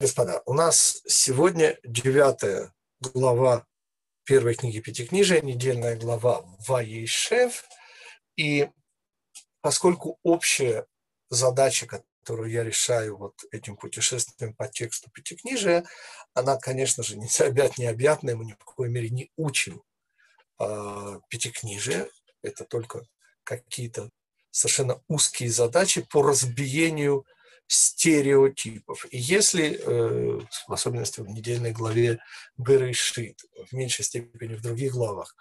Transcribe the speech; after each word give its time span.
господа, 0.00 0.42
у 0.46 0.54
нас 0.54 1.02
сегодня 1.08 1.76
девятая 1.82 2.72
глава 3.00 3.66
первой 4.22 4.54
книги 4.54 4.78
Пятикнижия, 4.78 5.40
недельная 5.40 5.96
глава 5.96 6.44
Ваейшев. 6.68 7.64
И 8.36 8.70
поскольку 9.60 10.20
общая 10.22 10.86
задача, 11.30 11.86
которую 11.88 12.48
я 12.48 12.62
решаю 12.62 13.16
вот 13.16 13.34
этим 13.50 13.76
путешествием 13.76 14.54
по 14.54 14.68
тексту 14.68 15.10
Пятикнижия, 15.10 15.84
она, 16.32 16.56
конечно 16.58 17.02
же, 17.02 17.16
не 17.18 17.28
необъятная, 17.78 18.36
мы 18.36 18.44
ни 18.44 18.52
в 18.52 18.58
какой 18.58 18.88
мере 18.90 19.10
не 19.10 19.32
учим 19.36 19.82
э, 20.60 21.20
Пятикнижие, 21.28 22.08
это 22.42 22.64
только 22.64 23.02
какие-то 23.42 24.10
совершенно 24.52 25.02
узкие 25.08 25.50
задачи 25.50 26.02
по 26.02 26.22
разбиению 26.22 27.26
стереотипов. 27.68 29.06
И 29.10 29.18
если, 29.18 29.78
э, 29.78 30.40
в 30.66 30.72
особенности 30.72 31.20
в 31.20 31.28
недельной 31.28 31.72
главе 31.72 32.18
Берешит, 32.56 33.44
в 33.70 33.72
меньшей 33.74 34.04
степени 34.04 34.54
в 34.54 34.62
других 34.62 34.92
главах, 34.92 35.36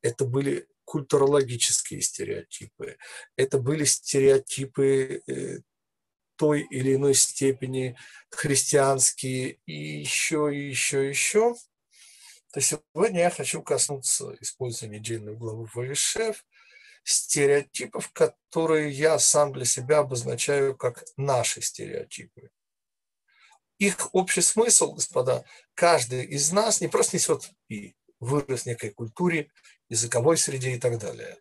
это 0.00 0.24
были 0.24 0.66
культурологические 0.84 2.00
стереотипы, 2.00 2.96
это 3.36 3.58
были 3.58 3.84
стереотипы 3.84 5.22
э, 5.26 5.58
той 6.36 6.62
или 6.70 6.94
иной 6.94 7.14
степени 7.14 7.96
христианские 8.30 9.58
и 9.66 10.00
еще, 10.00 10.50
и 10.54 10.68
еще, 10.68 11.06
и 11.06 11.08
еще, 11.08 11.54
то 12.52 12.60
сегодня 12.60 13.20
я 13.20 13.30
хочу 13.30 13.62
коснуться, 13.62 14.36
используя 14.40 14.88
недельную 14.88 15.36
главу 15.36 15.68
Вавишев, 15.74 16.44
стереотипов, 17.04 18.10
которые 18.12 18.90
я 18.90 19.18
сам 19.18 19.52
для 19.52 19.64
себя 19.64 19.98
обозначаю 19.98 20.76
как 20.76 21.04
наши 21.16 21.60
стереотипы. 21.60 22.50
Их 23.78 24.14
общий 24.14 24.42
смысл, 24.42 24.92
господа, 24.92 25.44
каждый 25.74 26.24
из 26.24 26.52
нас 26.52 26.80
не 26.80 26.88
просто 26.88 27.16
несет 27.16 27.50
и 27.68 27.96
вырос 28.20 28.62
в 28.62 28.66
некой 28.66 28.90
культуре, 28.90 29.50
языковой 29.88 30.36
среде 30.36 30.72
и 30.72 30.78
так 30.78 30.98
далее. 30.98 31.38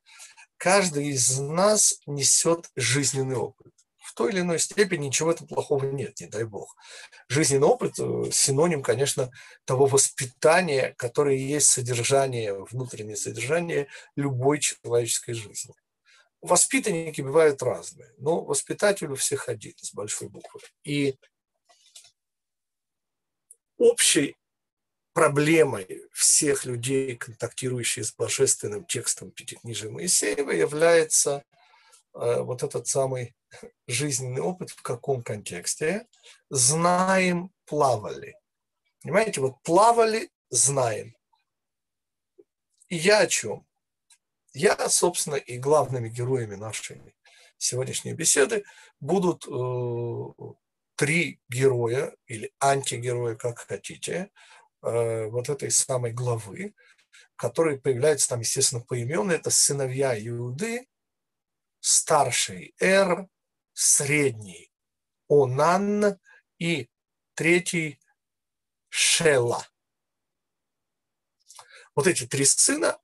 Каждый 0.57 1.09
из 1.09 1.39
нас 1.39 1.99
несет 2.05 2.69
жизненный 2.75 3.35
опыт 3.35 3.73
в 4.11 4.13
той 4.13 4.33
или 4.33 4.41
иной 4.41 4.59
степени 4.59 5.05
ничего 5.05 5.31
этого 5.31 5.47
плохого 5.47 5.85
нет, 5.85 6.19
не 6.19 6.27
дай 6.27 6.43
бог. 6.43 6.75
Жизненный 7.29 7.67
опыт 7.67 7.97
э,– 7.97 8.29
синоним, 8.31 8.83
конечно, 8.83 9.31
того 9.63 9.85
воспитания, 9.85 10.93
которое 10.97 11.37
есть 11.37 11.67
содержание, 11.67 12.53
внутреннее 12.65 13.15
содержание 13.15 13.87
любой 14.17 14.59
человеческой 14.59 15.31
жизни. 15.31 15.73
Воспитанники 16.41 17.21
бывают 17.21 17.63
разные, 17.63 18.13
но 18.17 18.43
воспитатель 18.43 19.09
у 19.11 19.15
всех 19.15 19.47
один, 19.47 19.75
с 19.77 19.93
большой 19.93 20.27
буквы. 20.27 20.59
И 20.83 21.15
общей 23.77 24.35
проблемой 25.13 26.03
всех 26.11 26.65
людей, 26.65 27.15
контактирующих 27.15 28.05
с 28.05 28.13
божественным 28.13 28.83
текстом 28.83 29.31
Пятикнижия 29.31 29.89
Моисеева, 29.89 30.51
является 30.51 31.45
э, 32.13 32.41
вот 32.41 32.63
этот 32.63 32.87
самый 32.87 33.33
жизненный 33.87 34.41
опыт 34.41 34.71
в 34.71 34.81
каком 34.81 35.23
контексте? 35.23 36.07
Знаем, 36.49 37.51
плавали. 37.65 38.35
Понимаете, 39.01 39.41
вот 39.41 39.61
плавали, 39.63 40.29
знаем. 40.49 41.15
И 42.87 42.97
я 42.97 43.19
о 43.19 43.27
чем? 43.27 43.65
Я, 44.53 44.89
собственно, 44.89 45.35
и 45.35 45.57
главными 45.57 46.09
героями 46.09 46.55
нашей 46.55 47.15
сегодняшней 47.57 48.13
беседы 48.13 48.63
будут 48.99 49.47
э, 49.47 50.53
три 50.95 51.39
героя 51.49 52.13
или 52.27 52.51
антигероя, 52.59 53.35
как 53.35 53.59
хотите, 53.59 54.29
э, 54.83 55.25
вот 55.27 55.49
этой 55.49 55.71
самой 55.71 56.11
главы, 56.11 56.73
которые 57.35 57.79
появляются 57.79 58.29
там, 58.29 58.41
естественно, 58.41 58.83
поименно. 58.83 59.31
Это 59.31 59.49
сыновья 59.49 60.17
Иуды, 60.27 60.87
старший 61.79 62.75
Эр, 62.79 63.27
средний 63.73 64.71
Онан 65.29 66.19
и 66.59 66.89
третий 67.33 67.99
Шела. 68.89 69.65
Вот 71.95 72.07
эти 72.07 72.25
три 72.25 72.45
сына, 72.45 72.99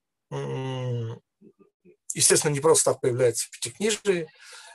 естественно, 2.14 2.52
не 2.52 2.60
просто 2.60 2.92
так 2.92 3.00
появляются 3.00 3.46
в 3.46 3.50
Пятикнижии, 3.50 4.28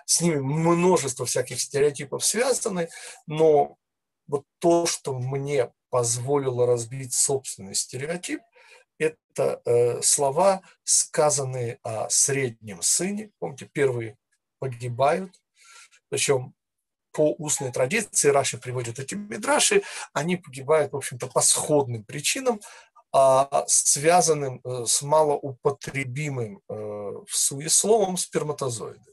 с 0.05 0.21
ними 0.21 0.39
множество 0.39 1.25
всяких 1.25 1.61
стереотипов 1.61 2.25
связаны, 2.25 2.89
но 3.25 3.77
вот 4.27 4.45
то, 4.59 4.85
что 4.85 5.13
мне 5.13 5.71
позволило 5.89 6.65
разбить 6.65 7.13
собственный 7.13 7.75
стереотип, 7.75 8.41
это 8.97 9.61
э, 9.65 10.01
слова, 10.01 10.61
сказанные 10.83 11.79
о 11.83 12.09
среднем 12.09 12.81
сыне. 12.81 13.31
Помните, 13.39 13.69
первые 13.71 14.17
погибают, 14.59 15.41
причем 16.13 16.53
по 17.11 17.33
устной 17.39 17.71
традиции, 17.71 18.29
Раши 18.29 18.59
приводит 18.59 18.99
эти 18.99 19.15
мидраши, 19.15 19.81
они 20.13 20.37
погибают, 20.37 20.93
в 20.93 20.95
общем-то, 20.95 21.25
по 21.25 21.41
сходным 21.41 22.03
причинам, 22.03 22.61
а, 23.11 23.65
связанным 23.67 24.61
э, 24.63 24.85
с 24.85 25.01
малоупотребимым 25.01 26.61
э, 26.69 26.73
в 26.73 27.29
суесловом 27.31 28.17
сперматозоиды. 28.17 29.11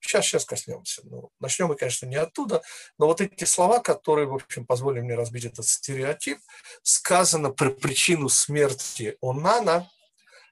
Сейчас, 0.00 0.24
сейчас 0.24 0.46
коснемся. 0.46 1.02
Ну, 1.04 1.28
начнем 1.40 1.66
мы, 1.66 1.76
конечно, 1.76 2.06
не 2.06 2.16
оттуда, 2.16 2.62
но 2.98 3.06
вот 3.06 3.20
эти 3.20 3.44
слова, 3.44 3.80
которые, 3.80 4.26
в 4.26 4.34
общем, 4.34 4.64
позволили 4.64 5.02
мне 5.02 5.14
разбить 5.14 5.44
этот 5.44 5.66
стереотип, 5.66 6.38
сказано 6.82 7.50
про 7.50 7.68
причину 7.68 8.30
смерти 8.30 9.18
Онана, 9.20 9.90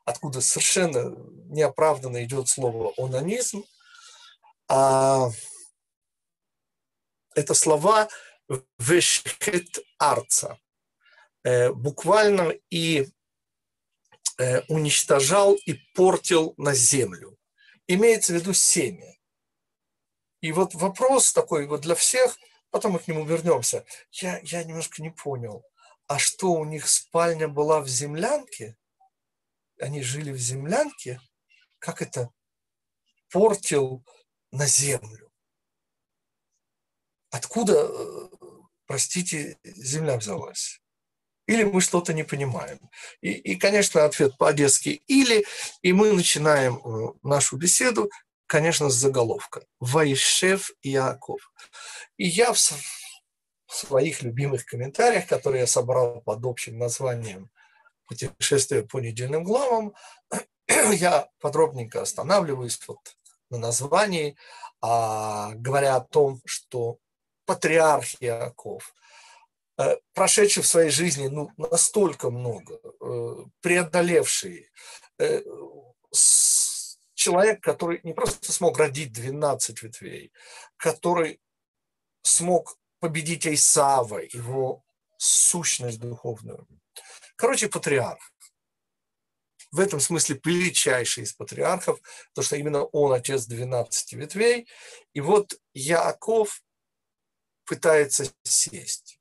откуда 0.05 0.43
совершенно 0.43 1.17
неоправданно 1.47 2.23
идет 2.25 2.49
слово 2.49 2.93
онанизм, 2.99 3.65
а, 4.69 5.31
это 7.35 7.55
слова 7.55 8.09
вешхет 8.79 9.79
арца. 9.99 10.59
Э, 11.43 11.73
буквально 11.73 12.55
и 12.71 13.09
э, 14.39 14.61
уничтожал 14.69 15.55
и 15.55 15.75
портил 15.95 16.55
на 16.57 16.75
землю. 16.75 17.37
Имеется 17.87 18.33
в 18.33 18.37
виду 18.37 18.55
семя. 18.55 19.15
И 20.41 20.53
вот 20.53 20.75
вопрос 20.75 21.33
такой 21.33 21.67
вот 21.67 21.83
для 21.83 21.95
всех, 21.95 22.39
потом 22.71 22.93
мы 22.93 22.99
к 22.99 23.09
нему 23.09 23.25
вернемся. 23.25 23.85
Я, 24.11 24.41
я 24.43 24.65
немножко 24.65 25.03
не 25.03 25.11
понял. 25.11 25.65
А 26.07 26.19
что, 26.19 26.53
у 26.53 26.65
них 26.65 26.89
спальня 26.89 27.49
была 27.49 27.81
в 27.81 27.89
землянке? 27.89 28.77
Они 29.81 30.03
жили 30.03 30.33
в 30.33 30.39
землянке? 30.39 31.21
Как 31.79 32.03
это? 32.03 32.31
Портил 33.31 34.05
на 34.55 34.67
землю. 34.67 35.31
Откуда, 37.31 37.89
э, 37.89 38.29
простите, 38.87 39.59
земля 39.65 40.17
взялась? 40.17 40.81
Или 41.47 41.65
мы 41.65 41.81
что-то 41.81 42.15
не 42.15 42.23
понимаем. 42.23 42.79
И, 43.21 43.33
и 43.33 43.57
конечно, 43.57 44.05
ответ 44.05 44.39
по-одесски 44.39 45.03
«или», 45.09 45.45
и 45.83 45.93
мы 45.93 46.13
начинаем 46.13 46.77
э, 46.77 47.13
нашу 47.23 47.57
беседу, 47.57 48.11
конечно, 48.47 48.89
с 48.89 48.95
заголовка 48.95 49.67
«Ваишев 49.81 50.71
Иаков». 50.83 51.53
И 52.17 52.27
я 52.27 52.53
в 52.53 52.59
своих 53.67 54.23
любимых 54.23 54.65
комментариях, 54.65 55.27
которые 55.27 55.63
я 55.63 55.67
собрал 55.67 56.23
под 56.23 56.45
общим 56.45 56.79
названием 56.79 57.51
«Путешествие 58.07 58.83
по 58.83 59.01
недельным 59.01 59.43
главам», 59.43 59.95
я 60.93 61.29
подробненько 61.41 62.01
останавливаюсь 62.01 62.81
вот 62.87 63.17
на 63.51 63.59
названии, 63.59 64.37
а, 64.81 65.53
говоря 65.55 65.97
о 65.97 66.01
том, 66.01 66.41
что 66.45 66.99
патриарх 67.47 68.07
Иаков, 68.21 68.95
э, 69.79 69.97
прошедший 70.15 70.63
в 70.63 70.67
своей 70.67 70.91
жизни 70.91 71.29
ну, 71.29 71.51
настолько 71.57 72.31
много, 72.31 72.81
э, 73.01 73.45
преодолевший, 73.61 74.71
э, 75.19 75.43
человек, 77.15 77.63
который 77.63 78.01
не 78.03 78.13
просто 78.13 78.53
смог 78.53 78.79
родить 78.79 79.13
12 79.13 79.83
ветвей, 79.83 80.33
который 80.77 81.41
смог 82.23 82.77
победить 83.01 83.47
Исава, 83.47 84.21
его 84.21 84.83
сущность 85.19 86.01
духовную. 86.01 86.67
Короче, 87.37 87.69
патриарх 87.69 88.34
в 89.75 89.81
этом 89.81 89.99
смысле 89.99 90.41
величайший 90.45 91.25
из 91.25 91.33
патриархов, 91.33 92.01
потому 92.29 92.47
что 92.47 92.57
именно 92.57 92.85
он 92.85 93.13
отец 93.13 93.47
12 93.47 94.13
ветвей. 94.13 94.69
И 95.15 95.21
вот 95.21 95.59
Яаков 95.73 96.63
пытается 97.65 98.33
сесть. 98.45 99.19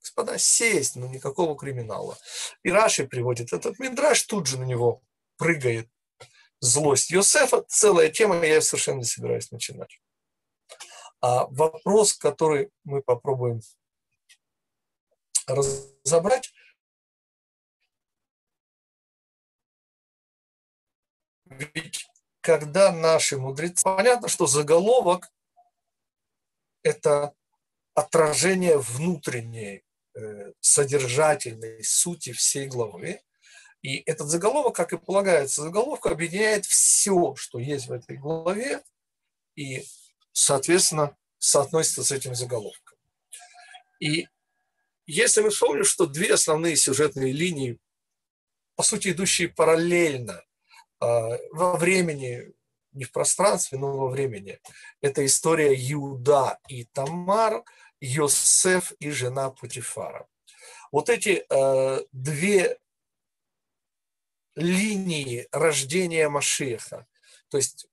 Господа, 0.00 0.38
сесть, 0.38 0.96
но 0.96 1.06
никакого 1.08 1.58
криминала. 1.58 2.16
И 2.62 2.70
Раши 2.70 3.06
приводит 3.06 3.52
этот 3.52 3.78
Мидраш, 3.78 4.22
тут 4.22 4.46
же 4.46 4.58
на 4.58 4.64
него 4.64 5.02
прыгает 5.36 5.90
злость 6.60 7.10
Йосефа. 7.10 7.62
Целая 7.68 8.08
тема, 8.08 8.46
я 8.46 8.62
совершенно 8.62 8.98
не 8.98 9.04
собираюсь 9.04 9.50
начинать. 9.50 10.00
А 11.20 11.48
вопрос, 11.48 12.14
который 12.14 12.70
мы 12.84 13.02
попробуем 13.02 13.60
разобрать. 15.46 16.50
Ведь 21.46 22.06
когда 22.40 22.92
наши 22.92 23.36
мудрецы... 23.38 23.82
Понятно, 23.82 24.28
что 24.28 24.46
заголовок– 24.46 25.28
это 26.82 27.34
отражение 27.94 28.78
внутренней 28.78 29.84
э, 30.14 30.52
содержательной 30.60 31.82
сути 31.82 32.32
всей 32.32 32.66
главы. 32.66 33.20
И 33.82 34.02
этот 34.06 34.28
заголовок, 34.28 34.76
как 34.76 34.92
и 34.92 34.98
полагается, 34.98 35.62
заголовок 35.62 36.06
объединяет 36.06 36.66
все, 36.66 37.34
что 37.36 37.58
есть 37.58 37.86
в 37.88 37.92
этой 37.92 38.16
главе, 38.16 38.82
и, 39.54 39.84
соответственно, 40.32 41.16
соотносится 41.38 42.04
с 42.04 42.12
этим 42.12 42.34
заголовком. 42.34 42.98
И 44.00 44.28
если 45.06 45.40
мы 45.40 45.50
вспомним, 45.50 45.84
что 45.84 46.06
две 46.06 46.34
основные 46.34 46.76
сюжетные 46.76 47.32
линии, 47.32 47.78
по 48.74 48.82
сути, 48.82 49.08
идущие 49.08 49.48
параллельно 49.48 50.45
во 51.00 51.76
времени, 51.76 52.52
не 52.92 53.04
в 53.04 53.12
пространстве, 53.12 53.78
но 53.78 53.96
во 53.96 54.08
времени, 54.08 54.58
это 55.00 55.24
история 55.24 55.74
Иуда 55.92 56.58
и 56.68 56.84
Тамар, 56.84 57.64
Йосеф 58.00 58.92
и 58.98 59.10
жена 59.10 59.50
Путифара. 59.50 60.26
Вот 60.92 61.08
эти 61.08 61.44
э, 61.48 62.04
две 62.12 62.78
линии 64.54 65.48
рождения 65.52 66.28
Машеха, 66.28 67.06
то 67.48 67.56
есть 67.58 67.86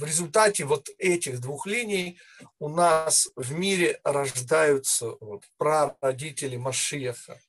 в 0.00 0.04
результате 0.04 0.64
вот 0.64 0.88
этих 0.98 1.40
двух 1.40 1.66
линий 1.66 2.18
у 2.58 2.68
нас 2.68 3.30
в 3.36 3.52
мире 3.52 4.00
рождаются 4.02 5.16
вот 5.20 5.44
прародители 5.58 6.56
Машеха 6.56 7.40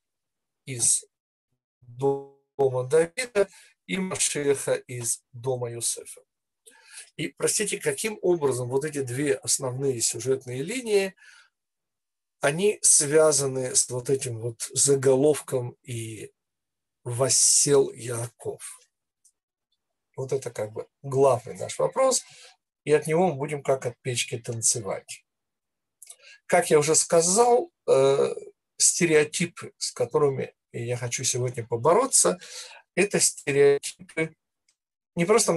из 0.66 1.06
дома 1.82 2.84
Давида 2.84 3.48
и 3.88 3.98
Машеха 3.98 4.74
из 4.74 5.24
дома 5.32 5.72
Юсефа. 5.72 6.22
И, 7.18 7.28
простите, 7.28 7.78
каким 7.78 8.18
образом 8.22 8.70
вот 8.70 8.86
эти 8.86 9.02
две 9.02 9.36
основные 9.36 10.02
сюжетные 10.02 10.64
линии, 10.64 11.16
они 12.40 12.80
связаны 12.82 13.76
с 13.76 13.90
вот 13.90 14.10
этим 14.10 14.40
вот 14.40 14.62
заголовком 14.74 15.78
и 15.84 16.32
«Воссел 17.04 17.92
Яков». 17.92 18.80
Вот 20.16 20.34
это 20.34 20.50
как 20.52 20.72
бы 20.74 20.88
главный 21.02 21.58
наш 21.58 21.78
вопрос, 21.80 22.24
и 22.84 22.92
от 22.94 23.08
него 23.08 23.28
мы 23.28 23.36
будем 23.36 23.62
как 23.64 23.86
от 23.86 24.00
печки 24.02 24.38
танцевать. 24.38 25.24
Как 26.46 26.70
я 26.70 26.80
уже 26.80 26.96
сказал, 26.96 27.72
э, 27.88 28.36
стереотипы, 28.78 29.74
с 29.78 29.92
которыми 29.92 30.54
я 30.74 30.98
хочу 30.98 31.24
сегодня 31.24 31.66
побороться, 31.66 32.40
это 32.96 33.20
стереотипы 33.20 34.36
не 35.16 35.26
просто 35.26 35.54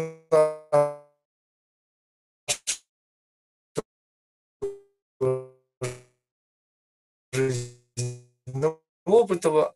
жизненного 7.32 8.80
опыта, 9.04 9.74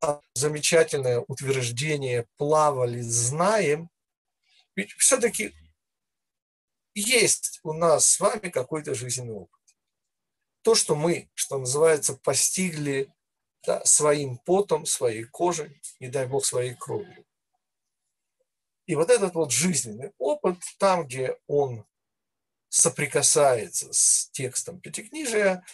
а 0.00 0.20
замечательное 0.34 1.24
утверждение 1.26 2.26
«плавали, 2.36 3.00
знаем», 3.00 3.90
ведь 4.74 4.92
все-таки 4.92 5.54
есть 6.94 7.60
у 7.62 7.72
нас 7.72 8.06
с 8.06 8.20
вами 8.20 8.50
какой-то 8.50 8.94
жизненный 8.94 9.34
опыт. 9.34 9.60
То, 10.62 10.74
что 10.74 10.96
мы, 10.96 11.30
что 11.34 11.58
называется, 11.58 12.14
постигли 12.14 13.12
да, 13.66 13.84
своим 13.84 14.38
потом, 14.38 14.86
своей 14.86 15.24
кожей, 15.24 15.80
не 16.00 16.08
дай 16.08 16.26
бог, 16.26 16.44
своей 16.44 16.74
кровью. 16.74 17.24
И 18.86 18.94
вот 18.94 19.10
этот 19.10 19.34
вот 19.34 19.50
жизненный 19.50 20.12
опыт, 20.18 20.58
там, 20.78 21.06
где 21.06 21.36
он 21.48 21.84
соприкасается 22.68 23.92
с 23.92 24.30
текстом 24.30 24.80
Пятикнижия, 24.80 25.64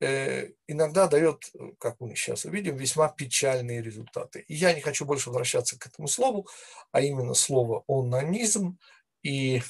э, 0.00 0.52
иногда 0.66 1.06
дает, 1.06 1.52
как 1.78 2.00
мы 2.00 2.14
сейчас 2.16 2.46
увидим, 2.46 2.76
весьма 2.76 3.08
печальные 3.08 3.82
результаты. 3.82 4.44
И 4.48 4.54
я 4.54 4.72
не 4.72 4.80
хочу 4.80 5.04
больше 5.04 5.28
возвращаться 5.28 5.78
к 5.78 5.86
этому 5.86 6.08
слову, 6.08 6.48
а 6.92 7.00
именно 7.00 7.34
слово 7.34 7.84
«онанизм». 7.86 8.78
И 9.22 9.62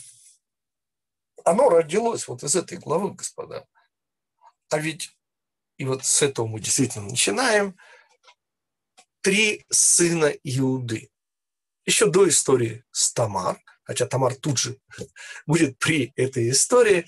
оно 1.44 1.69
родилось 1.69 2.29
вот 2.29 2.43
из 2.43 2.55
этой 2.55 2.79
главы, 2.79 3.15
господа. 3.15 3.67
А 4.71 4.79
ведь, 4.79 5.17
и 5.76 5.85
вот 5.85 6.05
с 6.05 6.23
этого 6.23 6.47
мы 6.47 6.61
действительно 6.61 7.09
начинаем, 7.09 7.76
три 9.21 9.65
сына 9.71 10.26
Иуды. 10.43 11.11
Еще 11.87 12.11
до 12.11 12.29
истории 12.29 12.85
с 12.91 13.12
Тамар, 13.12 13.61
хотя 13.82 14.06
Тамар 14.06 14.35
тут 14.35 14.59
же 14.59 14.79
будет 15.47 15.79
при 15.79 16.12
этой 16.17 16.50
истории, 16.50 17.06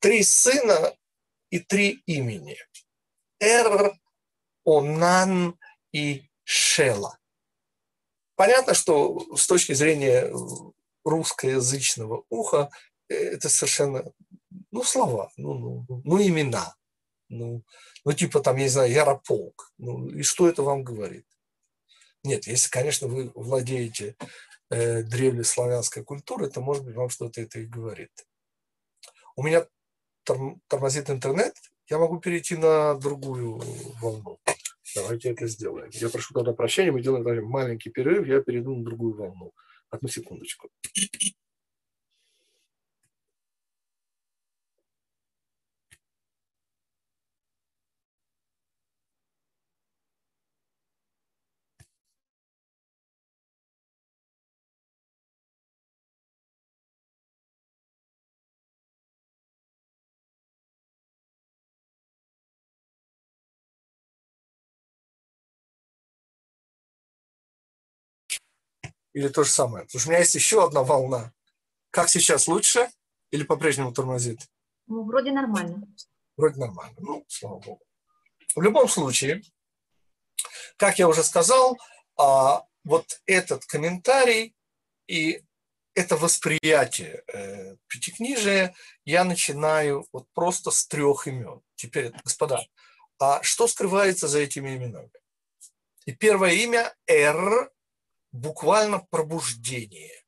три 0.00 0.22
сына 0.22 0.96
и 1.50 1.58
три 1.58 2.02
имени. 2.06 2.56
Эр, 3.40 3.94
Онан 4.64 5.58
и 5.92 6.28
Шела. 6.44 7.18
Понятно, 8.36 8.74
что 8.74 9.36
с 9.36 9.46
точки 9.46 9.72
зрения 9.72 10.30
русскоязычного 11.04 12.24
уха 12.28 12.70
э, 13.08 13.14
это 13.14 13.48
совершенно, 13.48 14.04
ну, 14.70 14.84
слова, 14.84 15.30
ну, 15.36 15.54
ну, 15.54 16.02
ну 16.04 16.22
имена. 16.22 16.76
Ну, 17.28 17.62
ну, 18.04 18.12
типа 18.12 18.40
там, 18.40 18.56
я 18.56 18.64
не 18.64 18.68
знаю, 18.68 18.90
Ярополк. 18.90 19.72
Ну, 19.78 20.08
и 20.08 20.22
что 20.22 20.48
это 20.48 20.62
вам 20.62 20.82
говорит? 20.82 21.26
Нет, 22.24 22.46
если, 22.46 22.70
конечно, 22.70 23.06
вы 23.06 23.30
владеете 23.34 24.16
э, 24.70 25.02
древнеславянской 25.02 26.04
культурой, 26.04 26.50
то, 26.50 26.60
может 26.60 26.84
быть, 26.84 26.94
вам 26.94 27.10
что-то 27.10 27.40
это 27.40 27.60
и 27.60 27.66
говорит. 27.66 28.10
У 29.36 29.42
меня 29.42 29.66
тормозит 30.68 31.10
интернет, 31.10 31.54
я 31.88 31.98
могу 31.98 32.18
перейти 32.18 32.56
на 32.56 32.94
другую 32.94 33.62
волну. 34.00 34.38
Давайте 34.94 35.30
это 35.30 35.46
сделаем. 35.46 35.90
Я 35.92 36.08
прошу 36.08 36.34
тогда 36.34 36.52
прощения, 36.52 36.92
мы 36.92 37.02
делаем 37.02 37.44
маленький 37.46 37.90
перерыв, 37.90 38.26
я 38.26 38.40
перейду 38.40 38.74
на 38.74 38.84
другую 38.84 39.14
волну. 39.14 39.52
Одну 39.90 40.08
секундочку. 40.08 40.68
Или 69.12 69.28
то 69.28 69.44
же 69.44 69.50
самое? 69.50 69.84
Потому 69.84 70.00
что 70.00 70.08
у 70.08 70.12
меня 70.12 70.20
есть 70.20 70.34
еще 70.34 70.64
одна 70.64 70.82
волна. 70.82 71.32
Как 71.90 72.08
сейчас, 72.08 72.48
лучше 72.48 72.90
или 73.30 73.44
по-прежнему 73.44 73.92
тормозит? 73.92 74.40
Ну, 74.86 75.04
вроде 75.04 75.32
нормально. 75.32 75.86
Вроде 76.36 76.60
нормально. 76.60 76.96
Ну, 76.98 77.24
слава 77.28 77.58
богу. 77.58 77.82
В 78.54 78.62
любом 78.62 78.88
случае, 78.88 79.42
как 80.76 80.98
я 80.98 81.08
уже 81.08 81.22
сказал, 81.22 81.78
а, 82.16 82.64
вот 82.84 83.20
этот 83.26 83.64
комментарий 83.66 84.54
и 85.06 85.42
это 85.94 86.16
восприятие 86.16 87.24
э, 87.32 87.76
пятикнижия 87.88 88.74
я 89.04 89.24
начинаю 89.24 90.06
вот 90.12 90.26
просто 90.32 90.70
с 90.70 90.86
трех 90.86 91.26
имен. 91.26 91.60
Теперь, 91.74 92.12
господа, 92.22 92.64
а 93.18 93.42
что 93.42 93.66
скрывается 93.66 94.28
за 94.28 94.38
этими 94.38 94.76
именами? 94.76 95.10
И 96.04 96.12
первое 96.12 96.52
имя– 96.52 96.94
Р, 97.06 97.72
буквально 98.32 99.00
пробуждение. 99.10 100.24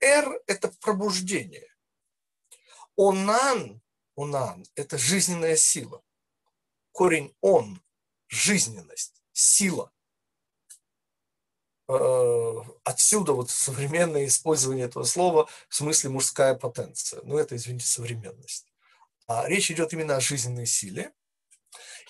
Эр– 0.00 0.40
это 0.46 0.68
пробуждение. 0.80 1.68
Онан, 2.96 3.80
онан– 4.16 4.66
это 4.74 4.98
жизненная 4.98 5.56
сила. 5.56 6.02
Корень 6.92 7.34
он– 7.40 7.82
жизненность, 8.28 9.22
сила. 9.32 9.92
Э, 11.88 12.54
отсюда 12.84 13.32
вот 13.32 13.50
современное 13.50 14.26
использование 14.26 14.86
этого 14.86 15.04
слова 15.04 15.48
в 15.68 15.74
смысле 15.74 16.10
мужская 16.10 16.54
потенция. 16.54 17.20
Ну, 17.24 17.38
это, 17.38 17.56
извините, 17.56 17.86
современность. 17.86 18.72
А 19.26 19.48
речь 19.48 19.70
идет 19.70 19.92
именно 19.92 20.16
о 20.16 20.20
жизненной 20.20 20.66
силе. 20.66 21.12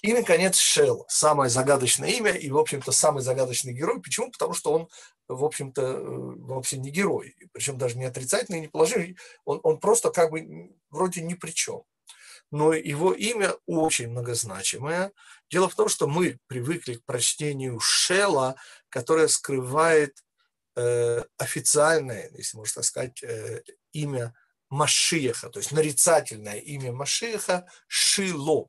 И, 0.03 0.13
наконец, 0.13 0.57
Шел, 0.59 1.05
самое 1.09 1.49
загадочное 1.49 2.11
имя 2.11 2.33
и, 2.33 2.51
в 2.51 2.59
общем-то, 2.59 2.93
самый 2.93 3.23
загадочный 3.23 3.73
герой. 3.73 4.03
Почему? 4.03 4.31
Потому 4.33 4.53
что 4.53 4.73
он, 4.73 4.89
в 5.29 5.45
общем-то, 5.45 5.83
э, 5.83 6.05
вовсе 6.39 6.79
не 6.79 6.91
герой. 6.91 7.37
Причем 7.53 7.79
даже 7.79 7.97
не 7.97 8.05
отрицательный, 8.05 8.61
не 8.61 8.69
положительный. 8.69 9.17
Он, 9.45 9.61
он 9.63 9.79
просто 9.79 10.11
как 10.11 10.31
бы 10.33 10.75
вроде 10.91 11.23
ни 11.23 11.35
при 11.35 11.53
чем. 11.53 11.85
но 12.53 12.75
его 12.75 13.13
имя 13.15 13.55
очень 13.67 14.11
многозначимое. 14.11 15.13
Дело 15.51 15.69
в 15.69 15.75
том, 15.75 15.89
что 15.89 16.07
мы 16.07 16.39
привыкли 16.49 16.95
к 16.95 17.05
прочтению 17.05 17.81
Шела, 17.81 18.57
которое 18.91 19.29
скрывает 19.29 20.19
э, 20.77 21.25
официальное, 21.39 22.31
если 22.37 22.59
можно 22.59 22.75
так 22.77 22.85
сказать, 22.85 23.23
э, 23.23 23.63
имя 23.93 24.35
Машиеха, 24.69 25.49
то 25.51 25.61
есть 25.61 25.73
нарицательное 25.73 26.59
имя 26.59 26.93
Машиеха 26.93 27.67
Шило. 27.89 28.69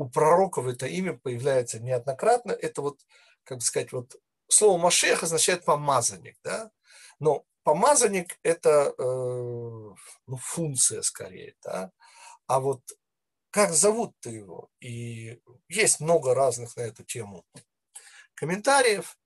У 0.00 0.08
пророков 0.08 0.66
это 0.66 0.86
имя 0.86 1.12
появляется 1.12 1.78
неоднократно. 1.78 2.52
Это 2.52 2.80
вот, 2.80 3.00
как 3.44 3.60
сказать, 3.60 3.92
вот 3.92 4.16
слово 4.48 4.78
Машех 4.78 5.22
означает 5.22 5.66
помазанник, 5.66 6.38
да? 6.42 6.70
Но 7.18 7.44
помазанник– 7.64 8.38
это 8.42 8.94
э, 8.96 9.02
ну, 9.02 10.36
функция 10.38 11.02
скорее, 11.02 11.54
да? 11.62 11.92
А 12.46 12.60
вот 12.60 12.80
как 13.50 13.72
зовут 13.72 14.14
ты 14.20 14.30
его? 14.30 14.70
И 14.80 15.38
есть 15.68 16.00
много 16.00 16.34
разных 16.34 16.74
на 16.76 16.80
эту 16.80 17.04
тему 17.04 17.44
комментариев. 18.32 19.18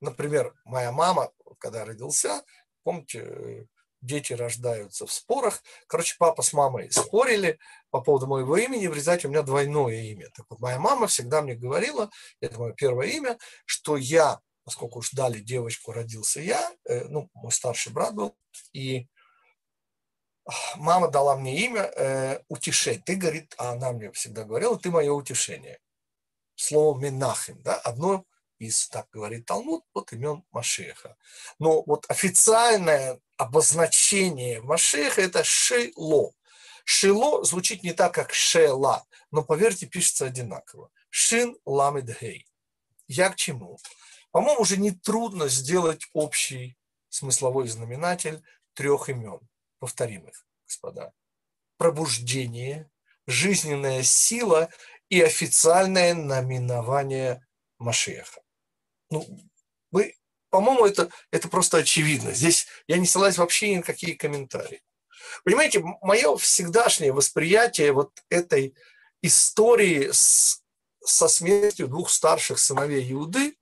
Например, 0.00 0.56
моя 0.64 0.90
мама, 0.90 1.30
когда 1.60 1.84
родился, 1.84 2.42
помните, 2.82 3.68
дети 4.00 4.32
рождаются 4.32 5.06
в 5.06 5.12
спорах. 5.12 5.62
Короче, 5.86 6.16
папа 6.18 6.42
с 6.42 6.52
мамой 6.52 6.90
спорили 6.90 7.58
по 7.90 8.00
поводу 8.00 8.26
моего 8.26 8.56
имени, 8.56 8.86
в 8.86 8.94
результате 8.94 9.28
у 9.28 9.30
меня 9.30 9.42
двойное 9.42 9.94
имя. 9.94 10.30
Так 10.34 10.46
вот, 10.48 10.60
моя 10.60 10.78
мама 10.78 11.06
всегда 11.06 11.42
мне 11.42 11.54
говорила, 11.54 12.10
это 12.40 12.58
мое 12.58 12.72
первое 12.72 13.08
имя, 13.08 13.38
что 13.64 13.96
я, 13.96 14.40
поскольку 14.64 15.00
уж 15.00 15.10
дали 15.10 15.38
девочку, 15.40 15.92
родился 15.92 16.40
я, 16.40 16.72
э, 16.84 17.04
ну, 17.04 17.28
мой 17.34 17.52
старший 17.52 17.92
брат 17.92 18.14
был, 18.14 18.36
и 18.72 19.06
мама 20.76 21.10
дала 21.10 21.36
мне 21.36 21.58
имя 21.64 21.82
э, 21.82 22.40
утешение. 22.48 23.02
Ты, 23.04 23.16
говорит, 23.16 23.54
а 23.58 23.72
она 23.72 23.92
мне 23.92 24.12
всегда 24.12 24.44
говорила, 24.44 24.78
ты 24.78 24.90
мое 24.90 25.12
утешение. 25.12 25.78
Слово 26.54 26.98
Менахим, 26.98 27.62
да, 27.62 27.76
одно 27.76 28.24
из, 28.60 28.88
так 28.88 29.08
говорит 29.10 29.46
Талмуд, 29.46 29.84
вот 29.94 30.12
имен 30.12 30.44
Машеха. 30.52 31.16
Но 31.58 31.82
вот 31.82 32.04
официальное 32.08 33.18
обозначение 33.36 34.60
Машеха– 34.60 35.20
это 35.22 35.42
Шило. 35.42 36.32
Шило 36.84 37.42
звучит 37.42 37.82
не 37.82 37.92
так, 37.92 38.14
как 38.14 38.32
Шела, 38.32 39.04
но, 39.30 39.42
поверьте, 39.42 39.86
пишется 39.86 40.26
одинаково. 40.26 40.90
Шин 41.08 41.56
ламед 41.64 42.20
гей. 42.20 42.46
Я 43.08 43.30
к 43.30 43.36
чему? 43.36 43.78
По-моему, 44.30 44.60
уже 44.60 44.76
не 44.76 44.90
трудно 44.92 45.48
сделать 45.48 46.06
общий 46.12 46.76
смысловой 47.08 47.66
знаменатель 47.66 48.42
трех 48.74 49.08
имен, 49.08 49.40
повторимых, 49.78 50.46
господа. 50.66 51.12
Пробуждение, 51.78 52.90
жизненная 53.26 54.02
сила 54.02 54.68
и 55.08 55.20
официальное 55.22 56.14
наименование 56.14 57.44
Машеха. 57.78 58.42
Ну, 59.10 59.26
мы, 59.90 60.14
по-моему, 60.50 60.86
это, 60.86 61.10
это 61.30 61.48
просто 61.48 61.78
очевидно. 61.78 62.32
Здесь 62.32 62.66
я 62.86 62.98
не 62.98 63.06
ссылаюсь 63.06 63.38
вообще 63.38 63.72
ни 63.72 63.76
на 63.76 63.82
какие 63.82 64.14
комментарии. 64.14 64.82
Понимаете, 65.44 65.82
мое 66.02 66.36
всегдашнее 66.36 67.12
восприятие 67.12 67.92
вот 67.92 68.22
этой 68.28 68.74
истории 69.22 70.10
с, 70.10 70.62
со 71.04 71.28
смертью 71.28 71.88
двух 71.88 72.10
старших 72.10 72.58
сыновей 72.58 73.10
Иуды 73.12 73.56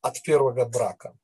от 0.00 0.20
первого 0.22 0.64
брака. 0.64 1.16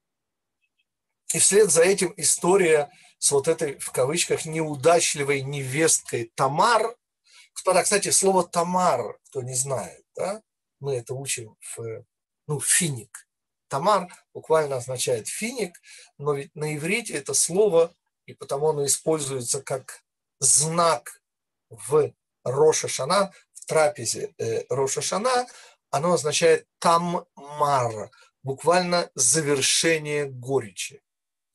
И 1.33 1.39
вслед 1.39 1.71
за 1.71 1.83
этим 1.83 2.13
история 2.17 2.91
с 3.19 3.31
вот 3.31 3.47
этой, 3.47 3.79
в 3.79 3.93
кавычках, 3.93 4.47
неудачливой 4.47 5.43
невесткой 5.43 6.33
Тамар. 6.35 6.97
Господа, 7.55 7.83
кстати, 7.83 8.11
слово 8.11 8.47
Тамар, 8.47 9.19
кто 9.27 9.43
не 9.43 9.55
знает, 9.55 10.05
да, 10.17 10.43
мы 10.81 10.97
это 10.97 11.15
учим 11.15 11.57
в 11.61 12.05
ну, 12.51 12.59
финик. 12.59 13.29
Тамар 13.69 14.09
буквально 14.35 14.77
означает 14.79 15.29
финик, 15.29 15.81
но 16.19 16.35
ведь 16.35 16.53
на 16.57 16.75
иврите 16.75 17.13
это 17.15 17.33
слово, 17.33 17.95
и 18.27 18.35
потому 18.35 18.71
оно 18.71 18.85
используется 18.85 19.63
как 19.63 20.03
знак 20.41 21.23
в 21.69 22.13
Роша 22.43 22.89
Шана, 22.89 23.33
в 23.53 23.67
трапезе 23.67 24.35
э, 24.39 24.65
Роша 24.69 25.01
Шана, 25.01 25.47
оно 25.91 26.15
означает 26.15 26.67
таммар, 26.81 28.11
буквально 28.43 29.09
завершение 29.15 30.25
горечи 30.25 31.01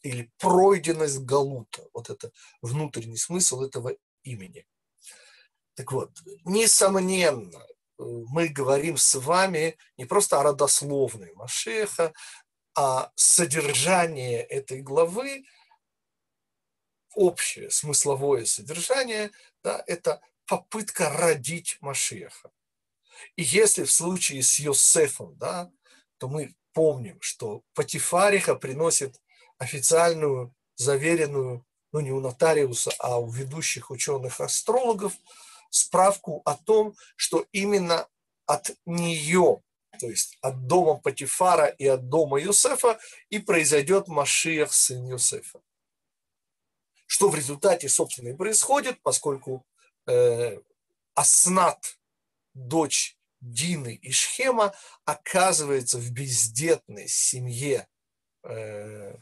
или 0.02 0.32
пройденность 0.38 1.20
галута. 1.20 1.90
Вот 1.94 2.10
это 2.10 2.32
внутренний 2.62 3.18
смысл 3.18 3.64
этого 3.64 3.98
имени. 4.24 4.66
Так 5.74 5.92
вот, 5.92 6.12
несомненно, 6.46 7.68
мы 7.98 8.48
говорим 8.48 8.98
с 8.98 9.16
вами 9.16 9.78
не 9.98 10.06
просто 10.06 10.40
о 10.40 10.44
родословной 10.44 11.34
Машеха, 11.34 12.14
а 12.76 13.12
содержание 13.16 14.42
этой 14.44 14.82
главы, 14.82 15.46
общее 17.14 17.72
смысловое 17.72 18.46
содержание, 18.46 19.32
да, 19.64 19.82
это 19.88 20.22
попытка 20.46 21.10
родить 21.10 21.78
Машеха. 21.80 22.52
И 23.38 23.44
если 23.44 23.84
в 23.84 23.92
случае 23.92 24.44
с 24.44 24.60
Йосефом, 24.60 25.38
да, 25.38 25.72
то 26.18 26.28
мы 26.28 26.54
помним, 26.74 27.22
что 27.22 27.64
Патифариха 27.74 28.56
приносит 28.56 29.22
официальную, 29.58 30.54
заверенную, 30.76 31.66
ну 31.94 32.02
не 32.02 32.12
у 32.12 32.20
нотариуса, 32.20 32.92
а 33.00 33.18
у 33.18 33.30
ведущих 33.30 33.90
ученых-астрологов– 33.90 35.14
справку 35.70 36.42
о 36.46 36.56
том, 36.56 36.96
что 37.16 37.46
именно 37.52 38.08
от 38.46 38.72
нее, 38.86 39.62
то 40.00 40.08
есть 40.08 40.38
от 40.42 40.68
дома 40.68 41.00
Патифара 41.00 41.68
и 41.68 41.88
от 41.88 42.10
дома 42.10 42.40
Юсефа, 42.40 43.00
и 43.30 43.40
произойдет 43.40 44.08
Машиах, 44.08 44.74
сын 44.74 45.06
Юсефа. 45.06 45.62
Что 47.08 47.30
в 47.30 47.36
результате, 47.36 47.90
собственно, 47.90 48.30
и 48.30 48.36
происходит, 48.36 49.02
поскольку 49.02 49.66
э, 50.08 50.60
Аснат, 51.14 51.98
дочь 52.54 53.18
Дины 53.42 53.96
и 53.96 54.12
Шхема, 54.12 54.74
оказывается 55.06 56.00
в 56.00 56.12
бездетной 56.12 57.08
семье 57.08 57.88
э, 58.44 59.16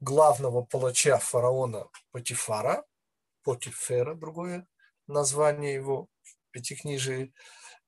главного 0.00 0.62
палача 0.62 1.18
фараона 1.18 1.88
Патифара, 2.10 2.84
Потифера, 3.44 4.14
другое 4.14 4.66
название 5.08 5.74
его 5.74 6.08
в 6.22 6.50
Пятикнижии. 6.52 7.32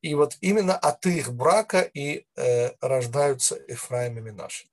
И 0.01 0.15
вот 0.15 0.37
именно 0.41 0.77
от 0.77 1.05
их 1.07 1.33
брака 1.33 1.83
и 1.83 2.27
э, 2.37 2.71
рождаются 2.81 3.61
Ефраим 3.69 4.19
и 4.19 4.21
Минаши. 4.23 4.69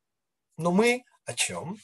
Но 0.58 0.72
мы 0.72 1.04
о 1.26 1.34
чем? 1.34 1.78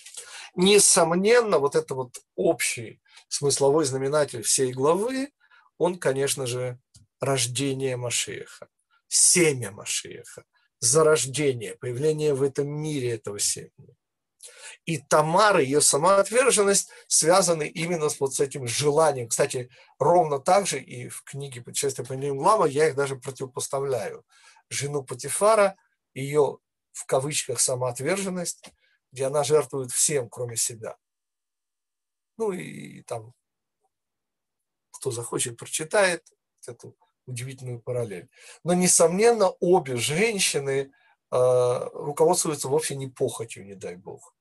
Несомненно, 0.56 1.60
вот 1.60 1.76
это 1.76 1.94
вот 1.96 2.18
общий 2.36 3.02
смысловой 3.28 3.86
знаменатель 3.86 4.42
всей 4.42 4.72
главы, 4.72 5.32
он, 5.78 6.00
конечно 6.00 6.48
же, 6.48 6.80
рождение 7.20 7.98
Машеха, 7.98 8.70
семя 9.08 9.72
Машеха, 9.72 10.46
зарождение, 10.80 11.76
появление 11.76 12.34
в 12.34 12.44
этом 12.44 12.68
мире 12.68 13.12
этого 13.12 13.40
семени. 13.40 13.96
И 14.86 14.98
Тамара, 14.98 15.62
ее 15.62 15.82
самоотверженность 15.82 16.90
связаны 17.08 17.68
именно 17.68 18.10
с 18.10 18.20
вот 18.20 18.34
с 18.34 18.40
этим 18.40 18.68
желанием. 18.68 19.30
Кстати, 19.30 19.70
ровно 20.00 20.40
так 20.40 20.68
же 20.68 20.80
и 20.80 21.10
в 21.10 21.24
книге 21.24 21.62
«Путешествие 21.62 22.06
по 22.06 22.14
ним 22.14 22.38
глава» 22.38 22.68
я 22.68 22.90
их 22.90 22.96
даже 22.96 23.16
противопоставляю. 23.16 24.26
Жену 24.70 25.04
Патифара, 25.04 25.76
ее 26.14 26.60
в 26.92 27.06
кавычках 27.06 27.60
самоотверженность, 27.60 28.72
где 29.12 29.26
она 29.26 29.44
жертвует 29.44 29.92
всем, 29.92 30.30
кроме 30.30 30.56
себя. 30.56 30.98
Ну 32.38 32.52
и 32.52 33.04
там, 33.04 33.34
кто 34.92 35.12
захочет, 35.12 35.58
прочитает 35.58 36.28
эту 36.68 36.98
удивительную 37.26 37.80
параллель. 37.80 38.30
Но, 38.64 38.74
несомненно, 38.74 39.50
обе 39.60 39.96
женщины 39.96 40.92
руководствуются 41.36 42.68
вовсе 42.68 42.96
не 42.96 43.08
похотью, 43.08 43.66
не 43.66 43.76
дай 43.76 43.96
бог 43.96 44.34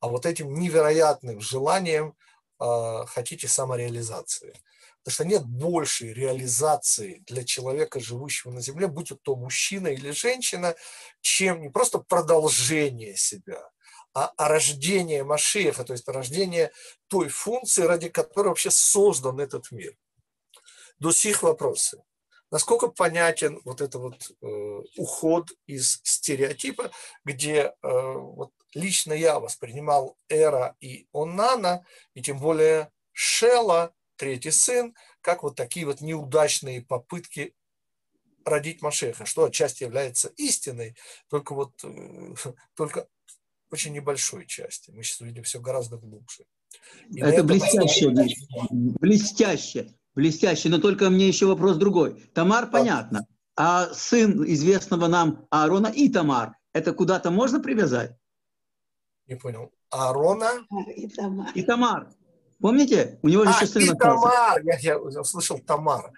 а 0.00 0.08
вот 0.08 0.26
этим 0.26 0.54
невероятным 0.54 1.40
желанием 1.40 2.14
э, 2.60 3.04
хотите 3.06 3.48
самореализации. 3.48 4.54
Потому 5.02 5.14
что 5.14 5.24
нет 5.24 5.44
большей 5.44 6.12
реализации 6.12 7.22
для 7.26 7.44
человека, 7.44 8.00
живущего 8.00 8.52
на 8.52 8.60
Земле, 8.60 8.88
будь 8.88 9.12
то 9.22 9.36
мужчина 9.36 9.88
или 9.88 10.10
женщина, 10.10 10.74
чем 11.20 11.60
не 11.60 11.70
просто 11.70 11.98
продолжение 11.98 13.16
себя, 13.16 13.70
а, 14.14 14.32
а 14.36 14.48
рождение 14.48 15.22
Машеха, 15.22 15.84
то 15.84 15.92
есть 15.92 16.08
рождение 16.08 16.72
той 17.08 17.28
функции, 17.28 17.82
ради 17.82 18.08
которой 18.08 18.48
вообще 18.48 18.70
создан 18.70 19.38
этот 19.38 19.70
мир. 19.70 19.96
До 20.98 21.12
сих 21.12 21.42
вопросы. 21.42 22.02
Насколько 22.50 22.88
понятен 22.88 23.60
вот 23.64 23.80
этот 23.80 24.00
вот 24.00 24.30
э, 24.40 24.82
уход 24.96 25.50
из 25.66 26.00
стереотипа, 26.04 26.90
где 27.24 27.54
э, 27.56 27.72
вот 27.82 28.52
лично 28.74 29.12
я 29.12 29.40
воспринимал 29.40 30.16
Эра 30.28 30.76
и 30.80 31.08
Онана, 31.12 31.84
и 32.14 32.22
тем 32.22 32.38
более 32.38 32.90
Шела, 33.12 33.92
третий 34.16 34.50
сын, 34.50 34.94
как 35.20 35.42
вот 35.42 35.56
такие 35.56 35.86
вот 35.86 36.00
неудачные 36.00 36.82
попытки 36.82 37.54
родить 38.44 38.80
Машеха, 38.80 39.26
что 39.26 39.44
отчасти 39.44 39.82
является 39.82 40.28
истиной, 40.36 40.96
только 41.28 41.54
вот 41.54 41.72
э, 41.82 42.34
только 42.76 43.08
очень 43.70 43.92
небольшой 43.92 44.46
части. 44.46 44.90
Мы 44.90 45.02
сейчас 45.02 45.20
увидим 45.20 45.42
все 45.42 45.60
гораздо 45.60 45.98
глубже. 45.98 46.44
И 47.10 47.20
это 47.20 47.42
блестяще, 47.42 48.10
блестяще, 48.70 49.94
блестяще. 50.16 50.68
Но 50.68 50.78
только 50.78 51.10
мне 51.10 51.28
еще 51.28 51.46
вопрос 51.46 51.76
другой. 51.76 52.20
Тамар, 52.34 52.68
понятно. 52.68 53.26
А 53.54 53.86
сын 53.94 54.44
известного 54.44 55.06
нам 55.06 55.46
Аарона 55.50 55.86
и 55.86 56.08
Тамар, 56.08 56.56
это 56.72 56.92
куда-то 56.92 57.30
можно 57.30 57.60
привязать? 57.60 58.16
Не 59.26 59.36
понял. 59.36 59.70
Аарона? 59.90 60.50
И 60.94 61.08
Тамар. 61.08 61.52
И 61.54 61.62
Тамар. 61.62 62.08
Помните? 62.60 63.18
У 63.22 63.28
него 63.28 63.44
же 63.44 63.50
а, 63.50 63.56
еще 63.56 63.66
сын 63.66 63.82
и 63.82 63.98
Тамар. 63.98 64.60
Я, 64.64 64.78
я 64.78 65.24
слышал 65.24 65.58
Тамар. 65.58 66.12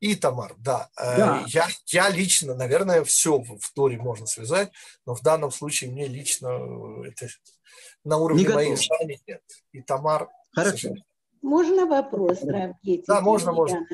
И 0.00 0.16
Тамар, 0.16 0.54
да. 0.58 0.90
Э, 0.96 1.16
да. 1.16 1.44
Я, 1.46 1.68
я 1.86 2.10
лично, 2.10 2.56
наверное, 2.56 3.04
все 3.04 3.38
в 3.38 3.72
Торе 3.72 3.98
можно 3.98 4.26
связать, 4.26 4.72
но 5.06 5.14
в 5.14 5.22
данном 5.22 5.52
случае 5.52 5.92
мне 5.92 6.08
лично 6.08 6.48
э, 6.48 7.10
это 7.10 7.28
на 8.02 8.16
уровне 8.16 8.42
Не 8.42 8.48
моей 8.48 8.76
знаний 8.76 9.22
нет. 9.28 9.42
И 9.70 9.80
Тамар... 9.80 10.28
Хорошо. 10.52 10.94
Можно 11.42 11.86
вопрос, 11.86 12.38
Равгети? 12.42 13.04
Да, 13.08 13.20
можно, 13.20 13.52
можно. 13.52 13.84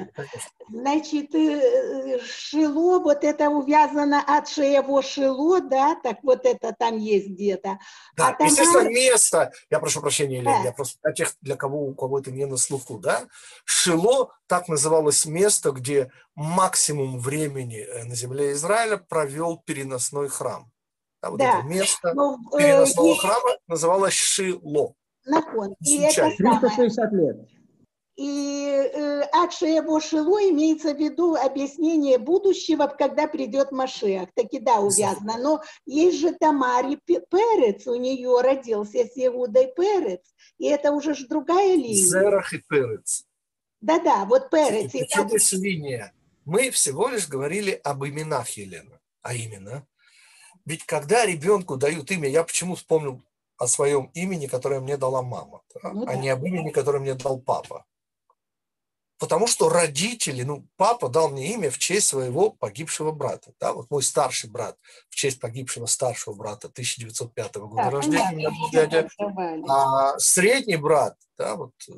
Значит, 0.68 1.34
э, 1.34 2.20
шило, 2.20 2.98
вот 2.98 3.24
это 3.24 3.48
увязано 3.48 4.22
от 4.22 4.48
шеево 4.48 5.02
шило, 5.02 5.62
да, 5.62 5.94
так 5.94 6.18
вот 6.22 6.44
это 6.44 6.74
там 6.78 6.98
есть 6.98 7.28
где-то. 7.28 7.78
Да, 8.14 8.28
а 8.28 8.32
там 8.34 8.48
естественно, 8.48 8.88
место, 8.90 9.50
я 9.70 9.80
прошу 9.80 10.02
прощения, 10.02 10.40
Елена, 10.40 10.58
да. 10.58 10.64
я 10.64 10.72
просто 10.72 10.98
для 11.02 11.12
тех, 11.12 11.34
для 11.40 11.56
кого 11.56 11.86
у 11.86 11.94
кого 11.94 12.18
это 12.18 12.30
не 12.30 12.44
на 12.44 12.58
слуху, 12.58 12.98
да, 12.98 13.26
шило, 13.64 14.30
так 14.46 14.68
называлось 14.68 15.24
место, 15.24 15.70
где 15.70 16.12
максимум 16.34 17.18
времени 17.18 17.78
э, 17.78 18.04
на 18.04 18.14
земле 18.14 18.52
Израиля 18.52 18.98
провел 18.98 19.56
переносной 19.56 20.28
храм. 20.28 20.70
Да, 21.22 21.30
вот 21.30 21.38
да. 21.38 21.58
это 21.58 21.66
место 21.66 22.12
Но, 22.14 22.36
ну, 22.36 22.58
переносного 22.58 23.14
э, 23.14 23.16
храма 23.16 23.56
называлось 23.66 24.14
Шило. 24.14 24.94
Након. 25.28 25.74
И 25.84 25.98
это 25.98 26.30
360 26.36 27.12
лет. 27.12 27.36
И 28.18 28.66
э, 28.66 29.20
Акшеево 29.32 30.00
Шило 30.00 30.40
имеется 30.50 30.92
в 30.92 30.98
виду 30.98 31.36
объяснение 31.36 32.18
будущего, 32.18 32.88
когда 32.88 33.28
придет 33.28 33.70
Машех. 33.70 34.28
Таки 34.34 34.58
да, 34.58 34.80
увязано. 34.80 35.38
Но 35.38 35.62
есть 35.86 36.18
же 36.18 36.32
Тамари 36.32 36.98
Перец, 37.06 37.86
у 37.86 37.94
нее 37.94 38.40
родился 38.40 39.04
с 39.04 39.12
Иудой 39.14 39.72
Перец. 39.76 40.22
И 40.58 40.66
это 40.66 40.90
уже 40.90 41.14
ж 41.14 41.26
другая 41.28 41.76
линия. 41.76 42.04
Зерах 42.04 42.52
и 42.52 42.58
Перец. 42.68 43.24
Да-да, 43.80 44.24
вот 44.24 44.50
Перец. 44.50 44.90
Причем 44.90 45.28
здесь 45.28 45.52
линия? 45.52 46.12
Мы 46.44 46.70
всего 46.70 47.08
лишь 47.08 47.28
говорили 47.28 47.80
об 47.84 48.04
именах 48.04 48.48
Елена. 48.50 48.98
А 49.22 49.34
именно, 49.34 49.86
ведь 50.64 50.84
когда 50.84 51.24
ребенку 51.24 51.76
дают 51.76 52.10
имя, 52.10 52.28
я 52.28 52.42
почему 52.42 52.74
вспомнил 52.74 53.22
о 53.58 53.66
своем 53.66 54.10
имени, 54.14 54.46
которое 54.46 54.80
мне 54.80 54.96
дала 54.96 55.22
мама, 55.22 55.62
да? 55.74 55.92
ну, 55.92 56.06
а 56.06 56.16
не 56.16 56.28
об 56.28 56.44
имени, 56.44 56.70
которое 56.70 57.00
мне 57.00 57.14
дал 57.14 57.40
папа. 57.40 57.84
Потому 59.18 59.48
что 59.48 59.68
родители, 59.68 60.42
ну, 60.44 60.64
папа 60.76 61.08
дал 61.08 61.28
мне 61.28 61.52
имя 61.54 61.70
в 61.70 61.78
честь 61.78 62.06
своего 62.06 62.50
погибшего 62.50 63.10
брата. 63.10 63.52
Да? 63.58 63.72
Вот 63.72 63.90
мой 63.90 64.02
старший 64.04 64.48
брат 64.48 64.78
в 65.10 65.16
честь 65.16 65.40
погибшего 65.40 65.86
старшего 65.86 66.34
брата 66.34 66.68
1905 66.68 67.56
года 67.56 67.82
да, 67.82 67.90
рождения, 67.90 68.50
дядя. 68.70 69.08
А 69.68 70.16
средний 70.20 70.76
брат, 70.76 71.16
да, 71.36 71.56
вот 71.56 71.72
э, 71.88 71.92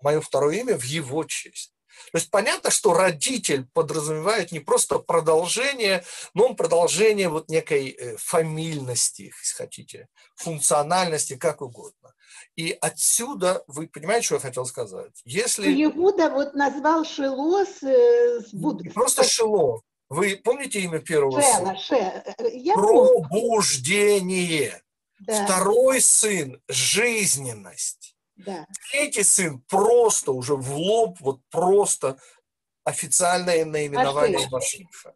мое 0.00 0.20
второе 0.20 0.60
имя 0.60 0.78
в 0.78 0.84
его 0.84 1.24
честь. 1.24 1.75
То 2.12 2.18
есть 2.18 2.30
понятно, 2.30 2.70
что 2.70 2.94
родитель 2.94 3.66
подразумевает 3.72 4.52
не 4.52 4.60
просто 4.60 4.98
продолжение, 4.98 6.04
но 6.34 6.46
он 6.46 6.56
продолжение 6.56 7.28
вот 7.28 7.48
некой 7.48 7.90
э, 7.90 8.16
фамильности, 8.16 9.32
если 9.42 9.56
хотите, 9.56 10.08
функциональности, 10.36 11.36
как 11.36 11.62
угодно. 11.62 12.14
И 12.56 12.76
отсюда, 12.80 13.62
вы 13.66 13.88
понимаете, 13.88 14.26
что 14.26 14.34
я 14.36 14.40
хотел 14.40 14.66
сказать? 14.66 15.20
Если... 15.24 15.72
Иуда 15.84 16.30
вот 16.30 16.54
назвал 16.54 17.04
Шило 17.04 17.64
с, 17.64 17.82
э, 17.82 18.40
с 18.40 18.52
буд... 18.52 18.82
Просто 18.94 19.24
Шило. 19.24 19.82
Вы 20.08 20.40
помните 20.42 20.80
имя 20.80 21.00
первого 21.00 21.40
Шела, 21.40 21.56
сына? 21.56 21.76
Ше. 21.76 22.24
Я 22.52 22.74
Пробуждение. 22.74 24.82
Да. 25.20 25.44
Второй 25.44 26.00
сын– 26.00 26.60
жизненность. 26.68 28.15
Да. 28.36 28.66
Третий 28.90 29.22
сын 29.22 29.60
просто 29.68 30.32
уже 30.32 30.56
в 30.56 30.76
лоб, 30.76 31.16
вот 31.20 31.40
просто 31.50 32.18
официальное 32.84 33.64
наименование 33.64 34.46
Машиха. 34.50 35.14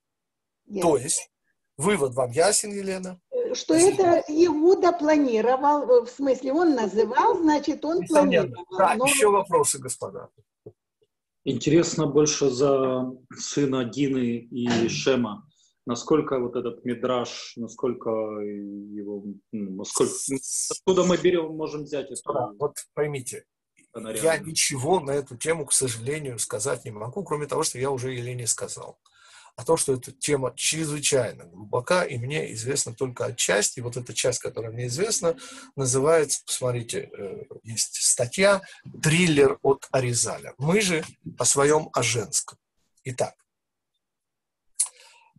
Yes. 0.67 0.83
То 0.83 0.97
есть, 0.97 1.31
вывод 1.77 2.15
вам 2.15 2.31
ясен, 2.31 2.73
Елена? 2.73 3.21
Э, 3.31 3.55
что 3.55 3.75
Если... 3.75 3.93
это 3.95 4.25
Иуда 4.29 4.93
планировал, 4.93 5.91
э, 5.91 6.07
в 6.07 6.09
смысле, 6.09 6.53
он 6.53 6.75
называл, 6.75 7.37
значит, 7.37 7.85
он 7.85 8.07
планировал. 8.07 8.65
Да, 8.77 8.95
но... 8.95 9.07
еще 9.07 9.31
вопросы, 9.31 9.79
господа. 9.79 10.29
Интересно 11.45 12.07
больше 12.07 12.51
за 12.51 13.11
сына 13.37 13.85
Дины 13.85 14.37
и 14.37 14.89
Шема 14.89 15.50
насколько 15.87 16.39
вот 16.39 16.57
этот 16.57 16.85
мидраж, 16.85 17.55
насколько 17.57 18.11
его, 18.11 19.25
ну, 19.53 19.71
насколько, 19.77 20.13
откуда 20.71 21.05
мы 21.05 21.17
берем, 21.17 21.57
можем 21.57 21.85
взять 21.85 22.11
это? 22.11 22.21
Да, 22.33 22.53
вот 22.59 22.77
поймите, 22.95 23.45
я 24.23 24.39
ничего 24.39 25.01
на 25.01 25.13
эту 25.13 25.37
тему, 25.37 25.67
к 25.67 25.73
сожалению, 25.73 26.39
сказать 26.39 26.85
не 26.85 26.91
могу, 26.91 27.25
кроме 27.25 27.47
того, 27.47 27.63
что 27.63 27.79
я 27.79 27.91
уже 27.91 28.13
Елене 28.13 28.47
сказал. 28.47 28.99
А 29.57 29.65
то, 29.65 29.77
что 29.77 29.95
эта 29.95 30.13
тема 30.13 30.55
чрезвычайно 30.55 31.45
глубока, 31.45 32.05
и 32.05 32.17
мне 32.17 32.53
известно 32.55 32.95
только 32.95 33.27
отчасти, 33.27 33.81
вот 33.81 33.97
эта 33.97 34.15
часть, 34.15 34.39
которая 34.39 34.71
мне 34.71 34.87
известна, 34.87 35.37
называется, 35.77 36.43
посмотрите, 36.47 37.11
э, 37.13 37.43
есть 37.65 37.97
статья 37.97 38.63
«Триллер 39.03 39.59
от 39.63 39.89
Аризаля». 39.91 40.55
Мы 40.57 40.81
же 40.81 41.05
о 41.37 41.45
своем, 41.45 41.91
о 41.93 42.03
женском. 42.03 42.59
Итак, 43.05 43.35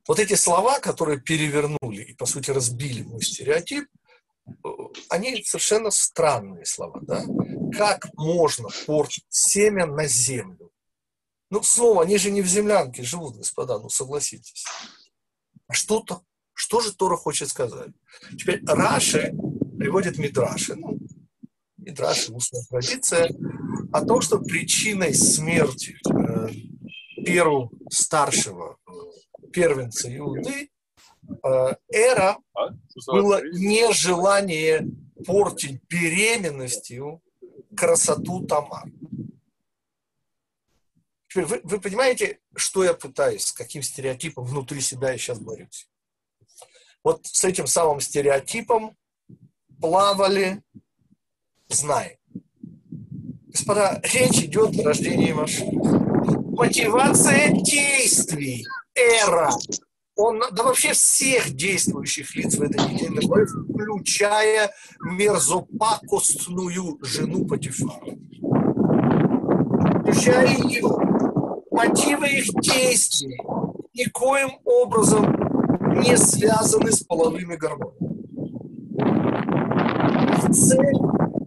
вот 0.08 0.20
эти 0.20 0.34
слова, 0.34 0.80
которые 0.80 1.20
перевернули 1.20 2.04
и, 2.04 2.14
по 2.14 2.26
сути, 2.26 2.52
разбили 2.52 3.04
мой 3.04 3.22
стереотип, 3.22 3.88
э, 4.48 4.70
они 5.10 5.44
совершенно 5.44 5.92
странные 5.92 6.66
слова, 6.66 7.00
да? 7.02 7.24
Как 7.78 8.14
можно 8.16 8.70
портить 8.86 9.26
семя 9.30 9.86
на 9.86 10.08
землю? 10.08 10.72
Ну, 11.50 11.62
снова, 11.64 12.04
они 12.04 12.18
же 12.18 12.32
не 12.32 12.42
в 12.42 12.48
землянке 12.48 13.04
живут, 13.04 13.38
господа, 13.38 13.78
ну, 13.78 13.90
согласитесь. 13.90 14.66
А 15.68 15.74
что-то, 15.74 16.22
что 16.54 16.80
же 16.80 16.94
Тора 16.94 17.18
хочет 17.18 17.50
сказать? 17.50 17.92
Теперь 18.38 18.64
Раши 18.66 19.34
приводит 19.78 20.18
Мидраши, 20.18 20.76
ну, 20.76 20.98
Мидраши, 21.78 22.32
устная 22.32 22.64
традиция, 22.70 23.30
о 23.92 24.06
том, 24.06 24.22
что 24.22 24.40
причиной 24.40 25.14
смерти 25.14 25.98
э, 26.10 26.48
первого 27.26 27.70
старшего 27.90 28.78
э, 28.88 28.92
первенца 29.52 30.16
Иуды, 30.16 30.70
э, 31.44 31.76
эра 31.90 32.38
а? 32.54 32.70
было 33.08 33.42
нежелание 33.54 34.88
портить 35.26 35.82
беременностью 35.88 37.22
красоту 37.76 38.46
Тамар. 38.46 38.86
Вы, 41.34 41.62
вы 41.64 41.80
понимаете, 41.80 42.40
что 42.56 42.84
я 42.84 42.94
пытаюсь, 42.94 43.46
с 43.46 43.54
каким 43.54 43.82
стереотипом 43.82 44.44
внутри 44.44 44.82
себя 44.82 45.12
я 45.12 45.18
сейчас 45.18 45.40
борюсь? 45.40 45.88
Вот 47.04 47.26
с 47.26 47.44
этим 47.46 47.68
самым 47.68 48.02
стереотипом 48.02 48.98
плавали, 49.80 50.62
знаем. 51.70 52.18
Господа, 53.48 54.02
речь 54.04 54.44
идет 54.44 54.78
о 54.80 54.84
рождении 54.84 55.32
машины. 55.32 55.82
Мотивация 56.52 57.52
действий– 57.52 58.66
эра. 58.96 59.50
Он, 60.16 60.42
да 60.52 60.64
вообще 60.64 60.94
всех 60.94 61.52
действующих 61.52 62.36
лиц 62.36 62.56
в 62.56 62.62
этой 62.62 62.78
главе, 62.78 63.46
включая 63.46 64.72
мерзопакостную 65.02 67.00
жену 67.02 67.46
Патифара. 67.46 68.16
Включая 70.02 70.58
ее. 70.68 70.84
Мотивы 71.72 72.28
их 72.28 72.54
действий 72.62 73.40
никоим 73.94 74.60
образом 74.66 75.34
не 76.02 76.18
связаны 76.18 76.92
с 76.92 77.04
половыми 77.04 77.56
гормонами. 77.56 78.12
Цель 80.54 80.94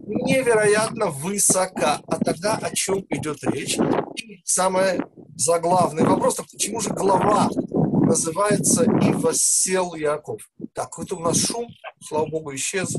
невероятно 0.07 1.07
высока. 1.07 2.01
А 2.07 2.17
тогда 2.17 2.57
о 2.57 2.73
чем 2.75 3.05
идет 3.09 3.43
речь? 3.43 3.77
И 4.15 4.41
самое 4.43 5.05
заглавный 5.35 6.03
вопрос, 6.03 6.35
так 6.35 6.47
почему 6.51 6.79
же 6.79 6.89
глава 6.89 7.49
называется 8.05 8.83
«И 8.83 9.11
воссел 9.11 9.95
Яков». 9.95 10.41
Так, 10.73 10.89
какой-то 10.89 11.17
у 11.17 11.19
нас 11.19 11.37
шум, 11.37 11.67
слава 12.01 12.25
богу, 12.25 12.55
исчез. 12.55 12.95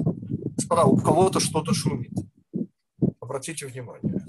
Господа, 0.56 0.84
у 0.84 0.96
кого-то 0.96 1.40
что-то 1.40 1.74
шумит. 1.74 2.12
Обратите 3.20 3.66
внимание. 3.66 4.20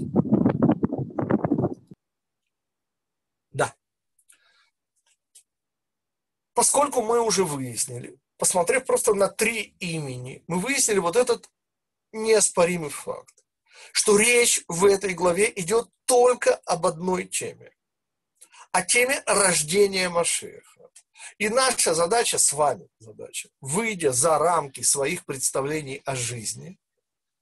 Да. 3.52 3.74
Поскольку 6.54 7.02
мы 7.02 7.22
уже 7.22 7.44
выяснили, 7.44 8.20
посмотрев 8.38 8.86
просто 8.86 9.14
на 9.14 9.28
три 9.30 9.76
имени, 9.80 10.44
мы 10.48 10.60
выяснили 10.60 11.00
вот 11.00 11.16
этот 11.16 11.50
неоспоримый 12.12 12.90
факт, 12.90 13.46
что 13.92 14.18
речь 14.18 14.64
в 14.68 14.86
этой 14.86 15.14
главе 15.14 15.52
идет 15.56 15.90
только 16.06 16.56
об 16.66 16.86
одной 16.86 17.26
теме 17.26 17.72
о 18.72 18.82
теме 18.82 19.22
рождения 19.26 20.10
Машеха. 20.10 20.78
И 21.38 21.50
наша 21.50 21.94
задача 21.94 22.40
с 22.40 22.52
вами, 22.54 22.88
задача, 23.00 23.50
выйдя 23.62 24.12
за 24.12 24.38
рамки 24.38 24.82
своих 24.82 25.26
представлений 25.26 26.02
о 26.06 26.16
жизни, 26.16 26.80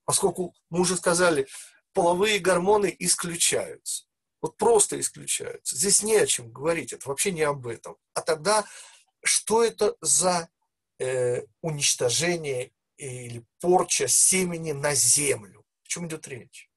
поскольку 0.03 0.53
мы 0.69 0.81
уже 0.81 0.97
сказали, 0.97 1.47
половые 1.93 2.39
гормоны 2.39 2.93
исключаются. 2.99 4.05
Вот 4.41 4.57
просто 4.57 4.99
исключаются. 4.99 5.75
Здесь 5.75 6.03
не 6.03 6.17
о 6.17 6.27
чем 6.27 6.51
говорить, 6.51 6.93
это 6.93 7.07
вообще 7.07 7.31
не 7.31 7.43
об 7.43 7.65
этом. 7.67 7.97
А 8.13 8.21
тогда 8.21 8.65
что 9.23 9.63
это 9.63 9.95
за 10.01 10.49
э, 10.99 11.43
уничтожение 11.61 12.71
или 12.97 13.43
порча 13.59 14.07
семени 14.07 14.71
на 14.71 14.93
землю? 14.93 15.65
О 15.83 15.87
чем 15.87 16.07
идет 16.07 16.27
речь? 16.27 16.69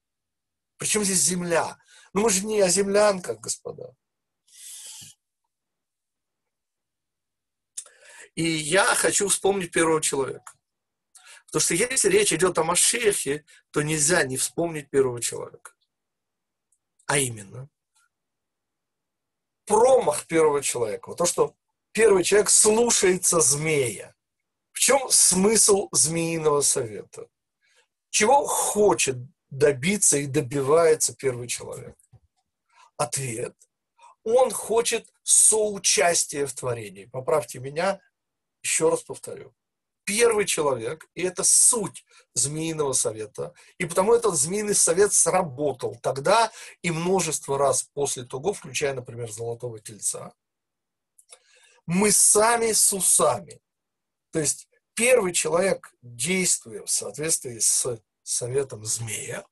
Причем 0.77 1.03
здесь 1.03 1.21
земля? 1.21 1.77
Ну 2.13 2.21
мы 2.21 2.29
же 2.29 2.45
не 2.45 2.59
о 2.61 2.69
землянках, 2.69 3.39
господа. 3.39 3.93
И 8.39 8.43
я 8.43 8.85
хочу 8.95 9.27
вспомнить 9.27 9.73
первого 9.73 10.01
человека. 10.01 10.53
Потому 11.47 11.59
что 11.59 11.73
если 11.73 12.07
речь 12.07 12.31
идет 12.31 12.57
о 12.57 12.63
Машехе, 12.63 13.43
то 13.69 13.81
нельзя 13.81 14.23
не 14.23 14.37
вспомнить 14.37 14.89
первого 14.89 15.19
человека. 15.19 15.73
А 17.05 17.17
именно, 17.17 17.67
промах 19.65 20.25
первого 20.25 20.63
человека. 20.63 21.15
То, 21.15 21.25
что 21.25 21.53
первый 21.91 22.23
человек 22.23 22.49
слушается 22.49 23.41
змея. 23.41 24.15
В 24.71 24.79
чем 24.79 25.09
смысл 25.09 25.89
змеиного 25.91 26.61
совета? 26.61 27.27
Чего 28.09 28.45
хочет 28.47 29.17
добиться 29.49 30.15
и 30.15 30.27
добивается 30.27 31.13
первый 31.13 31.49
человек? 31.49 31.97
Ответ. 32.95 33.53
Он 34.23 34.49
хочет 34.49 35.11
соучастия 35.23 36.47
в 36.47 36.53
творении. 36.53 37.03
Поправьте 37.03 37.59
меня, 37.59 37.99
еще 38.61 38.89
раз 38.89 39.03
повторю 39.03 39.53
первый 40.09 40.45
человек, 40.45 41.07
и 41.13 41.21
это 41.21 41.43
суть 41.43 42.03
змеиного 42.33 42.93
совета. 42.93 43.53
И 43.77 43.85
потому 43.85 44.15
этот 44.15 44.33
змеиный 44.33 44.73
совет 44.73 45.13
сработал 45.13 45.99
тогда 46.01 46.51
и 46.81 46.89
множество 46.89 47.59
раз 47.59 47.83
после 47.83 48.23
того, 48.23 48.53
включая, 48.53 48.95
например, 48.95 49.31
золотого 49.31 49.79
тельца. 49.79 50.33
Мы 51.85 52.11
сами 52.11 52.71
с 52.71 52.91
усами. 52.91 53.61
То 54.31 54.39
есть 54.39 54.67
первый 54.95 55.31
человек, 55.31 55.93
действуя 56.01 56.83
в 56.83 56.89
соответствии 56.89 57.59
с 57.59 58.01
советом 58.23 58.85
змея, 58.85 59.45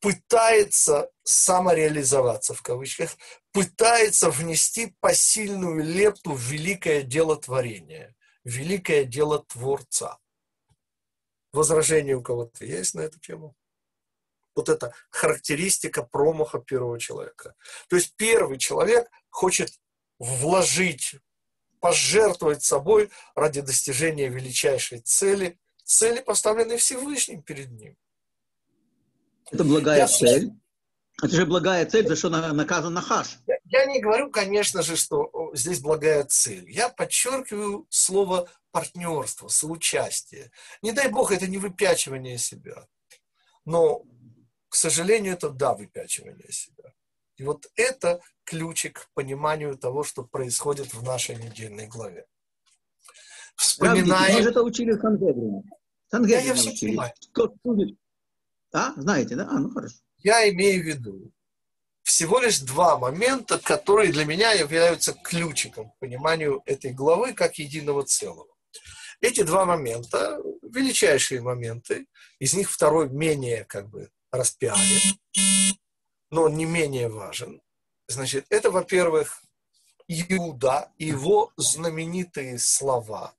пытается 0.00 1.10
самореализоваться, 1.24 2.54
в 2.54 2.62
кавычках, 2.62 3.16
пытается 3.52 4.30
внести 4.30 4.94
посильную 5.00 5.82
лепту 5.82 6.32
в 6.32 6.40
великое 6.40 7.02
дело 7.02 7.36
творения 7.36 8.16
великое 8.46 9.04
дело 9.04 9.44
Творца. 9.44 10.18
Возражение 11.52 12.16
у 12.16 12.22
кого-то 12.22 12.64
есть 12.64 12.94
на 12.94 13.00
эту 13.00 13.18
тему? 13.18 13.56
Вот 14.54 14.68
это 14.68 14.94
характеристика 15.10 16.02
промаха 16.02 16.60
первого 16.60 16.98
человека. 16.98 17.54
То 17.88 17.96
есть 17.96 18.14
первый 18.16 18.58
человек 18.58 19.10
хочет 19.30 19.78
вложить, 20.18 21.16
пожертвовать 21.80 22.62
собой 22.62 23.10
ради 23.34 23.60
достижения 23.60 24.28
величайшей 24.28 25.00
цели, 25.00 25.58
цели, 25.84 26.20
поставленной 26.20 26.78
Всевышним 26.78 27.42
перед 27.42 27.70
ним. 27.72 27.98
Это 29.50 29.64
благая 29.64 29.98
Я 29.98 30.06
цель. 30.08 30.52
Это 31.22 31.34
же 31.34 31.46
благая 31.46 31.86
цель, 31.86 32.06
за 32.06 32.14
что 32.14 32.28
наказан 32.28 32.92
Нахаш. 32.92 33.38
Я, 33.46 33.56
я 33.64 33.86
не 33.86 34.00
говорю, 34.00 34.30
конечно 34.30 34.82
же, 34.82 34.96
что 34.96 35.50
здесь 35.54 35.80
благая 35.80 36.24
цель. 36.24 36.70
Я 36.70 36.90
подчеркиваю 36.90 37.86
слово 37.88 38.48
партнерство, 38.70 39.48
соучастие. 39.48 40.50
Не 40.82 40.92
дай 40.92 41.08
бог, 41.08 41.32
это 41.32 41.46
не 41.46 41.56
выпячивание 41.56 42.36
себя. 42.36 42.86
Но, 43.64 44.02
к 44.68 44.74
сожалению, 44.74 45.32
это 45.32 45.48
да, 45.48 45.74
выпячивание 45.74 46.52
себя. 46.52 46.92
И 47.36 47.44
вот 47.44 47.66
это 47.76 48.20
ключик 48.44 49.00
к 49.00 49.14
пониманию 49.14 49.76
того, 49.78 50.02
что 50.02 50.22
происходит 50.22 50.92
в 50.92 51.02
нашей 51.02 51.36
недельной 51.36 51.86
главе. 51.86 52.26
Вспоминаем... 53.56 54.36
Мы 54.36 54.42
же 54.42 54.50
это 54.50 54.62
учили 54.62 54.92
в 54.92 55.00
Сангедрине. 55.00 55.62
Сангедрине 56.10 56.46
я, 56.46 56.54
я 56.54 56.72
учили. 56.72 57.00
Кто 57.32 57.54
судит? 57.62 57.98
А, 58.76 58.92
знаете, 58.96 59.36
да? 59.36 59.48
А, 59.50 59.58
ну 59.58 59.70
хорошо 59.70 59.96
я 60.26 60.48
имею 60.50 60.82
в 60.82 60.86
виду 60.86 61.32
всего 62.02 62.40
лишь 62.40 62.58
два 62.58 62.98
момента, 62.98 63.58
которые 63.58 64.10
для 64.10 64.24
меня 64.24 64.52
являются 64.52 65.12
ключиком 65.12 65.90
к 65.90 65.98
пониманию 65.98 66.62
этой 66.66 66.92
главы 66.92 67.32
как 67.32 67.58
единого 67.58 68.04
целого. 68.04 68.52
Эти 69.20 69.42
два 69.42 69.64
момента, 69.64 70.40
величайшие 70.62 71.40
моменты, 71.40 72.06
из 72.40 72.54
них 72.54 72.70
второй 72.70 73.08
менее 73.08 73.64
как 73.64 73.88
бы 73.88 74.10
распиарен, 74.32 75.16
но 76.30 76.48
не 76.48 76.64
менее 76.64 77.08
важен. 77.08 77.62
Значит, 78.08 78.46
это, 78.50 78.72
во-первых, 78.72 79.42
Иуда 80.08 80.92
его 80.98 81.52
знаменитые 81.56 82.58
слова. 82.58 83.32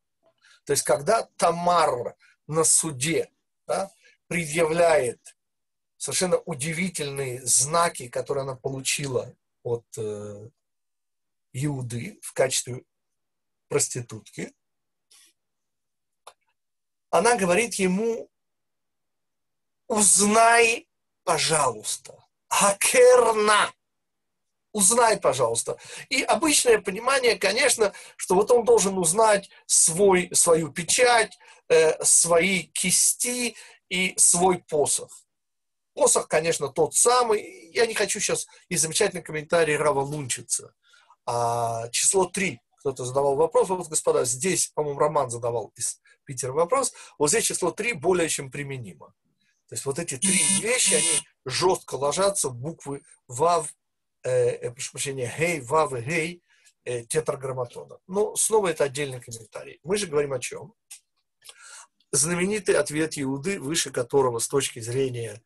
То 0.65 0.71
есть, 0.71 0.83
когда 0.83 1.23
Тамар 1.37 2.15
на 2.47 2.63
суде 2.63 3.29
да, 3.67 3.91
предъявляет 4.27 5.37
совершенно 5.97 6.37
удивительные 6.37 7.45
знаки, 7.45 8.07
которые 8.07 8.43
она 8.43 8.55
получила 8.55 9.35
от 9.63 9.85
э, 9.97 10.49
Иуды 11.53 12.19
в 12.21 12.33
качестве 12.33 12.83
проститутки. 13.67 14.53
Она 17.09 17.35
говорит 17.35 17.75
ему, 17.75 18.29
узнай, 19.87 20.87
пожалуйста, 21.23 22.23
хакерна, 22.47 23.73
узнай, 24.71 25.19
пожалуйста. 25.19 25.77
И 26.09 26.21
обычное 26.21 26.79
понимание, 26.79 27.37
конечно, 27.37 27.93
что 28.15 28.35
вот 28.35 28.51
он 28.51 28.63
должен 28.63 28.97
узнать 28.97 29.49
свой, 29.65 30.29
свою 30.33 30.71
печать, 30.71 31.37
э, 31.69 32.03
свои 32.03 32.63
кисти 32.63 33.55
и 33.89 34.13
свой 34.17 34.59
посох. 34.59 35.25
Посох, 35.93 36.27
конечно, 36.27 36.69
тот 36.69 36.93
самый. 36.93 37.71
Я 37.73 37.87
не 37.87 37.93
хочу 37.93 38.19
сейчас 38.19 38.47
и 38.69 38.77
замечательный 38.77 39.23
комментарий 39.23 39.75
Рава 39.75 40.01
Лунчица. 40.01 40.73
А, 41.25 41.89
число 41.89 42.25
3. 42.25 42.59
Кто-то 42.79 43.05
задавал 43.05 43.35
вопрос. 43.35 43.69
Вот, 43.69 43.87
господа, 43.87 44.23
здесь, 44.23 44.67
по-моему, 44.67 44.99
Роман 44.99 45.29
задавал 45.29 45.73
из 45.75 45.99
Питера 46.23 46.51
вопрос. 46.51 46.93
Вот 47.17 47.29
здесь 47.29 47.45
число 47.45 47.71
3 47.71 47.93
более 47.93 48.29
чем 48.29 48.51
применимо. 48.51 49.13
То 49.67 49.75
есть 49.75 49.85
вот 49.85 49.99
эти 49.99 50.17
три 50.17 50.39
вещи, 50.61 50.93
они 50.93 51.19
жестко 51.45 51.95
ложатся 51.95 52.49
в 52.49 52.55
буквы 52.55 53.01
ВАВ, 53.27 53.73
э, 54.23 54.29
э, 54.29 54.71
прошу 54.71 54.91
прощения, 54.93 55.33
Гей, 55.37 55.59
ВАВ 55.59 55.93
и 55.93 56.01
Гей 56.01 56.43
э, 56.85 57.03
тетраграмматона. 57.03 57.99
Но 58.07 58.35
снова 58.37 58.69
это 58.69 58.85
отдельный 58.85 59.19
комментарий. 59.19 59.79
Мы 59.83 59.97
же 59.97 60.07
говорим 60.07 60.31
о 60.31 60.39
чем? 60.39 60.73
Знаменитый 62.17 62.75
ответ 62.75 63.17
Иуды, 63.17 63.59
выше 63.59 63.91
которого 63.91 64.39
с 64.39 64.47
точки 64.47 64.79
зрения 64.79 65.41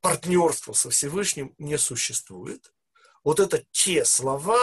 партнерства 0.00 0.72
со 0.72 0.90
Всевышним 0.90 1.54
не 1.58 1.76
существует. 1.78 2.72
Вот 3.24 3.40
это 3.40 3.64
те 3.72 4.04
слова, 4.04 4.58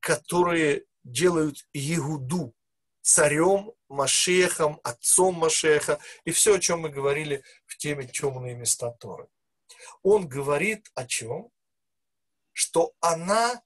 которые 0.00 0.84
делают 1.04 1.66
Егуду 1.72 2.54
царем, 3.00 3.72
Машехом, 3.88 4.80
отцом 4.84 5.34
Машеха, 5.34 5.98
и 6.24 6.30
все, 6.30 6.56
о 6.56 6.60
чем 6.60 6.80
мы 6.80 6.88
говорили 6.88 7.42
в 7.66 7.76
теме 7.76 8.06
«Темные 8.06 8.54
места 8.54 8.90
Торы». 8.92 9.28
Он 10.02 10.28
говорит 10.28 10.90
о 10.94 11.06
чем? 11.06 11.50
Что 12.52 12.92
она 13.00 13.62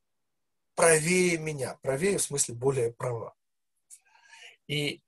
правее 0.75 1.39
меня. 1.39 1.79
Правее 1.83 2.19
в 2.19 2.23
смысле 2.23 2.55
более 2.55 2.93
права. 2.93 3.35
И 4.67 5.03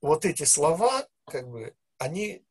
вот 0.00 0.24
эти 0.24 0.44
слова, 0.44 1.06
как 1.28 1.48
бы, 1.48 1.74
они 1.98 2.44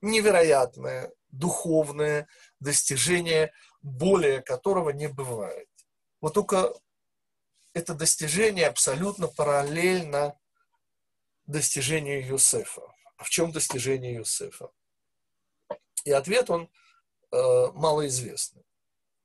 невероятное 0.00 1.12
духовное 1.28 2.28
достижение, 2.60 3.52
более 3.82 4.42
которого 4.42 4.90
не 4.90 5.08
бывает. 5.08 5.68
Вот 6.20 6.34
только 6.34 6.72
это 7.74 7.94
достижение 7.94 8.66
абсолютно 8.66 9.28
параллельно 9.28 10.38
достижению 11.46 12.26
Юсефа. 12.26 12.82
А 13.16 13.24
в 13.24 13.28
чем 13.28 13.52
достижение 13.52 14.14
Юсефа? 14.14 14.70
И 16.04 16.10
ответ 16.10 16.50
он 16.50 16.70
э, 17.32 17.66
малоизвестный. 17.74 18.64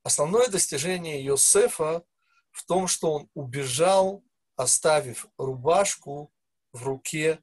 Основное 0.04 0.48
достижение 0.48 1.24
Йосефа 1.24 2.04
в 2.52 2.66
том, 2.66 2.88
что 2.88 3.14
он 3.14 3.30
убежал, 3.34 4.24
оставив 4.56 5.28
рубашку 5.38 6.34
в 6.74 6.84
руке. 6.84 7.42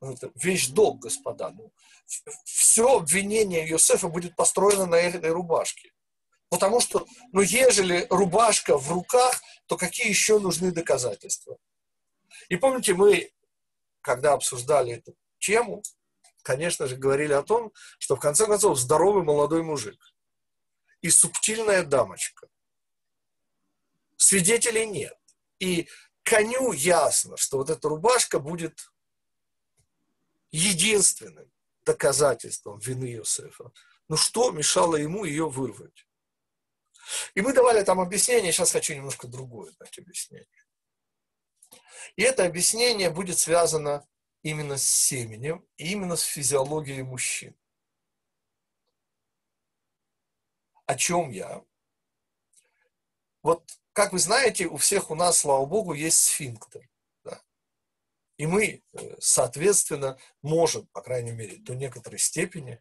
Ну, 0.00 0.16
вещь 0.34 0.68
долг, 0.68 1.00
господа. 1.00 1.50
Ну, 1.50 1.72
все 2.44 2.96
обвинение 2.96 3.68
Иосифа 3.68 4.08
будет 4.08 4.34
построено 4.34 4.86
на 4.86 4.96
этой 4.96 5.30
рубашке. 5.30 5.92
Потому 6.48 6.80
что, 6.80 7.06
ну, 7.32 7.42
ежели 7.42 8.06
рубашка 8.10 8.78
в 8.78 8.90
руках, 8.90 9.40
то 9.66 9.76
какие 9.76 10.08
еще 10.08 10.38
нужны 10.38 10.72
доказательства? 10.72 11.58
И 12.48 12.56
помните, 12.56 12.94
мы, 12.94 13.30
когда 14.00 14.32
обсуждали 14.32 14.94
эту 14.94 15.14
тему, 15.38 15.82
конечно 16.42 16.86
же, 16.86 16.96
говорили 16.96 17.32
о 17.34 17.42
том, 17.42 17.72
что 17.98 18.16
в 18.16 18.20
конце 18.20 18.46
концов 18.46 18.78
здоровый 18.78 19.22
молодой 19.22 19.62
мужик 19.62 20.00
и 21.02 21.10
субтильная 21.10 21.84
дамочка. 21.84 22.48
Свидетелей 24.16 24.86
нет. 24.86 25.16
И 25.60 25.88
коню 26.22 26.72
ясно, 26.72 27.36
что 27.36 27.58
вот 27.58 27.70
эта 27.70 27.88
рубашка 27.88 28.38
будет 28.38 28.90
единственным 30.50 31.50
доказательством 31.84 32.78
вины 32.78 33.12
Иосифа. 33.14 33.72
Ну 34.08 34.16
что 34.16 34.50
мешало 34.50 34.96
ему 34.96 35.24
ее 35.24 35.48
вырвать? 35.48 36.06
И 37.34 37.40
мы 37.40 37.52
давали 37.52 37.82
там 37.82 38.00
объяснение, 38.00 38.52
сейчас 38.52 38.72
хочу 38.72 38.94
немножко 38.94 39.26
другое 39.26 39.72
дать 39.78 39.98
объяснение. 39.98 40.46
И 42.16 42.22
это 42.22 42.44
объяснение 42.44 43.10
будет 43.10 43.38
связано 43.38 44.06
именно 44.42 44.76
с 44.76 44.84
семенем 44.84 45.66
и 45.76 45.92
именно 45.92 46.16
с 46.16 46.22
физиологией 46.22 47.02
мужчин. 47.02 47.56
О 50.86 50.96
чем 50.96 51.30
я? 51.30 51.62
Вот, 53.42 53.70
как 53.92 54.12
вы 54.12 54.18
знаете, 54.18 54.66
у 54.66 54.76
всех 54.76 55.10
у 55.10 55.14
нас, 55.14 55.38
слава 55.38 55.64
богу, 55.64 55.94
есть 55.94 56.18
сфинктер. 56.18 56.88
И 58.40 58.46
мы, 58.46 58.82
э, 58.94 59.16
соответственно, 59.20 60.16
можем, 60.40 60.86
по 60.94 61.02
крайней 61.02 61.32
мере, 61.32 61.58
до 61.58 61.74
некоторой 61.74 62.18
степени, 62.18 62.80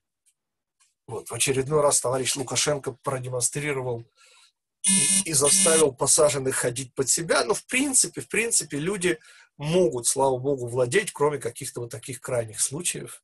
вот, 1.06 1.28
в 1.28 1.34
очередной 1.34 1.82
раз 1.82 2.00
товарищ 2.00 2.38
Лукашенко 2.38 2.94
продемонстрировал 2.94 4.10
и, 4.84 5.30
и 5.30 5.34
заставил 5.34 5.92
посаженных 5.92 6.56
ходить 6.56 6.96
под 6.96 7.10
себя, 7.10 7.44
но 7.44 7.54
в 7.54 7.66
принципе, 7.66 8.22
в 8.22 8.30
принципе, 8.30 8.78
люди 8.78 9.20
могут, 9.58 10.08
слава 10.08 10.38
богу, 10.38 10.66
владеть, 10.66 11.12
кроме 11.12 11.40
каких-то 11.40 11.82
вот 11.82 11.92
таких 11.92 12.22
крайних 12.22 12.62
случаев, 12.62 13.22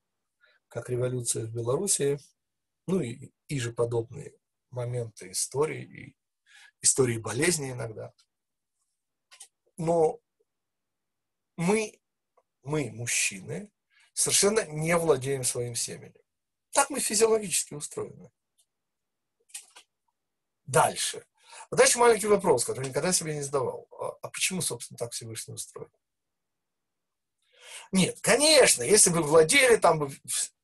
как 0.67 0.89
революция 0.89 1.45
в 1.45 1.53
Белоруссии, 1.53 2.19
ну 2.85 2.99
и, 2.99 3.31
и 3.47 3.59
же 3.61 3.71
подобные 3.71 4.33
моменты 4.71 5.31
истории, 5.31 5.83
и 5.83 6.15
истории 6.81 7.17
болезни 7.17 7.71
иногда. 7.71 8.11
Но 9.77 10.19
мы, 11.55 11.97
мы, 12.65 12.91
мужчины, 12.91 13.71
совершенно 14.13 14.65
не 14.65 14.97
владеем 14.97 15.43
своим 15.43 15.75
семенем. 15.75 16.21
Так 16.71 16.89
мы 16.89 16.99
физиологически 16.99 17.73
устроены. 17.73 18.31
Дальше. 20.65 21.25
А 21.69 21.75
дальше 21.75 21.99
маленький 21.99 22.27
вопрос, 22.27 22.65
который 22.65 22.89
никогда 22.89 23.13
себе 23.13 23.35
не 23.35 23.41
задавал. 23.41 23.87
А, 23.91 24.09
а 24.21 24.29
почему, 24.29 24.61
собственно, 24.61 24.97
так 24.97 25.13
Всевышний 25.13 25.53
устроен? 25.53 25.91
Нет, 27.91 28.19
конечно, 28.21 28.83
если 28.83 29.09
бы 29.09 29.21
владели, 29.21 29.77
там 29.77 29.99
бы... 29.99 30.11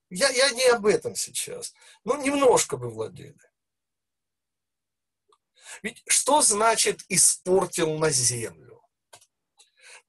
Я, 0.09 0.29
я 0.29 0.49
не 0.51 0.65
об 0.65 0.85
этом 0.85 1.15
сейчас. 1.15 1.73
Ну, 2.03 2.21
немножко 2.21 2.77
бы 2.77 2.89
владели. 2.89 3.37
Ведь 5.83 6.03
что 6.07 6.41
значит 6.41 7.05
испортил 7.07 7.97
на 7.97 8.09
землю? 8.09 8.83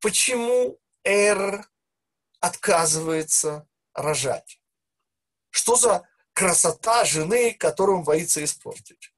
Почему 0.00 0.80
Эр 1.04 1.68
отказывается 2.42 3.66
рожать? 3.94 4.60
Что 5.50 5.76
за 5.76 6.06
красота 6.34 7.04
жены, 7.04 7.54
которую 7.54 7.98
он 7.98 8.04
боится 8.04 8.44
испортить? 8.44 9.14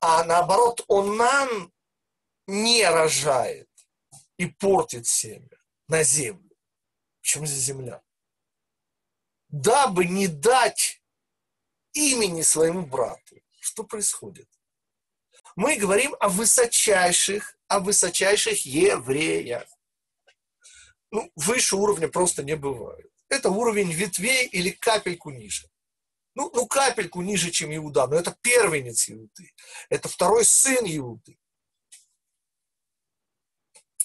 А 0.00 0.24
наоборот, 0.24 0.84
он 0.86 1.16
нам 1.16 1.72
не 2.46 2.88
рожает 2.88 3.68
и 4.36 4.46
портит 4.46 5.06
семя 5.06 5.48
на 5.88 6.02
землю. 6.02 6.56
Почему 7.20 7.46
здесь 7.46 7.64
земля? 7.64 8.02
Дабы 9.48 10.04
не 10.04 10.28
дать 10.28 11.02
имени 11.92 12.42
своему 12.42 12.86
брату. 12.86 13.36
Что 13.58 13.84
происходит? 13.84 14.48
Мы 15.56 15.76
говорим 15.76 16.14
о 16.20 16.28
высочайших, 16.28 17.58
о 17.68 17.80
высочайших 17.80 18.64
евреях. 18.66 19.66
Ну, 21.10 21.30
выше 21.34 21.76
уровня 21.76 22.08
просто 22.08 22.42
не 22.42 22.56
бывает. 22.56 23.10
Это 23.28 23.50
уровень 23.50 23.92
ветвей 23.92 24.46
или 24.46 24.70
капельку 24.70 25.30
ниже. 25.30 25.68
Ну, 26.34 26.50
ну, 26.54 26.66
капельку 26.66 27.22
ниже, 27.22 27.50
чем 27.50 27.74
Иуда, 27.74 28.06
но 28.06 28.16
это 28.16 28.36
первенец 28.40 29.08
Иуды. 29.10 29.52
Это 29.88 30.08
второй 30.08 30.44
сын 30.44 30.84
Иуды. 30.84 31.38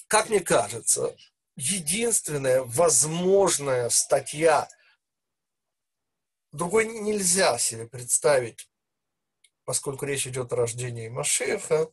Как 0.08 0.28
мне 0.28 0.40
кажется, 0.40 1.16
единственная 1.56 2.62
возможная 2.62 3.88
статья, 3.88 4.68
другой 6.52 6.86
нельзя 6.86 7.58
себе 7.58 7.88
представить, 7.88 8.68
поскольку 9.64 10.04
речь 10.04 10.26
идет 10.26 10.52
о 10.52 10.56
рождении 10.56 11.08
Машеха, 11.08 11.90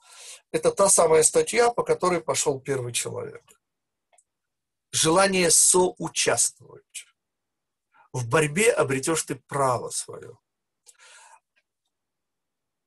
это 0.52 0.72
та 0.72 0.90
самая 0.90 1.24
статья, 1.24 1.72
по 1.72 1.84
которой 1.84 2.22
пошел 2.22 2.60
первый 2.60 2.94
человек. 2.94 3.44
Желание 4.94 5.52
соучаствовать. 5.52 7.06
В 8.14 8.30
борьбе 8.30 8.72
обретешь 8.72 9.24
ты 9.24 9.36
право 9.36 9.90
свое. 9.90 10.38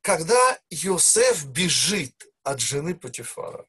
Когда 0.01 0.59
Йосеф 0.71 1.45
бежит 1.47 2.33
от 2.43 2.61
жены 2.61 2.95
Патифара, 2.95 3.67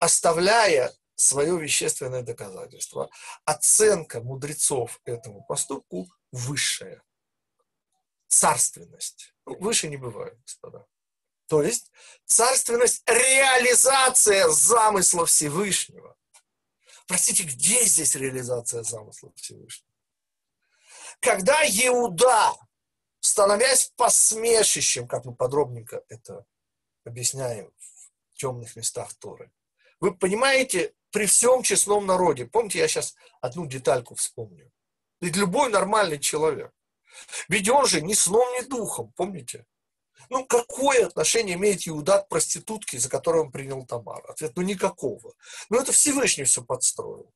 оставляя 0.00 0.92
свое 1.18 1.58
вещественное 1.60 2.22
доказательство. 2.22 3.10
Оценка 3.44 4.20
мудрецов 4.20 5.00
этому 5.04 5.44
поступку 5.44 6.08
высшая. 6.30 7.02
Царственность. 8.28 9.34
Выше 9.44 9.88
не 9.88 9.96
бывает, 9.96 10.40
господа. 10.42 10.86
То 11.48 11.62
есть 11.62 11.90
царственность– 12.26 13.02
реализация 13.06 14.48
замысла 14.48 15.26
Всевышнего. 15.26 16.16
Простите, 17.08 17.44
где 17.44 17.84
здесь 17.86 18.14
реализация 18.14 18.82
замысла 18.82 19.32
Всевышнего? 19.34 19.90
Когда 21.20 21.64
Иуда, 21.64 22.52
становясь 23.18 23.90
посмешищем, 23.96 25.08
как 25.08 25.24
мы 25.24 25.34
подробненько 25.34 26.04
это 26.10 26.44
объясняем 27.04 27.72
в 28.30 28.36
темных 28.36 28.76
местах 28.76 29.14
Торы, 29.14 29.50
вы 30.00 30.14
понимаете, 30.14 30.92
при 31.10 31.24
всем 31.24 31.62
честном 31.62 32.04
народе, 32.04 32.44
помните, 32.44 32.78
я 32.80 32.86
сейчас 32.86 33.16
одну 33.40 33.66
детальку 33.66 34.14
вспомню. 34.14 34.70
Ведь 35.22 35.34
любой 35.34 35.70
нормальный 35.70 36.20
человек, 36.20 36.72
ведь 37.48 37.70
он 37.70 37.86
же 37.86 38.02
ни 38.02 38.12
сном, 38.12 38.46
ни 38.60 38.68
духом, 38.68 39.12
помните? 39.16 39.64
Ну, 40.30 40.44
какое 40.44 41.06
отношение 41.06 41.56
имеет 41.56 41.86
Иуда 41.88 42.18
к 42.22 42.28
проститутке, 42.28 42.98
за 42.98 43.08
которую 43.08 43.46
он 43.46 43.52
принял 43.52 43.84
Тамар? 43.86 44.24
Ответ, 44.30 44.52
ну, 44.56 44.62
никакого. 44.62 45.34
Ну, 45.70 45.80
это 45.80 45.92
Всевышний 45.92 46.44
все 46.44 46.62
подстроил. 46.62 47.32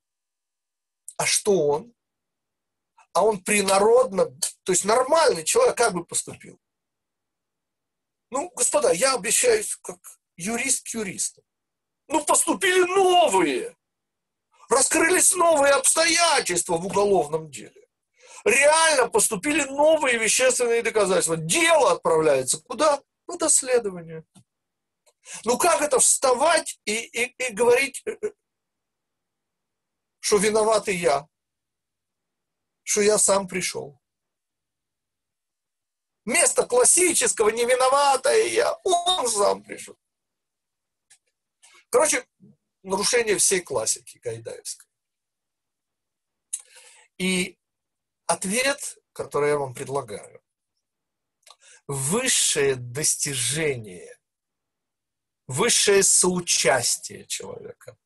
А 1.16 1.24
что 1.24 1.66
он? 1.68 1.94
А 3.12 3.24
он 3.24 3.42
принародно, 3.42 4.26
то 4.62 4.72
есть 4.72 4.84
нормальный 4.84 5.44
человек, 5.44 5.76
как 5.76 5.92
бы 5.92 6.04
поступил? 6.04 6.58
Ну, 8.30 8.50
господа, 8.56 8.92
я 8.92 9.14
обещаюсь 9.14 9.76
как 9.76 9.98
юрист 10.36 10.86
к 10.86 10.94
юристу. 10.94 11.42
Ну, 12.08 12.24
поступили 12.24 12.84
новые. 12.84 13.76
Раскрылись 14.68 15.34
новые 15.34 15.74
обстоятельства 15.74 16.78
в 16.78 16.86
уголовном 16.86 17.50
деле. 17.50 17.81
Реально 18.44 19.08
поступили 19.08 19.62
новые 19.64 20.18
вещественные 20.18 20.82
доказательства. 20.82 21.36
Дело 21.36 21.92
отправляется 21.92 22.60
куда? 22.62 23.02
На 23.28 23.36
доследование. 23.36 24.24
Ну 25.44 25.56
как 25.56 25.80
это 25.80 25.98
вставать 25.98 26.80
и, 26.84 26.94
и, 26.94 27.34
и 27.38 27.52
говорить, 27.52 28.02
э, 28.04 28.16
э, 28.20 28.32
что 30.18 30.38
виноватый 30.38 30.96
я, 30.96 31.28
что 32.82 33.00
я 33.00 33.18
сам 33.18 33.46
пришел? 33.46 34.00
Место 36.24 36.66
классического 36.66 37.50
не 37.50 37.64
виноватое 37.64 38.46
я, 38.48 38.72
он 38.84 39.28
сам 39.28 39.62
пришел. 39.62 39.96
Короче, 41.90 42.26
нарушение 42.82 43.38
всей 43.38 43.60
классики 43.60 44.18
Гайдаевской. 44.18 44.88
И 47.18 47.58
ответ, 48.32 48.98
который 49.12 49.50
я 49.50 49.58
вам 49.58 49.74
предлагаю, 49.74 50.42
высшее 51.86 52.76
достижение 52.76 54.16
высшее 55.52 56.02
соучастие 56.02 57.26
человека. 57.26 57.96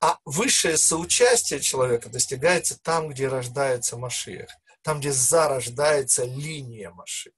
А 0.00 0.18
высшее 0.24 0.76
соучастие 0.76 1.60
человека 1.60 2.08
достигается 2.08 2.78
там, 2.80 3.08
где 3.08 3.28
рождается 3.28 3.96
Машиах, 3.96 4.50
там, 4.82 5.00
где 5.00 5.12
зарождается 5.12 6.24
линия 6.24 6.90
Машиаха. 6.90 7.36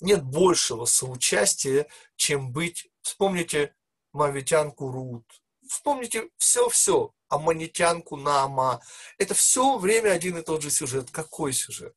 Нет 0.00 0.22
большего 0.24 0.84
соучастия, 0.84 1.86
чем 2.16 2.52
быть, 2.52 2.88
вспомните 3.02 3.74
мавитянку 4.12 4.90
Рут, 4.90 5.26
вспомните 5.68 6.28
все-все, 6.36 7.12
аммонитянку 7.34 8.16
Наама. 8.16 8.80
Это 9.18 9.34
все 9.34 9.78
время 9.78 10.10
один 10.10 10.38
и 10.38 10.42
тот 10.42 10.62
же 10.62 10.70
сюжет. 10.70 11.10
Какой 11.10 11.52
сюжет? 11.52 11.94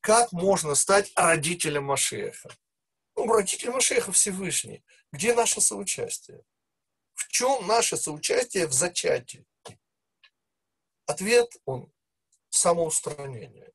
Как 0.00 0.32
можно 0.32 0.74
стать 0.74 1.12
родителем 1.16 1.84
Машеха? 1.84 2.50
Ну, 3.16 3.26
родитель 3.26 3.70
Машеха 3.70 4.12
Всевышний. 4.12 4.84
Где 5.12 5.34
наше 5.34 5.60
соучастие? 5.60 6.42
В 7.14 7.28
чем 7.28 7.66
наше 7.66 7.96
соучастие 7.96 8.66
в 8.66 8.72
зачатии? 8.72 9.46
Ответ 11.06 11.50
он 11.64 11.92
самоустранение. 12.50 13.72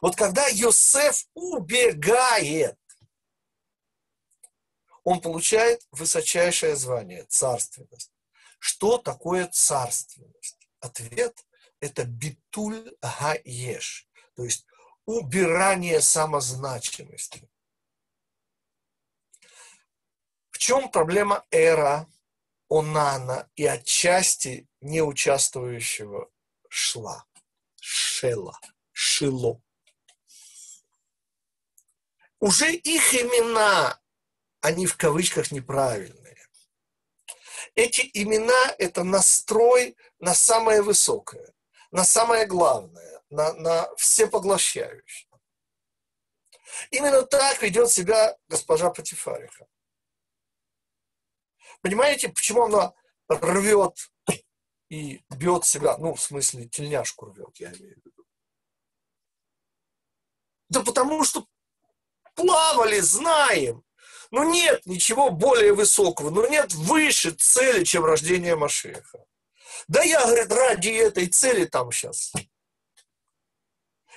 Вот 0.00 0.16
когда 0.16 0.46
Йосеф 0.48 1.26
убегает, 1.34 2.78
он 5.04 5.20
получает 5.20 5.86
высочайшее 5.90 6.76
звание– 6.76 7.24
царственность. 7.28 8.11
Что 8.64 8.96
такое 8.96 9.48
царственность? 9.48 10.68
Ответ– 10.78 11.44
это 11.80 12.04
битуль 12.04 12.96
гаеш, 13.02 14.08
то 14.36 14.44
есть 14.44 14.64
убирание 15.04 16.00
самозначимости. 16.00 17.50
В 20.52 20.58
чем 20.58 20.92
проблема 20.92 21.44
эра, 21.50 22.08
онана 22.68 23.50
и 23.56 23.66
отчасти 23.66 24.68
не 24.80 25.02
участвующего 25.02 26.30
шла, 26.68 27.26
шела, 27.80 28.60
шило? 28.92 29.60
Уже 32.38 32.72
их 32.72 33.12
имена, 33.12 34.00
они 34.60 34.86
в 34.86 34.96
кавычках 34.96 35.50
неправильные 35.50 36.21
эти 37.74 38.10
имена– 38.14 38.74
это 38.78 39.04
настрой 39.04 39.96
на 40.18 40.34
самое 40.34 40.82
высокое, 40.82 41.54
на 41.90 42.04
самое 42.04 42.46
главное, 42.46 43.22
на, 43.30 43.52
на 43.54 43.94
всепоглощающее. 43.96 45.28
Именно 46.90 47.22
так 47.22 47.62
ведет 47.62 47.90
себя 47.90 48.36
госпожа 48.48 48.90
Патифариха. 48.90 49.66
Понимаете, 51.80 52.28
почему 52.28 52.64
она 52.64 52.92
рвет 53.28 53.96
и 54.88 55.22
бьет 55.30 55.64
себя, 55.64 55.96
ну, 55.98 56.14
в 56.14 56.22
смысле, 56.22 56.68
тельняшку 56.68 57.26
рвет, 57.26 57.56
я 57.56 57.72
имею 57.72 58.00
в 58.00 58.04
виду. 58.04 58.26
Да 60.68 60.82
потому 60.82 61.24
что 61.24 61.46
плавали, 62.34 63.00
знаем, 63.00 63.84
ну 64.32 64.50
нет 64.50 64.84
ничего 64.86 65.30
более 65.30 65.74
высокого, 65.74 66.30
ну 66.30 66.48
нет 66.48 66.72
выше 66.72 67.30
цели, 67.30 67.84
чем 67.84 68.04
рождение 68.04 68.56
Машеха. 68.56 69.24
Да 69.88 70.02
я, 70.02 70.24
говорит, 70.24 70.50
ради 70.50 70.88
этой 70.88 71.26
цели 71.26 71.66
там 71.66 71.92
сейчас. 71.92 72.32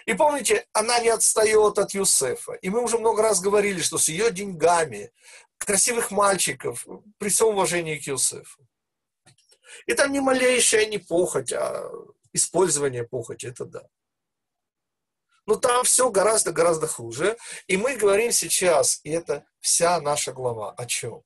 И 0.05 0.13
помните, 0.13 0.65
она 0.71 0.99
не 0.99 1.09
отстает 1.09 1.77
от 1.77 1.93
Юсефа. 1.93 2.53
И 2.53 2.69
мы 2.69 2.81
уже 2.81 2.97
много 2.97 3.23
раз 3.23 3.41
говорили, 3.41 3.81
что 3.81 3.97
с 3.97 4.07
ее 4.07 4.31
деньгами, 4.31 5.11
красивых 5.57 6.11
мальчиков, 6.11 6.85
при 7.17 7.29
всем 7.29 7.47
уважении 7.47 7.97
к 7.97 8.07
Юсефу. 8.07 8.67
И 9.87 9.93
там 9.93 10.11
ни 10.13 10.19
малейшая 10.19 10.85
не 10.85 10.99
похоть, 10.99 11.51
а 11.51 11.91
использование 12.33 13.03
похоти, 13.03 13.47
это 13.47 13.65
да. 13.65 13.81
Но 15.45 15.55
там 15.55 15.83
все 15.83 16.09
гораздо-гораздо 16.09 16.87
хуже. 16.87 17.37
И 17.67 17.77
мы 17.77 17.95
говорим 17.95 18.31
сейчас, 18.31 18.99
и 19.03 19.11
это 19.11 19.45
вся 19.59 20.01
наша 20.01 20.33
глава, 20.33 20.71
о 20.71 20.85
чем? 20.85 21.23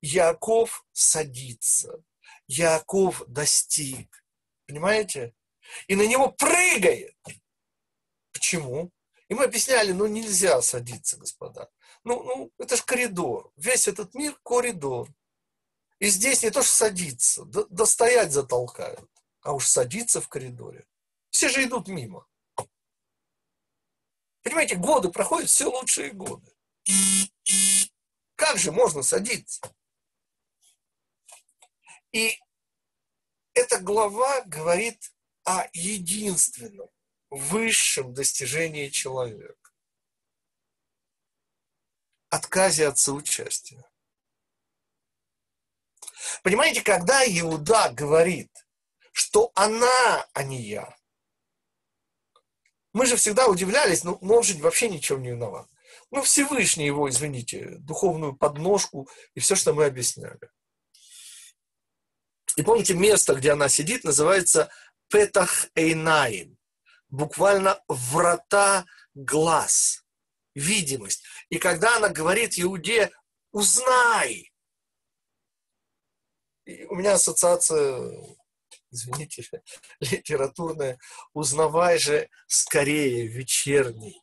Яков 0.00 0.84
садится, 0.92 2.02
Яков 2.46 3.22
достиг. 3.26 4.24
Понимаете? 4.66 5.34
И 5.88 5.96
на 5.96 6.06
него 6.06 6.30
прыгает. 6.30 7.16
Почему? 8.32 8.90
И 9.28 9.34
мы 9.34 9.44
объясняли, 9.44 9.92
ну 9.92 10.06
нельзя 10.06 10.60
садиться, 10.62 11.16
господа. 11.16 11.70
Ну, 12.04 12.22
ну 12.22 12.52
это 12.58 12.76
же 12.76 12.82
коридор. 12.84 13.52
Весь 13.56 13.88
этот 13.88 14.14
мир– 14.14 14.38
коридор. 14.44 15.08
И 15.98 16.08
здесь 16.08 16.42
не 16.42 16.50
то, 16.50 16.62
что 16.62 16.74
садиться, 16.74 17.44
да, 17.44 17.64
да 17.70 17.86
стоять 17.86 18.32
затолкают, 18.32 19.08
а 19.40 19.52
уж 19.52 19.66
садиться 19.66 20.20
в 20.20 20.28
коридоре. 20.28 20.86
Все 21.30 21.48
же 21.48 21.64
идут 21.64 21.88
мимо. 21.88 22.26
Понимаете, 24.44 24.76
годы 24.76 25.10
проходят, 25.10 25.48
все 25.48 25.64
лучшие 25.70 26.12
годы. 26.12 26.54
Как 28.36 28.58
же 28.58 28.72
можно 28.72 29.02
садиться? 29.02 29.74
И 32.12 32.38
эта 33.54 33.80
глава 33.80 34.42
говорит 34.42 35.12
о 35.44 35.66
единственном, 35.72 36.88
высшем 37.30 38.12
достижении 38.12 38.90
человека. 38.90 39.72
Отказе 42.28 42.86
от 42.88 42.98
соучастия. 42.98 43.90
Понимаете, 46.42 46.82
когда 46.82 47.24
Иуда 47.24 47.90
говорит, 47.92 48.52
что 49.12 49.50
она, 49.54 50.28
а 50.34 50.42
не 50.42 50.60
я, 50.60 50.94
мы 52.94 53.06
же 53.06 53.16
всегда 53.16 53.48
удивлялись, 53.48 54.04
ну, 54.04 54.14
он 54.14 54.42
же 54.42 54.56
вообще 54.58 54.88
ничего 54.88 55.18
не 55.18 55.30
виноват. 55.30 55.68
Ну, 56.10 56.22
Всевышний 56.22 56.86
его, 56.86 57.10
извините, 57.10 57.76
духовную 57.80 58.36
подножку 58.36 59.08
и 59.34 59.40
все, 59.40 59.56
что 59.56 59.74
мы 59.74 59.84
объясняли. 59.84 60.38
И 62.56 62.62
помните, 62.62 62.94
место, 62.94 63.34
где 63.34 63.50
она 63.50 63.68
сидит, 63.68 64.04
называется 64.04 64.70
Петах 65.08 65.66
Эйнаин. 65.74 66.56
Буквально 67.08 67.82
врата 67.88 68.86
глаз, 69.14 70.04
видимость. 70.54 71.24
И 71.48 71.58
когда 71.58 71.96
она 71.96 72.08
говорит 72.08 72.54
Иуде, 72.56 73.10
узнай. 73.50 74.52
И 76.64 76.84
у 76.84 76.94
меня 76.94 77.14
ассоциация 77.14 78.12
извините, 78.94 79.44
литературное, 80.00 80.98
узнавай 81.32 81.98
же 81.98 82.30
скорее 82.46 83.26
вечерний, 83.26 84.22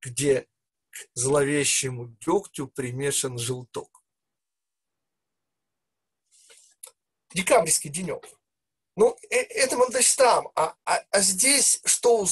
где 0.00 0.46
к 0.90 0.96
зловещему 1.14 2.16
дегтю 2.20 2.68
примешан 2.68 3.38
желток. 3.38 4.02
Декабрьский 7.34 7.90
денек. 7.90 8.24
Ну, 8.94 9.14
э, 9.28 9.36
это 9.36 9.76
Мандельштам. 9.76 10.50
А, 10.54 10.74
а, 10.86 11.04
а 11.10 11.20
здесь 11.20 11.82
что? 11.84 12.26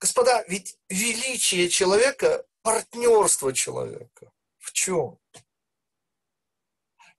Господа, 0.00 0.44
ведь 0.48 0.76
величие 0.88 1.68
человека– 1.68 2.44
партнерство 2.62 3.52
человека. 3.52 4.32
В 4.58 4.72
чем? 4.72 5.18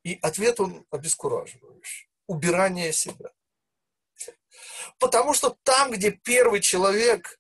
И 0.04 0.18
ответ 0.22 0.60
он 0.60 0.86
обескураживающий. 0.90 2.10
Убирание 2.28 2.94
себя. 2.94 3.32
Потому 4.98 5.34
что 5.34 5.58
там, 5.64 5.92
где 5.92 6.12
первый 6.12 6.62
человек 6.62 7.40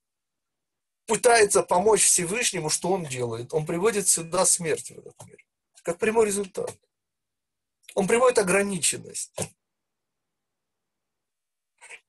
пытается 1.06 1.64
помочь 1.64 2.04
Всевышнему, 2.06 2.70
что 2.70 2.92
он 2.92 3.06
делает? 3.06 3.54
Он 3.54 3.66
приводит 3.66 4.08
сюда 4.08 4.46
смерть 4.46 4.92
в 4.92 5.00
этот 5.00 5.26
мир. 5.26 5.38
Как 5.84 5.98
прямой 5.98 6.28
результат. 6.28 6.72
Он 7.96 8.08
приводит 8.08 8.38
ограниченность. 8.38 9.34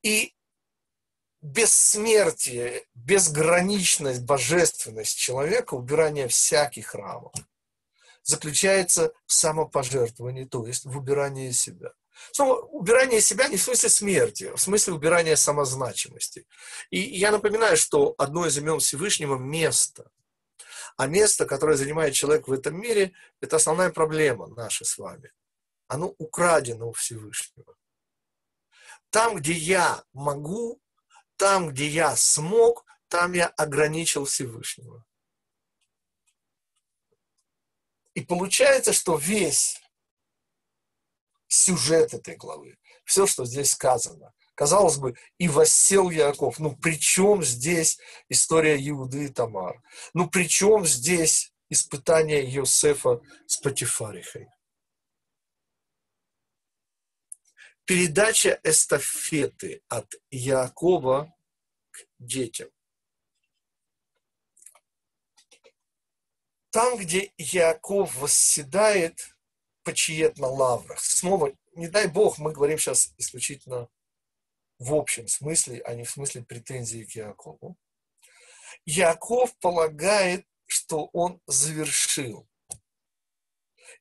И 0.03 0.35
бессмертие, 1.41 2.85
безграничность, 2.93 4.21
божественность 4.21 5.17
человека, 5.17 5.73
убирание 5.73 6.27
всяких 6.27 6.93
рамок– 6.93 7.33
заключается 8.23 9.13
в 9.25 9.33
самопожертвовании, 9.33 10.45
то 10.45 10.65
есть 10.65 10.85
в 10.85 10.97
убирании 10.97 11.51
себя. 11.51 11.93
Снова, 12.31 12.61
убирание 12.61 13.21
себя 13.21 13.47
не 13.47 13.57
в 13.57 13.61
смысле 13.61 13.89
смерти, 13.89 14.45
а 14.45 14.55
в 14.55 14.61
смысле 14.61 14.93
убирания 14.93 15.35
самозначимости. 15.35 16.47
И 16.89 16.99
я 16.99 17.31
напоминаю, 17.31 17.77
что 17.77 18.15
одно 18.17 18.45
из 18.45 18.57
имен 18.57 18.79
Всевышнего– 18.79 19.37
место. 19.37 20.09
А 20.95 21.07
место, 21.07 21.45
которое 21.45 21.75
занимает 21.75 22.13
человек 22.13 22.47
в 22.47 22.53
этом 22.53 22.79
мире, 22.79 23.13
это 23.41 23.55
основная 23.55 23.89
проблема 23.89 24.47
наша 24.47 24.85
с 24.85 24.97
вами. 24.97 25.31
Оно 25.87 26.13
украдено 26.17 26.89
у 26.89 26.93
Всевышнего. 26.93 27.75
Там, 29.09 29.35
где 29.35 29.53
я 29.53 30.03
могу, 30.13 30.79
там, 31.35 31.69
где 31.69 31.87
я 31.87 32.15
смог, 32.15 32.85
там 33.07 33.33
я 33.33 33.47
ограничил 33.47 34.25
Всевышнего. 34.25 35.03
И 38.13 38.21
получается, 38.21 38.93
что 38.93 39.17
весь 39.17 39.81
сюжет 41.47 42.13
этой 42.13 42.35
главы, 42.35 42.77
все, 43.05 43.27
что 43.27 43.45
здесь 43.45 43.71
сказано, 43.71 44.33
казалось 44.55 44.97
бы, 44.97 45.15
и 45.37 45.47
воссел 45.47 46.09
Яков. 46.09 46.59
Ну, 46.59 46.75
при 46.75 46.99
чем 46.99 47.43
здесь 47.43 47.99
история 48.29 48.77
Иуды 48.89 49.25
и 49.25 49.29
Тамар? 49.29 49.81
Ну, 50.13 50.29
при 50.29 50.47
чем 50.47 50.85
здесь 50.85 51.53
испытание 51.69 52.43
Йосефа 52.43 53.21
с 53.47 53.57
Патифарихой? 53.57 54.47
Передача 57.85 58.59
эстафеты 58.63 59.83
от 59.89 60.13
Якова 60.29 61.33
к 61.91 61.97
детям. 62.17 62.69
Там, 66.73 66.97
где 66.97 67.31
Яков 67.37 68.15
восседает 68.15 69.37
почиет 69.83 70.39
на 70.39 70.47
лаврах. 70.47 70.99
Снова, 70.99 71.53
не 71.75 71.87
дай 71.87 72.07
бог, 72.07 72.39
мы 72.39 72.51
говорим 72.51 72.79
сейчас 72.79 73.13
исключительно 73.19 73.89
в 74.79 74.95
общем 74.95 75.27
смысле, 75.27 75.83
а 75.85 75.93
не 75.93 76.03
в 76.03 76.09
смысле 76.09 76.41
претензии 76.41 77.03
к 77.03 77.11
Якову. 77.11 77.77
Яков 78.85 79.55
полагает, 79.59 80.47
что 80.65 81.11
он 81.13 81.39
завершил. 81.45 82.49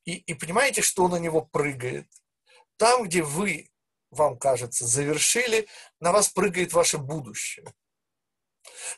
И, 0.06 0.14
и 0.14 0.32
понимаете, 0.32 0.80
что 0.80 1.08
на 1.08 1.16
него 1.16 1.42
прыгает? 1.42 2.08
Там, 2.78 3.04
где 3.04 3.22
вы, 3.22 3.70
вам 4.10 4.38
кажется, 4.38 4.86
завершили, 4.86 5.68
на 6.00 6.10
вас 6.10 6.30
прыгает 6.30 6.72
ваше 6.72 6.96
будущее. 6.96 7.66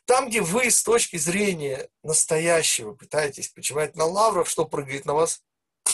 Там, 0.05 0.29
где 0.29 0.41
вы 0.41 0.71
с 0.71 0.83
точки 0.83 1.17
зрения 1.17 1.89
настоящего 2.03 2.95
пытаетесь 2.95 3.49
почивать 3.49 3.97
на 3.97 4.05
лаврах, 4.05 4.49
что 4.49 4.65
прыгает 4.67 5.05
на 5.05 5.15
вас? 5.15 5.43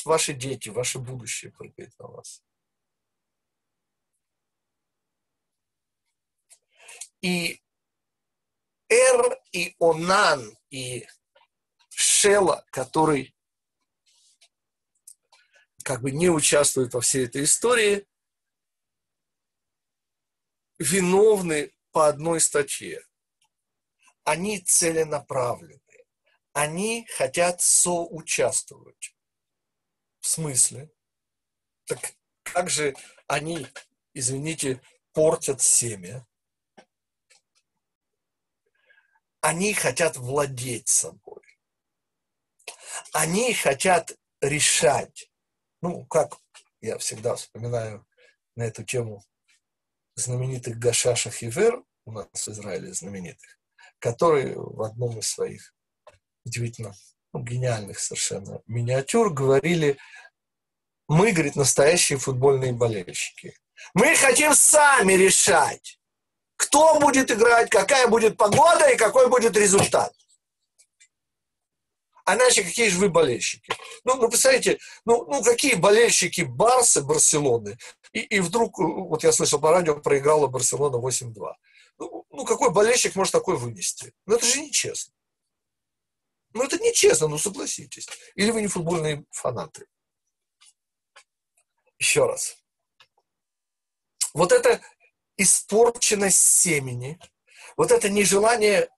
ваши 0.04 0.32
дети, 0.32 0.68
ваше 0.68 0.98
будущее 0.98 1.52
прыгает 1.52 1.96
на 1.98 2.06
вас. 2.06 2.42
И 7.20 7.62
Эр 8.88 9.38
и 9.52 9.76
Онан 9.78 10.56
и 10.70 11.06
Шела, 11.90 12.64
который 12.70 13.36
как 15.84 16.02
бы 16.02 16.10
не 16.10 16.30
участвует 16.30 16.94
во 16.94 17.00
всей 17.00 17.26
этой 17.26 17.44
истории, 17.44 18.06
виновны 20.78 21.72
по 21.90 22.08
одной 22.08 22.40
статье. 22.40 23.04
Они 24.30 24.60
целенаправлены. 24.60 25.82
Они 26.52 27.04
хотят 27.16 27.60
соучаствовать. 27.60 29.16
В 30.20 30.28
смысле? 30.28 30.88
Так 31.84 32.14
как 32.44 32.70
же 32.70 32.94
они, 33.26 33.66
извините, 34.14 34.80
портят 35.12 35.60
семя? 35.60 36.24
Они 39.40 39.74
хотят 39.74 40.16
владеть 40.16 40.86
собой. 40.86 41.42
Они 43.12 43.52
хотят 43.52 44.16
решать. 44.40 45.28
Ну, 45.82 46.06
как 46.06 46.38
я 46.80 46.98
всегда 46.98 47.34
вспоминаю 47.34 48.06
на 48.54 48.62
эту 48.62 48.84
тему 48.84 49.24
знаменитых 50.14 50.78
Гашашах 50.78 51.42
Ивер, 51.42 51.82
у 52.04 52.12
нас 52.12 52.28
в 52.32 52.48
Израиле 52.48 52.92
знаменитых, 52.92 53.59
которые 54.00 54.54
в 54.56 54.82
одном 54.82 55.18
из 55.18 55.28
своих 55.28 55.72
удивительно 56.44 56.92
ну, 57.32 57.42
гениальных 57.42 58.00
совершенно 58.00 58.60
миниатюр, 58.66 59.32
говорили, 59.32 59.98
мы, 61.06 61.32
говорит, 61.32 61.56
настоящие 61.56 62.18
футбольные 62.18 62.72
болельщики. 62.72 63.56
Мы 63.94 64.14
хотим 64.16 64.54
сами 64.54 65.12
решать, 65.12 65.98
кто 66.56 66.98
будет 66.98 67.30
играть, 67.30 67.70
какая 67.70 68.06
будет 68.08 68.36
погода 68.36 68.88
и 68.90 68.96
какой 68.96 69.28
будет 69.28 69.56
результат. 69.56 70.12
А 72.24 72.36
иначе 72.36 72.62
какие 72.62 72.88
же 72.88 72.98
вы 72.98 73.08
болельщики? 73.08 73.72
Ну, 74.04 74.14
ну 74.16 74.28
представляете, 74.28 74.78
ну, 75.04 75.24
ну 75.26 75.42
какие 75.42 75.74
болельщики 75.74 76.42
Барсы, 76.42 77.02
Барселоны, 77.02 77.76
и, 78.12 78.20
и 78.20 78.40
вдруг, 78.40 78.78
вот 78.78 79.24
я 79.24 79.32
слышал 79.32 79.58
по 79.58 79.70
радио, 79.70 79.96
проиграла 79.96 80.46
Барселона 80.46 80.96
8-2. 80.96 81.32
Ну, 82.00 82.26
ну, 82.30 82.44
какой 82.46 82.72
болельщик 82.72 83.14
может 83.14 83.32
такой 83.32 83.58
вынести? 83.58 84.14
Ну, 84.24 84.36
это 84.36 84.46
же 84.46 84.62
нечестно. 84.62 85.12
Ну, 86.54 86.64
это 86.64 86.78
нечестно, 86.78 87.28
ну 87.28 87.38
согласитесь. 87.38 88.08
Или 88.34 88.50
вы 88.50 88.62
не 88.62 88.68
футбольные 88.68 89.24
фанаты. 89.30 89.86
Еще 91.98 92.26
раз. 92.26 92.56
Вот 94.32 94.50
это 94.50 94.80
испорченность 95.36 96.40
семени, 96.40 97.20
вот 97.76 97.90
это 97.90 98.08
нежелание 98.08 98.88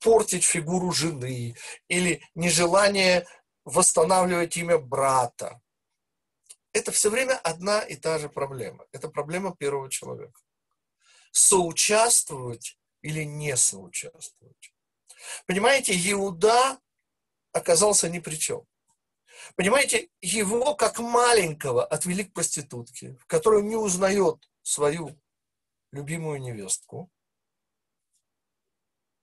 портить 0.00 0.44
фигуру 0.44 0.90
жены 0.90 1.56
или 1.88 2.22
нежелание 2.34 3.26
восстанавливать 3.64 4.56
имя 4.56 4.78
брата. 4.78 5.60
Это 6.72 6.90
все 6.90 7.10
время 7.10 7.38
одна 7.38 7.80
и 7.80 7.94
та 7.94 8.18
же 8.18 8.28
проблема. 8.28 8.84
Это 8.90 9.08
проблема 9.08 9.54
первого 9.54 9.88
человека. 9.88 10.43
Соучаствовать 11.36 12.78
или 13.02 13.24
не 13.24 13.56
соучаствовать. 13.56 14.72
Понимаете, 15.46 15.92
Иуда 16.12 16.78
оказался 17.50 18.08
ни 18.08 18.20
при 18.20 18.36
чем. 18.36 18.64
Понимаете, 19.56 20.10
его 20.20 20.76
как 20.76 21.00
маленького 21.00 21.84
отвели 21.84 22.22
к 22.22 22.32
проститутке, 22.32 23.16
в 23.16 23.26
которой 23.26 23.64
не 23.64 23.74
узнает 23.74 24.48
свою 24.62 25.18
любимую 25.90 26.40
невестку. 26.40 27.10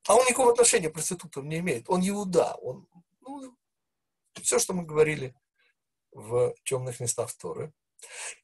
А 0.05 0.15
он 0.15 0.25
никакого 0.25 0.51
отношения 0.51 0.89
к 0.89 0.93
проституткам 0.93 1.47
не 1.47 1.59
имеет. 1.59 1.89
Он 1.89 2.05
Иуда. 2.07 2.55
Он, 2.55 2.87
ну, 3.21 3.57
все, 4.41 4.59
что 4.59 4.73
мы 4.73 4.83
говорили 4.83 5.33
в 6.11 6.53
темных 6.65 6.99
местах 6.99 7.31
Торы. 7.33 7.71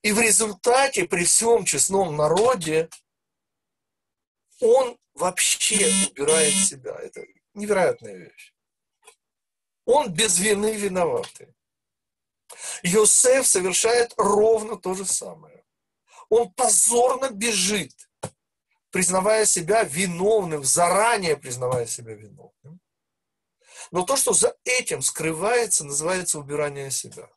И 0.04 0.14
в 0.14 0.22
результате 0.22 1.06
при 1.06 1.26
всем 1.26 1.66
честном 1.66 2.16
народе 2.16 2.90
он 4.62 4.98
вообще 5.14 5.92
убирает 6.10 6.54
себя. 6.54 6.96
Это 6.96 7.26
невероятная 7.54 8.16
вещь. 8.16 8.54
Он 9.86 10.12
без 10.12 10.38
вины 10.40 10.76
виноватый. 10.76 11.54
Йосеф 12.84 13.48
совершает 13.48 14.14
ровно 14.18 14.78
то 14.78 14.94
же 14.94 15.06
самое. 15.06 15.64
Он 16.30 16.52
позорно 16.54 17.30
бежит, 17.30 17.94
признавая 18.90 19.46
себя 19.46 19.84
виновным, 19.84 20.64
заранее 20.64 21.38
признавая 21.38 21.86
себя 21.86 22.14
виновным. 22.14 22.82
Но 23.92 24.04
то, 24.04 24.18
что 24.18 24.34
за 24.34 24.56
этим 24.66 25.02
скрывается, 25.02 25.86
называется 25.86 26.40
убирание 26.40 26.92
себя. 26.92 27.30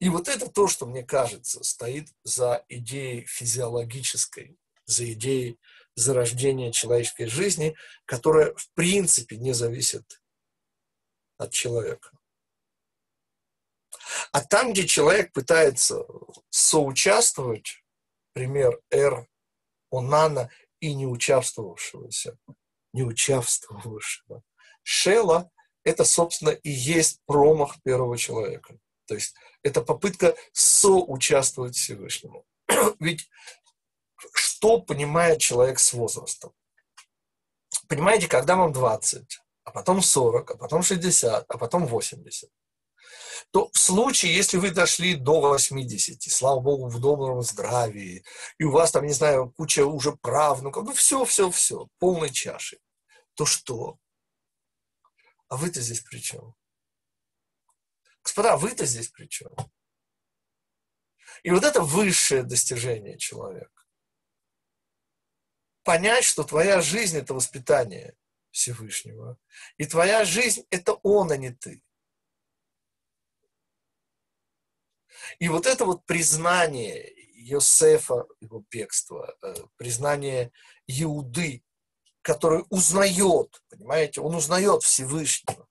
И 0.00 0.08
вот 0.08 0.28
это 0.28 0.50
то, 0.50 0.68
что, 0.68 0.86
мне 0.86 1.02
кажется, 1.02 1.62
стоит 1.62 2.08
за 2.24 2.64
идеей 2.68 3.26
физиологической, 3.26 4.56
за 4.84 5.12
идеей 5.12 5.58
зарождения 5.94 6.72
человеческой 6.72 7.26
жизни, 7.26 7.76
которая 8.04 8.54
в 8.54 8.70
принципе 8.74 9.36
не 9.36 9.52
зависит 9.52 10.22
от 11.36 11.52
человека. 11.52 12.10
А 14.32 14.40
там, 14.44 14.72
где 14.72 14.86
человек 14.86 15.32
пытается 15.32 16.04
соучаствовать, 16.50 17.82
пример 18.32 18.80
Р, 18.90 19.28
Онана 19.90 20.50
и 20.80 20.94
не 20.94 21.06
участвовавшегося, 21.06 22.38
не 22.92 23.02
участвовавшего, 23.02 24.42
Шела, 24.82 25.50
это, 25.84 26.04
собственно, 26.04 26.50
и 26.50 26.70
есть 26.70 27.20
промах 27.26 27.82
первого 27.82 28.16
человека. 28.16 28.78
То 29.08 29.14
есть 29.14 29.34
это 29.62 29.80
попытка 29.80 30.36
соучаствовать 30.52 31.74
Всевышнему. 31.74 32.46
Ведь 33.00 33.28
что 34.32 34.80
понимает 34.80 35.40
человек 35.40 35.78
с 35.78 35.92
возрастом. 35.92 36.52
Понимаете, 37.88 38.28
когда 38.28 38.56
вам 38.56 38.72
20, 38.72 39.40
а 39.64 39.70
потом 39.70 40.02
40, 40.02 40.50
а 40.50 40.56
потом 40.56 40.82
60, 40.82 41.44
а 41.48 41.58
потом 41.58 41.86
80, 41.86 42.50
то 43.50 43.70
в 43.72 43.78
случае, 43.78 44.34
если 44.34 44.58
вы 44.58 44.72
дошли 44.72 45.14
до 45.14 45.40
80, 45.40 46.22
слава 46.30 46.60
богу, 46.60 46.88
в 46.88 47.00
добром 47.00 47.42
здравии, 47.42 48.24
и 48.58 48.64
у 48.64 48.72
вас 48.72 48.90
там, 48.90 49.06
не 49.06 49.12
знаю, 49.12 49.52
куча 49.56 49.86
уже 49.86 50.12
правнуков, 50.12 50.84
ну 50.84 50.92
все, 50.92 51.24
все, 51.24 51.50
все, 51.50 51.88
полной 51.98 52.30
чаши, 52.30 52.78
то 53.34 53.46
что? 53.46 53.96
А 55.48 55.56
вы-то 55.56 55.80
здесь 55.80 56.00
при 56.00 56.18
чем? 56.18 56.54
Господа, 58.28 58.58
вы-то 58.58 58.84
здесь 58.84 59.08
при 59.08 59.26
чем? 59.26 59.50
И 61.42 61.50
вот 61.50 61.64
это 61.64 61.80
высшее 61.80 62.42
достижение 62.42 63.16
человека 63.16 63.78
понять, 65.82 66.24
что 66.24 66.44
твоя 66.44 66.82
жизнь– 66.82 67.16
это 67.18 67.32
воспитание. 67.32 68.14
Всевышнего. 68.50 69.38
И 69.76 69.84
твоя 69.84 70.24
жизнь– 70.24 70.66
это 70.70 70.94
он, 71.02 71.30
а 71.30 71.36
не 71.36 71.50
ты. 71.50 71.82
И 75.38 75.48
вот 75.48 75.66
это 75.66 75.84
вот 75.84 76.04
признание 76.06 77.12
Йосефа, 77.34 78.26
его 78.40 78.64
бегства, 78.70 79.36
э, 79.42 79.54
признание 79.76 80.50
Иуды, 80.86 81.62
который 82.22 82.64
узнает, 82.70 83.62
понимаете, 83.68 84.22
он 84.22 84.34
узнает 84.34 84.82
Всевышнего, 84.82 85.67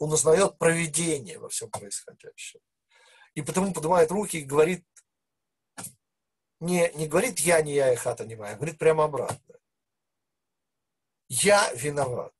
он 0.00 0.12
узнает 0.12 0.58
проведение 0.58 1.38
во 1.38 1.48
всем 1.50 1.70
происходящем. 1.70 2.60
И 3.34 3.42
потому 3.42 3.72
поднимает 3.72 4.10
руки 4.10 4.38
и 4.38 4.44
говорит, 4.44 4.84
не, 6.58 6.90
не 6.94 7.06
говорит 7.06 7.38
я, 7.40 7.60
не 7.60 7.74
я, 7.74 7.92
и 7.92 7.96
хата 7.96 8.24
не 8.24 8.34
моя, 8.34 8.56
говорит 8.56 8.78
прямо 8.78 9.04
обратно. 9.04 9.54
Я 11.28 11.70
виноват. 11.74 12.34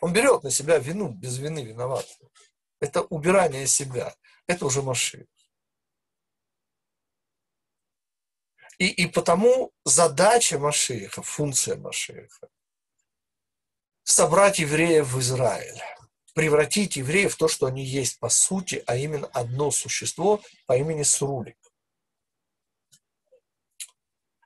Он 0.00 0.12
берет 0.12 0.44
на 0.44 0.50
себя 0.50 0.78
вину, 0.78 1.10
без 1.10 1.36
вины 1.36 1.64
виноват. 1.64 2.06
Это 2.80 3.02
убирание 3.02 3.66
себя. 3.66 4.16
Это 4.46 4.66
уже 4.66 4.82
машина. 4.82 5.26
И, 8.78 8.86
и 8.86 9.06
потому 9.06 9.72
задача 9.84 10.58
Машииха, 10.58 11.22
функция 11.22 11.76
Машииха– 11.76 12.48
собрать 14.04 14.58
евреев 14.58 15.08
в 15.08 15.20
Израиль, 15.20 15.80
превратить 16.34 16.96
евреев 16.96 17.34
в 17.34 17.36
то, 17.36 17.48
что 17.48 17.66
они 17.66 17.84
есть 17.84 18.18
по 18.18 18.28
сути, 18.28 18.82
а 18.86 18.96
именно 18.96 19.26
одно 19.28 19.70
существо 19.70 20.42
по 20.66 20.76
имени 20.76 21.02
Срулик. 21.02 21.58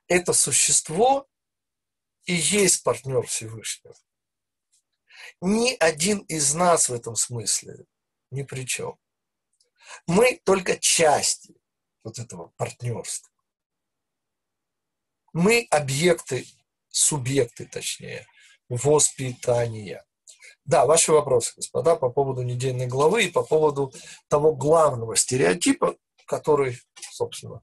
Это 0.09 0.33
существо 0.33 1.29
и 2.25 2.35
есть 2.35 2.83
партнер 2.83 3.27
Всевышнего. 3.27 3.95
Ни 5.41 5.75
один 5.75 6.19
из 6.21 6.55
нас 6.55 6.89
в 6.89 6.95
этом 6.95 7.17
смысле 7.17 7.87
ни 8.31 8.43
при 8.43 8.67
чем. 8.67 8.99
Мы 10.07 10.41
только 10.45 10.79
части 10.79 11.55
вот 12.03 12.19
этого 12.19 12.49
партнерства. 12.57 13.33
Мы 15.33 15.67
объекты, 15.71 16.47
субъекты, 16.89 17.67
точнее, 17.67 18.27
воспитания. 18.69 20.05
Да, 20.65 20.85
ваши 20.85 21.13
вопросы, 21.13 21.53
господа, 21.57 21.95
по 21.97 22.11
поводу 22.11 22.43
недельной 22.43 22.87
главы 22.87 23.25
и 23.25 23.31
по 23.31 23.43
поводу 23.43 23.93
того 24.29 24.55
главного 24.55 25.15
стереотипа, 25.17 25.97
который, 26.27 26.79
собственно, 27.13 27.63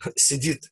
сидит. 0.16 0.70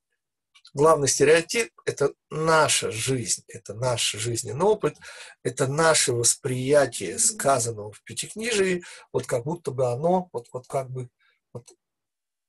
Главный 0.74 1.06
стереотип– 1.06 1.70
это 1.84 2.14
наша 2.30 2.90
жизнь, 2.90 3.44
это 3.46 3.74
наш 3.74 4.12
жизненный 4.12 4.64
опыт, 4.64 4.96
это 5.44 5.66
наше 5.66 6.14
восприятие 6.14 7.18
сказанного 7.18 7.92
в 7.92 8.02
Пятикнижии, 8.04 8.82
вот 9.12 9.26
как 9.26 9.44
будто 9.44 9.70
бы 9.70 9.92
оно, 9.92 10.30
вот, 10.32 10.46
вот 10.52 10.66
как 10.66 10.90
бы 10.90 11.10
вот, 11.52 11.68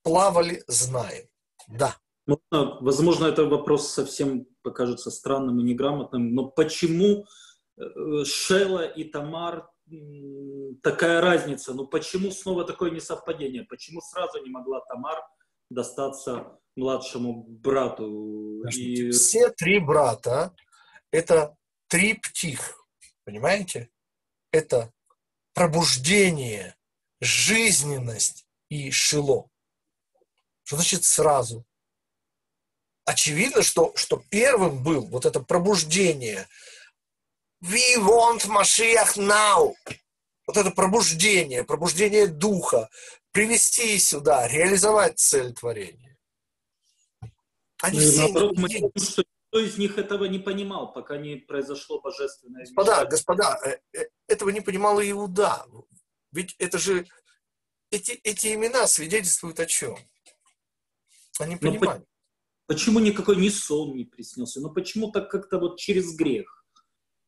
плавали, 0.02 0.64
знаем. 0.66 1.28
Да. 1.68 1.96
Можно, 2.26 2.80
возможно, 2.80 3.26
это 3.26 3.44
вопрос 3.44 3.92
совсем 3.92 4.46
покажется 4.64 5.10
странным 5.10 5.60
и 5.60 5.62
неграмотным, 5.62 6.34
но 6.34 6.48
почему 6.48 7.26
э, 7.76 8.24
Шела 8.24 8.84
и 8.84 9.04
Тамар 9.04 9.68
такая 10.82 11.20
разница? 11.20 11.74
Ну 11.74 11.86
почему 11.86 12.30
снова 12.30 12.64
такое 12.64 12.90
несовпадение? 12.90 13.64
Почему 13.64 14.00
сразу 14.00 14.42
не 14.42 14.50
могла 14.50 14.80
Тамар 14.80 15.22
достаться 15.70 16.58
младшему 16.74 17.44
брату? 17.44 18.64
И... 18.70 19.10
Все 19.10 19.50
три 19.50 19.78
брата– 19.78 20.54
это 21.12 21.54
три 21.88 22.14
птих, 22.14 22.74
понимаете? 23.24 23.90
Это 24.50 24.92
пробуждение, 25.52 26.76
жизненность 27.20 28.46
и 28.70 28.90
шило. 28.90 29.48
Что 30.64 30.76
значит 30.76 31.04
сразу? 31.04 31.64
Очевидно, 33.04 33.62
что, 33.62 33.92
что 33.96 34.22
первым 34.30 34.82
был 34.82 35.06
вот 35.06 35.26
это 35.26 35.40
пробуждение. 35.40 36.48
We 37.62 37.98
want 37.98 38.46
Mashiach 38.46 39.16
now. 39.16 39.74
Вот 40.46 40.56
это 40.56 40.70
пробуждение, 40.70 41.64
пробуждение 41.64 42.26
духа, 42.26 42.90
привести 43.30 43.98
сюда, 43.98 44.46
реализовать 44.46 45.18
цель 45.18 45.54
творения. 45.54 46.18
Они 47.82 47.98
ну, 47.98 48.04
все 48.04 48.22
наоборот, 48.22 48.58
мы 48.58 48.68
видим, 48.68 48.90
что 48.96 49.22
никто 49.22 49.60
из 49.60 49.78
них 49.78 49.98
этого 49.98 50.24
не 50.26 50.38
понимал, 50.38 50.92
пока 50.92 51.16
не 51.16 51.36
произошло 51.36 52.00
божественное 52.00 52.64
Господа, 52.64 53.04
господа, 53.06 53.58
э, 53.64 53.78
э, 53.98 54.08
этого 54.28 54.50
не 54.50 54.60
понимал 54.60 55.00
Иуда. 55.00 55.66
Ведь 56.32 56.54
это 56.58 56.78
же, 56.78 57.06
эти, 57.90 58.12
эти 58.22 58.54
имена 58.54 58.86
свидетельствуют 58.86 59.60
о 59.60 59.66
чем? 59.66 59.96
Они 61.38 61.56
понимали. 61.56 62.04
Почему 62.66 62.98
никакой 62.98 63.36
ни 63.36 63.48
сон 63.48 63.94
не 63.94 64.04
приснился? 64.04 64.60
Ну 64.60 64.70
почему 64.70 65.10
так 65.10 65.30
как-то 65.30 65.58
вот 65.58 65.78
через 65.78 66.14
грех? 66.14 66.64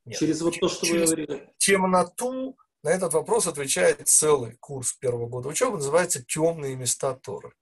Нет, 0.04 0.18
через 0.18 0.40
вот 0.40 0.58
то, 0.58 0.68
что 0.68 0.86
через 0.86 1.10
вы 1.10 1.16
говорили. 1.16 1.52
Темноту 1.58 2.56
на 2.82 2.90
этот 2.90 3.12
вопрос 3.12 3.46
отвечает 3.46 4.08
целый 4.08 4.56
курс 4.60 4.92
первого 4.94 5.26
года 5.26 5.48
учебы, 5.48 5.78
называется 5.78 6.22
«Темные 6.22 6.76
места 6.76 7.14
Торы», 7.14 7.52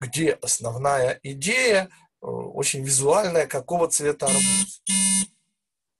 где 0.00 0.32
основная 0.32 1.20
идея 1.22 1.84
э, 1.84 2.26
очень 2.26 2.84
визуальная, 2.84 3.46
какого 3.46 3.88
цвета 3.88 4.26
арбуз. 4.26 4.82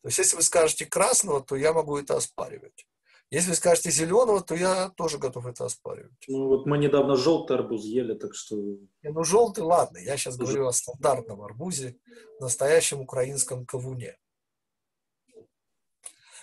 То 0.03 0.09
есть, 0.09 0.19
если 0.19 0.37
вы 0.37 0.43
скажете 0.43 0.85
красного, 0.85 1.41
то 1.41 1.57
я 1.57 1.73
могу 1.73 1.97
это 1.97 2.17
оспаривать. 2.17 2.87
Если 3.31 3.55
скажете 3.55 3.91
зеленого, 3.91 4.41
то 4.41 4.55
я 4.55 4.91
тоже 4.91 5.19
готов 5.19 5.47
это 5.47 5.65
оспаривать. 5.65 6.13
Ну 6.29 6.47
вот 6.47 6.67
мы 6.67 6.79
недавно 6.79 7.17
желтый 7.17 7.57
арбуз 7.57 7.85
ели, 7.85 8.15
так 8.15 8.35
что... 8.35 8.57
Не, 8.57 9.11
ну 9.11 9.25
желтый, 9.25 9.65
ладно. 9.65 9.99
Я 9.99 10.17
сейчас 10.17 10.37
Уже... 10.37 10.45
говорю 10.45 10.67
о 10.69 10.73
стандартном 10.73 11.43
арбузе, 11.43 11.97
настоящем 12.39 13.01
украинском 13.01 13.67
кавуне. 13.67 14.17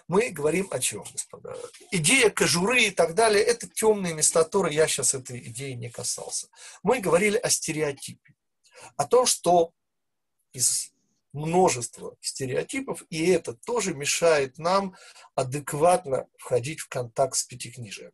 Мы 0.10 0.32
говорим 0.32 0.68
о 0.72 0.80
чем, 0.80 1.04
господа? 1.12 1.56
Идея 1.92 2.30
кожуры 2.30 2.84
и 2.84 2.92
так 2.92 3.16
далее– 3.16 3.42
это 3.46 3.70
темные 3.70 4.14
места 4.14 4.44
Торы. 4.44 4.74
Я 4.74 4.88
сейчас 4.88 5.14
этой 5.14 5.40
идеи 5.40 5.72
не 5.72 5.90
касался. 5.90 6.50
Мы 6.84 7.00
говорили 7.00 7.38
о 7.38 7.50
стереотипе. 7.50 8.36
О 8.98 9.08
том, 9.08 9.26
что 9.26 9.72
из 10.52 10.93
множество 11.34 12.16
стереотипов, 12.22 13.04
и 13.10 13.30
это 13.30 13.54
тоже 13.54 13.94
мешает 13.94 14.58
нам 14.58 14.96
адекватно 15.36 16.28
входить 16.38 16.80
в 16.80 16.88
контакт 16.88 17.36
с 17.36 17.44
пятикнижием. 17.44 18.12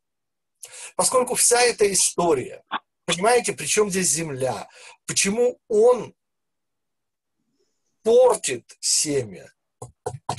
Поскольку 0.95 1.35
вся 1.35 1.61
эта 1.61 1.91
история, 1.91 2.63
понимаете, 3.05 3.53
при 3.53 3.65
чем 3.65 3.89
здесь 3.89 4.09
земля, 4.09 4.69
почему 5.05 5.59
он 5.67 6.13
портит 8.03 8.77
семя 8.79 9.51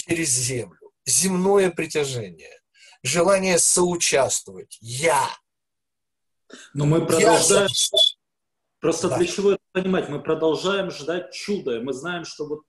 через 0.07 0.31
землю, 0.31 0.93
земное 1.07 1.71
притяжение, 1.71 2.61
желание 3.03 3.59
соучаствовать, 3.59 4.79
я. 4.81 5.29
Но 6.75 6.87
мы 6.87 7.07
продолжаем, 7.07 7.69
я... 7.69 7.99
просто 8.81 9.09
да. 9.09 9.19
для 9.19 9.27
чего 9.27 9.53
это 9.53 9.63
понимать, 9.73 10.09
мы 10.09 10.23
продолжаем 10.23 10.91
ждать 10.91 11.33
чуда, 11.33 11.81
мы 11.81 11.93
знаем, 11.93 12.25
что 12.25 12.47
вот 12.47 12.63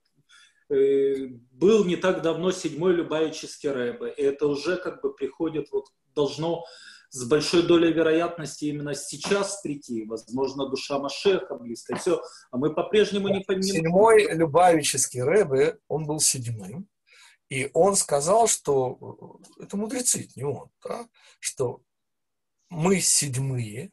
был 0.72 1.86
не 1.86 1.98
так 1.98 2.22
давно 2.22 2.52
седьмой 2.52 2.94
Любавический 2.94 3.70
Рэбе, 3.70 4.14
и 4.16 4.22
это 4.22 4.48
уже 4.48 4.78
как 4.78 5.02
бы 5.02 5.14
приходит, 5.14 5.70
вот 5.72 5.88
должно 6.16 6.64
с 7.10 7.26
большой 7.26 7.64
долей 7.64 7.92
вероятности 7.92 8.66
именно 8.66 8.96
сейчас 8.96 9.62
прийти, 9.62 10.06
возможно, 10.06 10.70
душа 10.70 10.98
Машеха 10.98 11.56
близко, 11.56 11.98
все, 11.98 12.22
а 12.52 12.58
мы 12.58 12.74
по-прежнему 12.74 13.28
не 13.28 13.42
понимаем. 13.42 13.64
Седьмой 13.64 14.34
Любавический 14.34 15.22
Рэбе, 15.22 15.78
он 15.90 16.06
был 16.06 16.22
седьмым, 16.22 16.88
и 17.50 17.70
он 17.74 17.98
сказал, 17.98 18.48
что, 18.48 19.42
это 19.60 19.76
мудрецы, 19.76 20.30
не 20.38 20.44
он, 20.44 20.70
да, 20.86 21.06
что 21.40 21.82
мы 22.70 23.02
седьмые, 23.02 23.92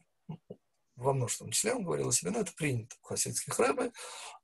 во 0.99 1.13
множественном 1.13 1.51
числе 1.51 1.73
он 1.73 1.83
говорил 1.83 2.09
о 2.09 2.11
себе, 2.11 2.29
но 2.31 2.39
это 2.39 2.51
принято 2.53 2.95
у 3.01 3.05
хасидских 3.05 3.57
рэбе, 3.57 3.93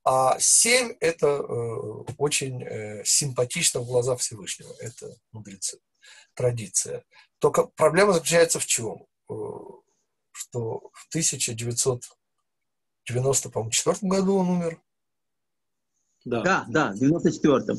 а 0.03 0.39
семь– 0.39 0.95
это 0.99 1.27
э, 1.27 2.03
очень 2.17 2.63
э, 2.63 3.03
симпатично 3.03 3.81
в 3.81 3.85
глазах 3.85 4.19
Всевышнего. 4.19 4.73
Это 4.79 5.15
мудрецы, 5.31 5.79
традиция. 6.33 7.05
Только 7.39 7.65
проблема 7.65 8.13
заключается 8.13 8.59
в 8.59 8.65
чем? 8.65 9.05
Э, 9.29 9.33
что 10.31 10.89
в 10.93 11.07
1994 11.09 14.09
году 14.09 14.37
он 14.37 14.49
умер. 14.49 14.81
Да, 16.23 16.41
да, 16.43 16.65
да 16.67 16.93
в 16.93 17.01
94-м. 17.01 17.77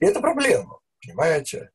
И 0.00 0.04
это 0.04 0.20
проблема, 0.20 0.80
понимаете? 1.02 1.70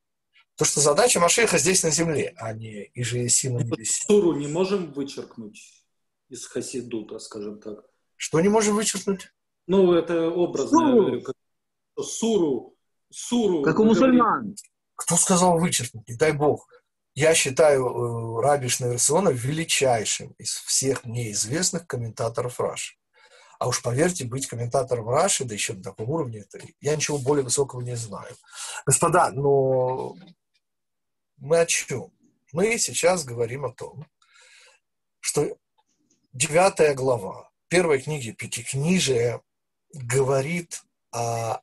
То, 0.56 0.66
что 0.66 0.80
задача 0.80 1.20
Машеха 1.20 1.58
здесь 1.58 1.84
на 1.84 1.92
земле, 1.92 2.34
а 2.38 2.54
не 2.54 2.90
Ижеяси 2.94 3.48
на 3.48 3.60
небесе. 3.60 4.06
Суру 4.06 4.34
не 4.34 4.48
можем 4.48 4.94
вычеркнуть 4.94 5.85
из 6.30 6.46
Хасидута, 6.46 7.20
скажем 7.20 7.60
так. 7.60 7.86
Что 8.16 8.40
не 8.42 8.50
можем 8.50 8.76
вычеркнуть? 8.76 9.32
Ну, 9.68 9.94
это 9.94 10.30
образно, 10.30 10.80
Суру. 10.80 10.88
я 10.88 11.02
говорю, 11.02 11.22
как, 11.22 11.36
суру, 12.06 12.78
суру. 13.12 13.64
Как 13.64 13.80
у 13.80 13.84
мусульман. 13.84 14.56
Кто 14.96 15.16
сказал 15.16 15.60
вычеркнуть? 15.60 16.08
Не 16.08 16.16
дай 16.16 16.32
бог. 16.32 16.68
Я 17.16 17.34
считаю 17.34 17.86
э, 17.86 18.42
Раби 18.42 18.68
Шнейрсона 18.68 19.30
величайшим 19.30 20.34
из 20.38 20.52
всех 20.52 21.06
мне 21.06 21.32
известных 21.32 21.88
комментаторов 21.88 22.60
Раши. 22.60 22.96
А 23.58 23.70
уж 23.70 23.82
поверьте, 23.82 24.26
быть 24.26 24.48
комментатором 24.48 25.10
Раши, 25.10 25.46
да 25.46 25.54
еще 25.54 25.74
на 25.74 25.84
таком 25.84 26.10
уровне, 26.10 26.40
это, 26.40 26.60
я 26.82 26.96
ничего 26.96 27.18
более 27.18 27.44
высокого 27.44 27.82
не 27.82 27.96
знаю. 27.96 28.36
Господа, 28.86 29.32
но 29.32 30.16
мы 31.38 31.60
о 31.60 31.66
чем? 31.66 32.12
Мы 32.52 32.78
сейчас 32.78 33.24
говорим 33.24 33.66
о 33.66 33.74
том, 33.74 34.06
что 35.22 35.58
девятая 36.36 36.94
глава 36.94 37.50
первой 37.70 38.02
книги 38.02 38.32
Пятикнижия 38.32 39.42
говорит 39.94 40.84
о 41.12 41.62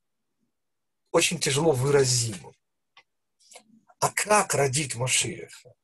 очень 1.11 1.39
тяжело 1.39 1.73
выразимом. 1.73 2.55
А 4.01 4.11
как 4.11 4.55
родить 4.55 4.95
Машиеха? 4.97 5.75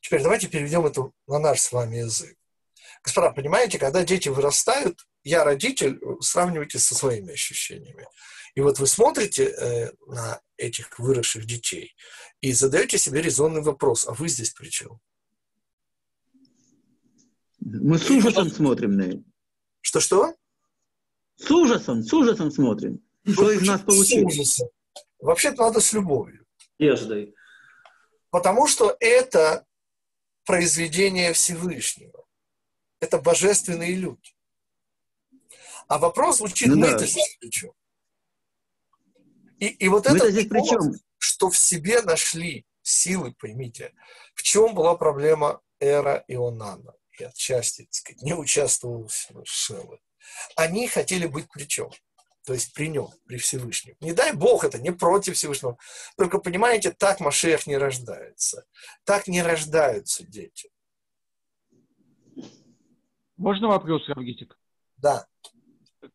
Теперь 0.00 0.22
давайте 0.22 0.48
переведем 0.48 0.84
это 0.84 1.10
на 1.26 1.38
наш 1.38 1.60
с 1.60 1.72
вами 1.72 1.96
язык. 1.96 2.36
Господа, 3.02 3.30
понимаете, 3.30 3.78
когда 3.78 4.04
дети 4.04 4.28
вырастают, 4.28 5.06
я 5.22 5.42
родитель, 5.42 5.98
сравнивайте 6.20 6.78
со 6.78 6.94
своими 6.94 7.32
ощущениями. 7.32 8.06
И 8.54 8.60
вот 8.60 8.78
вы 8.78 8.86
смотрите 8.86 9.44
э, 9.46 9.92
на 10.06 10.40
этих 10.58 10.98
выросших 10.98 11.46
детей 11.46 11.96
и 12.42 12.52
задаете 12.52 12.98
себе 12.98 13.22
резонный 13.22 13.62
вопрос, 13.62 14.06
а 14.06 14.12
вы 14.12 14.28
здесь 14.28 14.50
при 14.50 14.68
чем? 14.68 15.00
Мы 17.64 17.98
с 17.98 18.10
ужасом 18.10 18.50
смотрим 18.50 18.96
на 18.96 19.02
это. 19.02 19.24
Что-что? 19.80 20.34
С 21.36 21.50
ужасом, 21.50 22.02
с 22.02 22.12
ужасом 22.12 22.50
смотрим. 22.50 23.00
Что 23.26 23.50
из 23.50 23.66
нас 23.66 23.80
получилось? 23.80 24.60
Вообще-то 25.18 25.62
надо 25.62 25.80
с 25.80 25.92
любовью. 25.94 26.46
Надеждой. 26.78 27.34
Потому 28.30 28.66
что 28.66 28.94
это 29.00 29.64
произведение 30.44 31.32
Всевышнего. 31.32 32.26
Это 33.00 33.18
божественные 33.18 33.94
люди. 33.94 34.34
А 35.88 35.98
вопрос 35.98 36.38
звучит, 36.38 36.68
ну, 36.68 36.76
мы-то 36.76 36.98
да. 36.98 37.06
здесь 37.06 37.36
при 37.40 37.50
чем? 37.50 37.72
И, 39.58 39.66
и 39.68 39.88
вот 39.88 40.06
это 40.06 40.30
здесь 40.30 40.48
при 40.48 40.66
чем? 40.68 40.92
что 41.18 41.48
в 41.48 41.56
себе 41.56 42.02
нашли 42.02 42.66
силы, 42.82 43.32
поймите, 43.32 43.94
в 44.34 44.42
чем 44.42 44.74
была 44.74 44.94
проблема 44.96 45.62
Эра 45.80 46.24
и 46.28 46.34
Онана 46.34 46.94
и 47.20 47.24
отчасти, 47.24 47.82
так 47.82 47.94
сказать, 47.94 48.22
не 48.22 48.34
участвовал 48.34 49.08
Шелле. 49.44 49.98
Они 50.56 50.88
хотели 50.88 51.26
быть 51.26 51.46
при 51.52 51.64
чем? 51.64 51.90
То 52.46 52.52
есть 52.52 52.74
при 52.74 52.88
нем, 52.88 53.08
при 53.26 53.38
Всевышнем. 53.38 53.94
Не 54.00 54.12
дай 54.12 54.34
Бог 54.34 54.64
это, 54.64 54.78
не 54.78 54.92
против 54.92 55.34
Всевышнего. 55.34 55.78
Только 56.18 56.38
понимаете, 56.38 56.90
так 56.90 57.20
Машех 57.20 57.66
не 57.66 57.78
рождается. 57.78 58.66
Так 59.04 59.28
не 59.28 59.42
рождаются 59.42 60.26
дети. 60.26 60.68
Можно 63.36 63.68
вопрос, 63.68 64.06
Равгитик? 64.08 64.58
Да. 64.98 65.26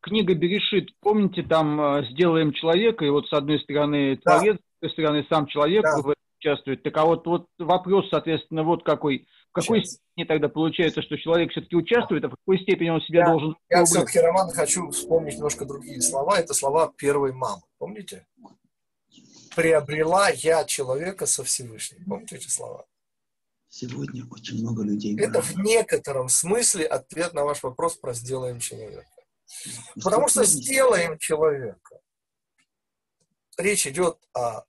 Книга 0.01 0.35
Берешит, 0.35 0.89
помните, 0.99 1.41
там 1.41 1.81
э, 1.81 2.05
«Сделаем 2.11 2.53
человека», 2.53 3.03
и 3.03 3.09
вот 3.09 3.27
с 3.27 3.33
одной 3.33 3.59
стороны 3.59 4.17
Творец, 4.17 4.55
да. 4.55 4.59
с 4.61 4.79
другой 4.79 4.91
стороны 4.93 5.27
сам 5.29 5.47
человек 5.47 5.83
да. 5.83 6.13
участвует. 6.39 6.83
Так 6.83 6.95
а 6.95 7.05
вот, 7.05 7.25
вот 7.25 7.47
вопрос, 7.57 8.07
соответственно, 8.09 8.63
вот 8.63 8.83
какой– 8.83 9.27
в 9.49 9.51
какой 9.51 9.81
Сейчас. 9.81 9.93
степени 9.93 10.25
тогда 10.25 10.49
получается, 10.49 11.01
что 11.01 11.17
человек 11.17 11.51
все-таки 11.51 11.75
участвует, 11.75 12.23
а 12.23 12.27
в 12.29 12.35
какой 12.35 12.59
степени 12.59 12.89
он 12.89 13.01
себя 13.01 13.21
я, 13.21 13.25
должен... 13.25 13.55
Я 13.69 13.83
все-таки, 13.85 14.19
Роман, 14.19 14.51
хочу 14.51 14.89
вспомнить 14.91 15.35
немножко 15.35 15.65
другие 15.65 16.01
слова. 16.01 16.39
Это 16.39 16.53
слова 16.53 16.93
первой 16.95 17.33
мамы. 17.33 17.61
Помните? 17.77 18.25
Приобрела 19.55 20.29
я 20.29 20.63
человека 20.65 21.25
со 21.25 21.43
Всевышним. 21.43 22.05
Помните 22.05 22.35
эти 22.35 22.47
слова? 22.47 22.85
Сегодня 23.69 24.23
очень 24.29 24.61
много 24.61 24.83
людей. 24.83 25.19
Это 25.19 25.41
в 25.41 25.57
некотором 25.57 26.29
смысле 26.29 26.85
ответ 26.85 27.33
на 27.33 27.43
ваш 27.43 27.63
вопрос 27.63 27.95
про 27.97 28.13
сделаем 28.13 28.59
человека. 28.59 29.07
Потому 29.95 30.27
что 30.27 30.43
сделаем 30.45 31.17
человека. 31.17 32.01
Речь 33.57 33.87
идет 33.87 34.17
о 34.33 34.63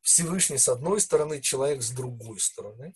Всевышний 0.00 0.58
с 0.58 0.68
одной 0.68 1.00
стороны, 1.00 1.40
человек 1.40 1.82
с 1.82 1.90
другой 1.90 2.40
стороны. 2.40 2.94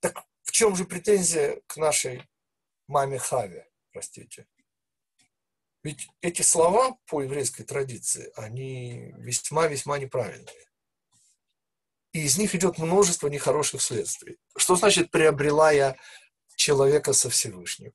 Так 0.00 0.24
в 0.42 0.52
чем 0.52 0.74
же 0.76 0.84
претензия 0.84 1.60
к 1.66 1.76
нашей 1.76 2.28
маме 2.86 3.18
Хаве, 3.18 3.68
простите? 3.92 4.46
Ведь 5.82 6.08
эти 6.20 6.42
слова 6.42 6.98
по 7.06 7.22
еврейской 7.22 7.64
традиции, 7.64 8.32
они 8.36 9.14
весьма-весьма 9.16 9.98
неправильные. 9.98 10.66
И 12.12 12.22
из 12.22 12.36
них 12.36 12.54
идет 12.54 12.78
множество 12.78 13.28
нехороших 13.28 13.80
следствий. 13.80 14.38
Что 14.56 14.76
значит 14.76 15.10
приобрела 15.10 15.70
я 15.70 15.96
человека 16.56 17.12
со 17.12 17.30
Всевышним? 17.30 17.92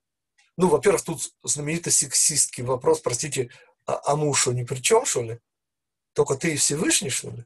Ну, 0.58 0.70
во-первых, 0.70 1.03
тут 1.03 1.34
знаменитый 1.43 1.91
сексистский 1.91 2.64
вопрос, 2.64 3.01
простите, 3.01 3.51
а, 3.86 4.01
а 4.06 4.16
муж 4.16 4.41
что, 4.41 4.53
ни 4.53 4.64
при 4.64 4.80
чем, 4.80 5.06
что 5.06 5.22
ли? 5.22 5.39
Только 6.14 6.36
ты 6.36 6.53
и 6.53 6.58
Всевышний, 6.58 7.10
что 7.10 7.30
ли? 7.30 7.45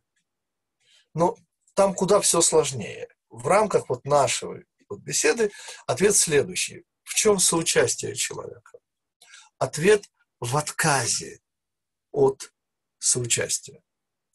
Но 1.16 1.36
там 1.74 1.96
куда 1.96 2.22
все 2.22 2.40
сложнее 2.40 3.10
в 3.30 3.48
рамках 3.48 3.90
вот 3.90 4.06
нашей 4.06 4.66
вот 4.90 5.00
беседы 5.00 5.52
ответ 5.88 6.16
следующий. 6.16 6.84
В 7.04 7.14
чем 7.14 7.40
соучастие 7.40 8.16
человека? 8.16 8.80
Ответ 9.58 10.10
в 10.40 10.56
отказе 10.58 11.40
от 12.12 12.54
соучастия. 12.98 13.82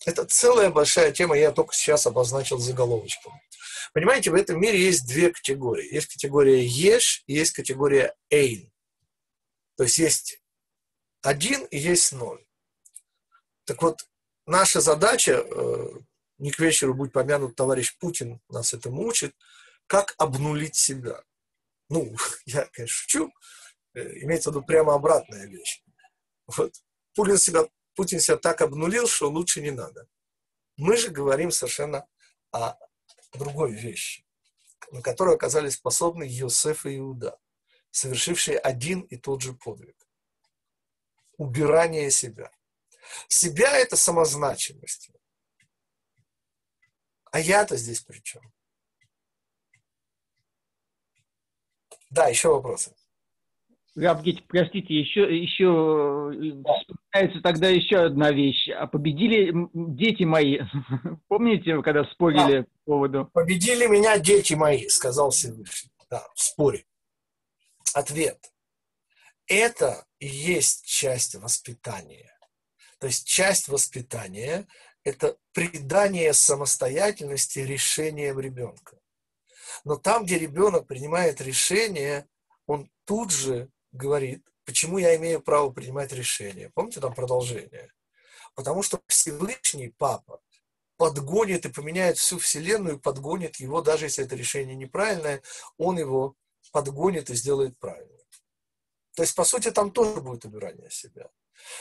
Это 0.07 0.25
целая 0.27 0.71
большая 0.71 1.13
тема, 1.13 1.37
я 1.37 1.51
только 1.51 1.75
сейчас 1.75 2.07
обозначил 2.07 2.59
заголовочком. 2.59 3.33
Понимаете, 3.93 4.31
в 4.31 4.35
этом 4.35 4.61
мире 4.61 4.81
есть 4.81 5.07
две 5.07 5.31
категории. 5.33 5.93
Есть 5.95 6.09
категория 6.13 6.65
еш 6.65 7.23
и 7.27 7.35
есть 7.35 7.53
категория 7.53 8.15
эйн. 8.29 8.71
То 9.77 9.85
есть 9.85 9.99
есть 9.99 10.43
один 11.23 11.65
и 11.67 11.79
есть 11.79 12.13
ноль. 12.13 12.45
Так 13.65 13.83
вот, 13.83 14.07
наша 14.47 14.81
задача 14.81 15.45
э, 15.45 15.89
не 16.45 16.51
к 16.51 16.59
вечеру 16.59 16.93
будет 16.93 17.15
помянут 17.15 17.57
товарищ 17.57 17.97
Путин, 17.97 18.39
нас 18.51 18.75
этому 18.75 19.07
учит, 19.07 19.35
как 19.87 20.15
обнулить 20.19 20.77
себя. 20.77 21.25
Ну, 21.89 22.15
я, 22.45 22.67
конечно, 22.67 22.95
шучу, 22.95 23.33
э, 23.95 24.19
имеется 24.25 24.51
в 24.51 24.53
виду 24.53 24.67
прямо 24.67 24.93
обратная 24.93 25.47
вещь. 25.47 25.83
Вот. 26.47 26.75
Путин 27.15 27.39
себя, 27.39 27.67
Путин 27.95 28.21
себя 28.21 28.37
так 28.37 28.61
обнулил, 28.61 29.07
что 29.07 29.31
лучше 29.31 29.63
не 29.63 29.71
надо. 29.71 30.07
Мы 30.77 30.99
же 30.99 31.09
говорим 31.09 31.51
совершенно 31.51 32.07
о 32.53 32.77
другой 33.33 33.73
вещи, 33.73 34.27
на 34.93 35.01
которую 35.01 35.37
оказались 35.37 35.77
способны 35.77 36.25
Иосиф 36.25 36.85
и 36.85 36.99
Иуда, 36.99 37.39
совершившие 37.91 38.59
один 38.59 39.01
и 39.01 39.17
тот 39.17 39.41
же 39.41 39.55
подвиг. 39.55 39.97
Убирание 41.39 42.11
себя. 42.11 42.51
Себя– 43.29 43.79
это 43.79 43.97
самозначимость. 43.97 45.11
А 47.35 47.41
я-то 47.41 47.77
здесь 47.77 48.01
при 48.01 48.21
чем? 48.21 48.43
Да, 52.11 52.29
еще 52.29 52.51
вопросы. 52.51 52.95
Габгить, 53.97 54.47
простите, 54.47 54.95
еще, 54.95 55.23
еще 55.37 56.31
вспоминается 56.31 57.43
тогда 57.43 57.71
еще 57.71 58.05
одна 58.05 58.31
вещь. 58.31 58.69
А 58.69 58.87
победили 58.87 59.53
дети 59.75 60.23
мои. 60.23 60.61
Помните, 61.27 61.83
когда 61.83 62.05
спорили 62.05 62.61
да. 62.61 62.63
по 62.63 62.93
поводу... 62.93 63.29
Победили 63.33 63.89
меня 63.89 64.17
дети 64.21 64.55
мои, 64.55 64.87
сказал 64.87 65.31
Всевышний. 65.31 65.91
Да, 66.09 66.25
в 66.37 66.41
споре. 66.41 66.85
Ответ. 67.95 68.53
Это 69.49 70.07
и 70.21 70.29
есть 70.29 70.87
часть 70.87 71.35
воспитания. 71.35 72.33
То 73.01 73.09
есть 73.09 73.27
часть 73.27 73.67
воспитания 73.67 74.69
это 75.05 75.37
придание 75.53 76.33
самостоятельности 76.33 77.59
решениям 77.61 78.41
ребенка. 78.41 78.99
Но 79.85 79.97
там, 79.97 80.25
где 80.25 80.39
ребенок 80.39 80.87
принимает 80.87 81.41
решение, 81.41 82.27
он 82.67 82.91
тут 83.05 83.31
же 83.31 83.69
говорит, 83.93 84.47
почему 84.65 84.99
я 84.99 85.15
имею 85.17 85.41
право 85.41 85.71
принимать 85.71 86.13
решение. 86.13 86.71
Помните 86.71 87.01
там 87.01 87.15
продолжение? 87.15 87.93
Потому 88.55 88.83
что 88.83 89.01
Всевышний 89.07 89.89
Папа 89.89 90.41
подгонит 90.97 91.67
и 91.67 91.73
поменяет 91.73 92.19
всю 92.19 92.39
Вселенную, 92.39 93.01
подгонит 93.01 93.57
его, 93.57 93.83
даже 93.83 94.07
если 94.07 94.25
это 94.25 94.37
решение 94.37 94.77
неправильное, 94.77 95.43
он 95.77 95.99
его 95.99 96.35
подгонит 96.73 97.31
и 97.31 97.35
сделает 97.35 97.79
правильно. 97.79 98.19
То 99.15 99.23
есть, 99.23 99.35
по 99.35 99.45
сути, 99.45 99.71
там 99.71 99.93
тоже 99.93 100.21
будет 100.21 100.45
убирание 100.45 100.91
себя. 100.91 101.31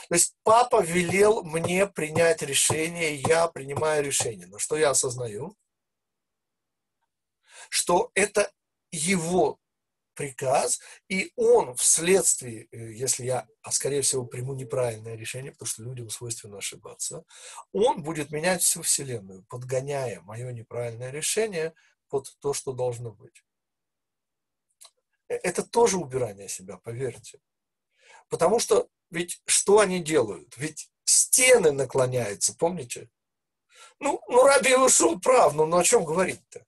То 0.08 0.14
есть 0.14 0.36
папа 0.42 0.82
велел 0.82 1.42
мне 1.42 1.86
принять 1.86 2.42
решение, 2.42 3.16
я 3.16 3.48
принимаю 3.48 4.04
решение. 4.04 4.46
Но 4.46 4.58
что 4.58 4.76
я 4.76 4.90
осознаю? 4.90 5.56
Что 7.68 8.10
это 8.14 8.52
его 8.90 9.58
приказ, 10.14 10.80
и 11.08 11.32
он 11.36 11.74
вследствие, 11.74 12.68
э, 12.70 12.92
если 12.92 13.24
я, 13.24 13.46
а 13.62 13.72
скорее 13.72 14.02
всего, 14.02 14.24
приму 14.24 14.54
неправильное 14.54 15.16
решение, 15.16 15.52
потому 15.52 15.66
что 15.68 15.82
людям 15.82 16.08
свойственно 16.08 16.58
ошибаться, 16.58 17.24
он 17.72 18.02
будет 18.02 18.30
менять 18.30 18.62
всю 18.62 18.82
Вселенную, 18.82 19.44
подгоняя 19.48 20.20
мое 20.22 20.52
неправильное 20.52 21.10
решение 21.10 21.74
под 22.08 22.32
то, 22.40 22.52
что 22.54 22.72
должно 22.72 23.10
быть. 23.10 23.44
Э, 25.28 25.34
это 25.34 25.62
тоже 25.62 25.98
убирание 25.98 26.48
себя, 26.48 26.78
поверьте. 26.78 27.40
Потому 28.28 28.58
что 28.58 28.88
ведь 29.14 29.40
что 29.46 29.78
они 29.78 30.00
делают? 30.00 30.56
Ведь 30.56 30.90
стены 31.04 31.72
наклоняются, 31.72 32.54
помните? 32.54 33.08
Ну, 34.00 34.20
ну 34.28 34.44
Раби 34.44 34.74
ушел 34.74 35.20
прав, 35.20 35.54
но 35.54 35.66
ну, 35.66 35.78
о 35.78 35.84
чем 35.84 36.04
говорить-то? 36.04 36.66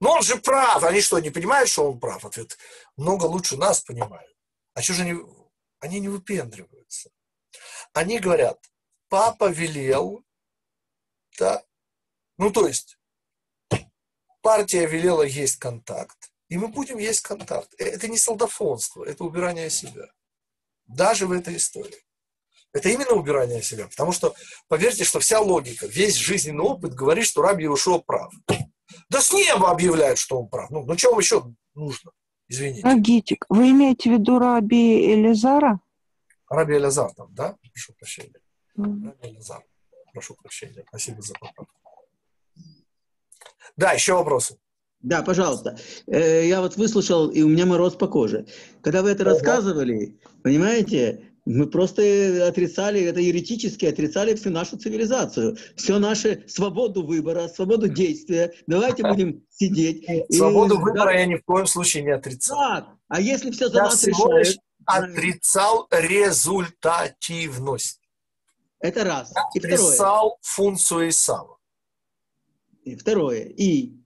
Но 0.00 0.12
он 0.12 0.22
же 0.22 0.36
прав. 0.36 0.82
Они 0.84 1.00
что, 1.00 1.18
не 1.18 1.30
понимают, 1.30 1.68
что 1.68 1.90
он 1.90 2.00
прав? 2.00 2.24
Ответ, 2.24 2.56
много 2.96 3.24
лучше 3.26 3.56
нас 3.56 3.80
понимают. 3.80 4.34
А 4.74 4.82
что 4.82 4.94
же 4.94 5.02
они, 5.02 5.20
они 5.80 6.00
не 6.00 6.08
выпендриваются? 6.08 7.10
Они 7.92 8.20
говорят, 8.20 8.70
папа 9.08 9.50
велел, 9.50 10.24
да, 11.38 11.64
ну 12.38 12.52
то 12.52 12.68
есть 12.68 12.98
партия 14.42 14.86
велела 14.86 15.22
есть 15.22 15.56
контакт, 15.56 16.30
и 16.48 16.56
мы 16.56 16.68
будем 16.68 16.98
есть 16.98 17.22
контакт. 17.22 17.74
Э, 17.78 17.84
это 17.84 18.06
не 18.06 18.16
солдафонство, 18.16 19.04
это 19.04 19.24
убирание 19.24 19.70
себя. 19.70 20.12
Даже 20.94 21.26
в 21.26 21.32
этой 21.32 21.56
истории. 21.56 22.04
Это 22.72 22.88
именно 22.88 23.12
убирание 23.12 23.62
себя. 23.62 23.88
Потому 23.88 24.12
что, 24.12 24.34
поверьте, 24.68 25.04
что 25.04 25.20
вся 25.20 25.40
логика, 25.40 25.86
весь 25.86 26.14
жизненный 26.16 26.64
опыт 26.64 26.94
говорит, 26.94 27.26
что 27.26 27.42
Раби 27.42 27.64
Иешуа 27.64 27.98
прав. 27.98 28.32
Да 29.08 29.20
с 29.20 29.32
неба 29.32 29.70
объявляют, 29.70 30.18
что 30.18 30.40
он 30.40 30.48
прав. 30.48 30.70
Ну, 30.70 30.84
ну 30.84 30.86
вам 30.86 31.18
еще 31.18 31.44
нужно? 31.74 32.10
Извините. 32.48 32.86
Агитик, 32.86 33.44
вы 33.48 33.70
имеете 33.70 34.10
в 34.10 34.12
виду 34.14 34.38
Раби 34.38 35.12
Элизара? 35.14 35.80
Раби 36.48 36.76
Элизар 36.76 37.12
там, 37.14 37.32
да? 37.34 37.56
Прошу 37.72 37.92
прощения. 37.94 38.40
Mm. 38.76 39.06
Раби 39.06 39.28
Элизар. 39.28 39.64
Прошу 40.12 40.34
прощения. 40.34 40.84
Спасибо 40.88 41.22
за 41.22 41.34
поправку. 41.34 41.80
Да, 43.76 43.92
еще 43.92 44.14
вопросы. 44.14 44.58
Да, 45.02 45.22
пожалуйста. 45.22 45.78
Э, 46.06 46.46
я 46.46 46.60
вот 46.60 46.76
выслушал, 46.76 47.28
и 47.28 47.42
у 47.42 47.48
меня 47.48 47.66
мороз 47.66 47.94
по 47.94 48.06
коже. 48.06 48.46
Когда 48.82 49.02
вы 49.02 49.10
это 49.10 49.22
Ого. 49.22 49.32
рассказывали, 49.32 50.18
понимаете, 50.42 51.30
мы 51.46 51.66
просто 51.66 52.46
отрицали, 52.46 53.00
это 53.00 53.20
еретически 53.20 53.86
отрицали 53.86 54.34
всю 54.34 54.50
нашу 54.50 54.76
цивилизацию, 54.76 55.56
всю 55.74 55.98
нашу 55.98 56.46
свободу 56.46 57.02
выбора, 57.02 57.48
свободу 57.48 57.88
действия. 57.88 58.52
Давайте 58.66 59.02
будем 59.08 59.42
сидеть. 59.48 60.06
Свободу 60.30 60.74
и, 60.74 60.78
выбора 60.78 61.06
да, 61.06 61.12
я 61.12 61.24
ни 61.26 61.36
в 61.36 61.44
коем 61.44 61.66
случае 61.66 62.02
не 62.02 62.10
отрицал. 62.10 62.58
Так, 62.58 62.88
а 63.08 63.22
если 63.22 63.50
все 63.50 63.68
за 63.68 63.78
я 63.78 63.84
нас 63.84 63.96
всего 63.96 64.38
решают? 64.38 64.60
отрицал 64.84 65.88
результативность. 65.90 68.00
Это 68.80 69.04
раз. 69.04 69.32
Я 69.34 69.42
и 69.54 69.58
отрицал 69.58 70.38
второе. 70.40 70.42
функцию 70.42 71.08
Исава. 71.08 71.58
И 72.84 72.96
второе. 72.96 73.44
И 73.44 73.99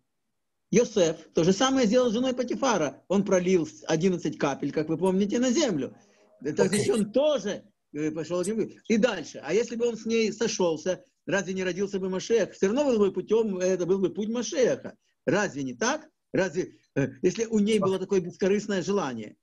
Йосеф 0.75 1.17
то 1.35 1.45
же 1.45 1.53
самое 1.53 1.87
сделал 1.87 2.11
с 2.11 2.15
женой 2.15 2.35
Патифара. 2.35 3.01
Он 3.07 3.25
пролил 3.25 3.69
11 3.87 4.37
капель, 4.39 4.73
как 4.73 4.89
вы 4.89 4.99
помните, 4.99 5.39
на 5.39 5.51
землю. 5.51 5.97
Так 6.43 6.73
okay. 6.73 6.93
он 6.93 7.13
тоже 7.13 7.63
э, 7.93 8.11
пошел 8.11 8.43
И 8.43 8.97
дальше. 8.97 9.41
А 9.45 9.55
если 9.55 9.77
бы 9.77 9.87
он 9.87 9.97
с 9.97 10.05
ней 10.05 10.33
сошелся, 10.33 11.05
разве 11.27 11.55
не 11.55 11.63
родился 11.63 12.01
бы 12.01 12.09
Машех? 12.09 12.51
Все 12.53 12.67
равно 12.67 12.85
был 12.85 12.99
бы 12.99 13.13
путем, 13.13 13.59
это 13.59 13.87
был 13.87 14.01
бы 14.01 14.13
путь 14.13 14.29
Машеха. 14.29 14.97
Разве 15.27 15.63
не 15.63 15.75
так? 15.75 16.09
Разве, 16.33 16.73
э, 16.97 17.09
если 17.23 17.45
у 17.45 17.61
ней 17.61 17.79
было 17.79 18.01
такое 18.01 18.21
бескорыстное 18.21 18.83
желание? 18.83 19.37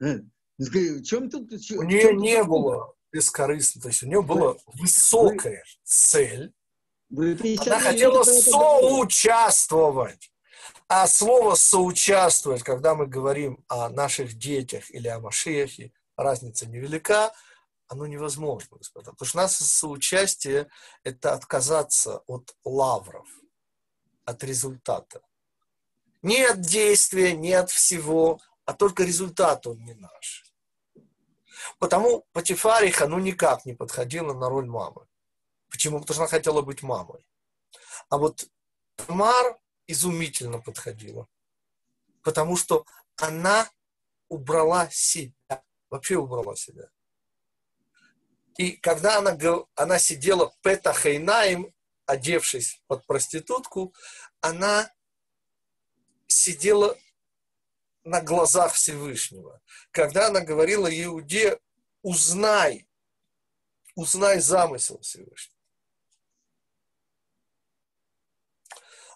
Э, 0.00 0.20
в 0.56 1.02
чем 1.02 1.28
тут? 1.28 1.52
У 1.52 1.82
нее 1.82 2.14
не 2.14 2.38
тут? 2.38 2.48
было 2.48 2.94
бескорыстно, 3.12 3.82
то 3.82 3.88
есть 3.88 4.02
у 4.02 4.06
нее 4.06 4.22
была 4.22 4.56
высокая 4.74 5.64
вы, 5.64 5.84
цель. 5.84 6.54
Вы 7.10 7.36
Она 7.66 7.78
хотела 7.78 8.22
соучаствовать. 8.22 10.30
А 10.88 11.06
слово 11.06 11.54
«соучаствовать», 11.54 12.62
когда 12.62 12.94
мы 12.94 13.06
говорим 13.06 13.62
о 13.68 13.90
наших 13.90 14.38
детях 14.38 14.90
или 14.90 15.06
о 15.06 15.20
Машехе, 15.20 15.92
разница 16.16 16.66
невелика, 16.66 17.34
оно 17.88 18.06
невозможно, 18.06 18.78
господа. 18.78 19.12
Потому 19.12 19.28
что 19.28 19.36
наше 19.36 19.64
соучастие– 19.64 20.70
это 21.04 21.34
отказаться 21.34 22.22
от 22.26 22.56
лавров, 22.64 23.28
от 24.24 24.42
результата. 24.44 25.20
Не 26.22 26.42
от 26.44 26.62
действия, 26.62 27.34
не 27.34 27.52
от 27.52 27.70
всего, 27.70 28.40
а 28.64 28.72
только 28.72 29.04
результат 29.04 29.66
он 29.66 29.84
не 29.84 29.92
наш. 29.92 30.46
Потому 31.78 32.26
Патифариха 32.32 33.06
ну 33.06 33.18
никак 33.18 33.66
не 33.66 33.74
подходила 33.74 34.32
на 34.32 34.48
роль 34.48 34.66
мамы. 34.66 35.06
Почему? 35.68 36.00
Потому 36.00 36.14
что 36.14 36.22
она 36.22 36.30
хотела 36.30 36.62
быть 36.62 36.82
мамой. 36.82 37.26
А 38.08 38.16
вот 38.16 38.48
Тамар 38.96 39.58
изумительно 39.88 40.60
подходила. 40.60 41.26
Потому 42.22 42.56
что 42.56 42.86
она 43.16 43.68
убрала 44.28 44.88
себя 44.90 45.32
вообще 45.90 46.16
убрала 46.16 46.54
себя. 46.56 46.90
И 48.56 48.72
когда 48.72 49.18
она, 49.18 49.36
она 49.74 49.98
сидела 49.98 50.54
петахайнаем, 50.62 51.72
одевшись 52.06 52.82
под 52.86 53.06
проститутку, 53.06 53.94
она 54.40 54.92
сидела 56.26 56.98
на 58.04 58.20
глазах 58.20 58.72
Всевышнего. 58.74 59.60
Когда 59.90 60.28
она 60.28 60.40
говорила 60.40 60.88
Иуде, 60.88 61.60
узнай, 62.02 62.88
узнай 63.94 64.40
замысел 64.40 65.00
Всевышнего. 65.00 65.57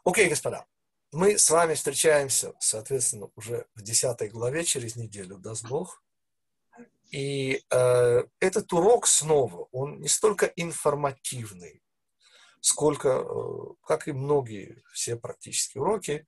Окей, 0.05 0.29
господа, 0.29 0.67
мы 1.13 1.39
с 1.39 1.49
вами 1.49 1.75
встречаемся, 1.75 2.55
соответственно, 2.59 3.31
уже 3.37 3.67
в 3.77 3.83
10 3.83 4.33
главе 4.33 4.65
через 4.65 4.97
неделю, 4.97 5.39
даст 5.39 5.65
Бог. 5.69 6.03
И 7.13 7.63
э, 7.71 8.25
этот 8.41 8.73
урок 8.73 9.07
снова, 9.07 9.69
он 9.71 10.01
не 10.01 10.09
столько 10.09 10.47
информативный, 10.57 11.85
сколько, 12.61 13.09
э, 13.09 13.75
как 13.87 14.09
и 14.09 14.13
многие 14.13 14.83
все 14.93 15.15
практически 15.15 15.79
уроки, 15.79 16.27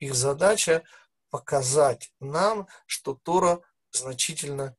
их 0.00 0.14
задача 0.14 0.82
показать 1.30 2.12
нам, 2.20 2.68
что 2.84 3.14
Тора 3.14 3.62
значительно 3.90 4.76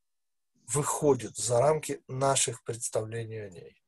выходит 0.67 1.35
за 1.35 1.59
рамки 1.59 2.03
наших 2.07 2.63
представлений 2.63 3.39
о 3.39 3.49
ней. 3.49 3.84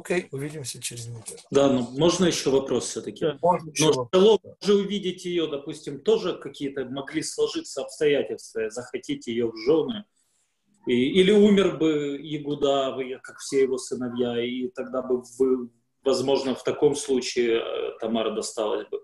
Окей, 0.00 0.28
увидимся 0.30 0.80
через 0.80 1.06
неделю. 1.08 1.38
Да, 1.50 1.70
но 1.70 1.82
можно 1.82 2.24
еще 2.24 2.50
вопрос 2.50 2.86
все-таки? 2.86 3.20
Да, 3.20 3.38
можно 3.42 3.70
но 3.78 3.92
вопрос. 3.92 4.40
же 4.62 4.74
увидеть 4.74 5.26
ее, 5.26 5.46
допустим, 5.46 6.00
тоже 6.00 6.38
какие-то 6.38 6.86
могли 6.86 7.22
сложиться 7.22 7.82
обстоятельства, 7.82 8.70
захотеть 8.70 9.26
ее 9.26 9.50
в 9.50 9.56
жены, 9.58 10.04
и, 10.86 11.20
или 11.20 11.32
умер 11.32 11.76
бы 11.76 12.18
Ягуда, 12.22 12.96
как 13.22 13.38
все 13.40 13.62
его 13.62 13.76
сыновья, 13.76 14.42
и 14.42 14.68
тогда 14.68 15.02
бы, 15.02 15.22
вы, 15.38 15.68
возможно, 16.02 16.54
в 16.54 16.64
таком 16.64 16.94
случае 16.94 17.60
э, 17.60 17.98
Тамара 18.00 18.34
досталась 18.34 18.88
бы. 18.88 19.02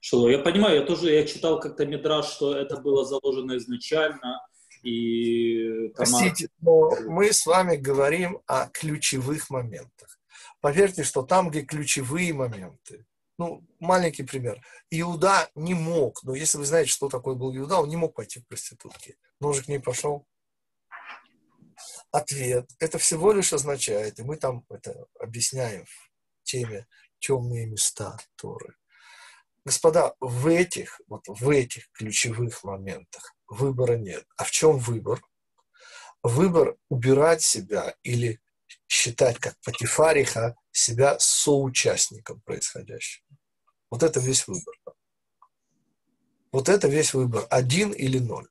Что, 0.00 0.28
я 0.28 0.38
понимаю, 0.38 0.80
я 0.80 0.86
тоже 0.86 1.10
я 1.10 1.26
читал 1.26 1.58
как-то 1.58 1.86
Мидраж, 1.86 2.26
что 2.26 2.54
это 2.54 2.76
было 2.76 3.06
заложено 3.06 3.56
изначально, 3.56 4.46
и 4.82 5.88
Тамара... 5.96 6.10
Простите, 6.10 6.48
но 6.60 6.90
мы 7.06 7.32
с 7.32 7.46
вами 7.46 7.76
говорим 7.76 8.40
о 8.46 8.68
ключевых 8.68 9.48
моментах. 9.48 10.18
Поверьте, 10.64 11.04
что 11.04 11.20
там, 11.20 11.50
где 11.50 11.60
ключевые 11.60 12.32
моменты, 12.32 13.04
ну, 13.36 13.62
маленький 13.80 14.22
пример. 14.22 14.66
Иуда 14.88 15.50
не 15.54 15.74
мог, 15.74 16.22
но 16.22 16.34
если 16.34 16.56
вы 16.56 16.64
знаете, 16.64 16.90
что 16.90 17.10
такое 17.10 17.34
был 17.34 17.54
Иуда, 17.54 17.80
он 17.80 17.90
не 17.90 17.96
мог 17.96 18.14
пойти 18.14 18.40
к 18.40 18.48
проститутке. 18.48 19.18
Но 19.40 19.48
он 19.48 19.54
же 19.54 19.62
к 19.62 19.68
ней 19.68 19.78
пошел. 19.78 20.26
Ответ. 22.10 22.66
Это 22.78 22.96
всего 22.96 23.32
лишь 23.32 23.52
означает, 23.52 24.18
и 24.18 24.22
мы 24.22 24.38
там 24.38 24.64
это 24.70 25.06
объясняем 25.20 25.84
в 25.84 26.10
теме 26.44 26.86
темные 27.18 27.66
места 27.66 28.16
Торы. 28.34 28.74
Господа, 29.66 30.14
в 30.18 30.46
этих, 30.46 30.98
вот 31.08 31.24
в 31.28 31.50
этих 31.50 31.90
ключевых 31.92 32.64
моментах 32.64 33.36
выбора 33.48 33.98
нет. 33.98 34.24
А 34.38 34.44
в 34.44 34.50
чем 34.50 34.78
выбор? 34.78 35.20
Выбор 36.22 36.78
убирать 36.88 37.42
себя 37.42 37.94
или 38.02 38.40
считать, 38.88 39.38
как 39.38 39.56
Патифариха, 39.64 40.56
себя 40.72 41.18
соучастником 41.18 42.40
происходящего. 42.42 43.26
Вот 43.90 44.02
это 44.02 44.20
весь 44.20 44.46
выбор. 44.46 44.74
Вот 46.52 46.68
это 46.68 46.88
весь 46.88 47.14
выбор. 47.14 47.46
Один 47.50 47.92
или 47.92 48.18
ноль. 48.18 48.48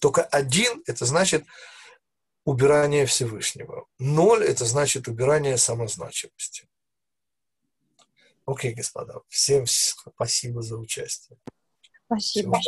Только 0.00 0.22
один– 0.24 0.82
это 0.86 1.04
значит 1.06 1.44
убирание 2.44 3.06
Всевышнего. 3.06 3.86
Ноль– 3.98 4.44
это 4.46 4.64
значит 4.64 5.06
убирание 5.08 5.56
самозначимости. 5.56 6.68
Окей, 8.44 8.74
господа, 8.74 9.20
всем 9.28 9.66
спасибо 9.66 10.62
за 10.62 10.76
участие. 10.76 11.38
Спасибо. 12.06 12.60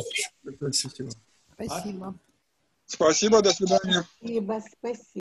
Спасибо. 0.58 1.10
Спасибо. 1.54 2.18
Спасибо, 2.86 3.42
до 3.42 3.52
свидания. 3.52 4.06
Спасибо, 4.18 4.62
спасибо. 4.78 5.20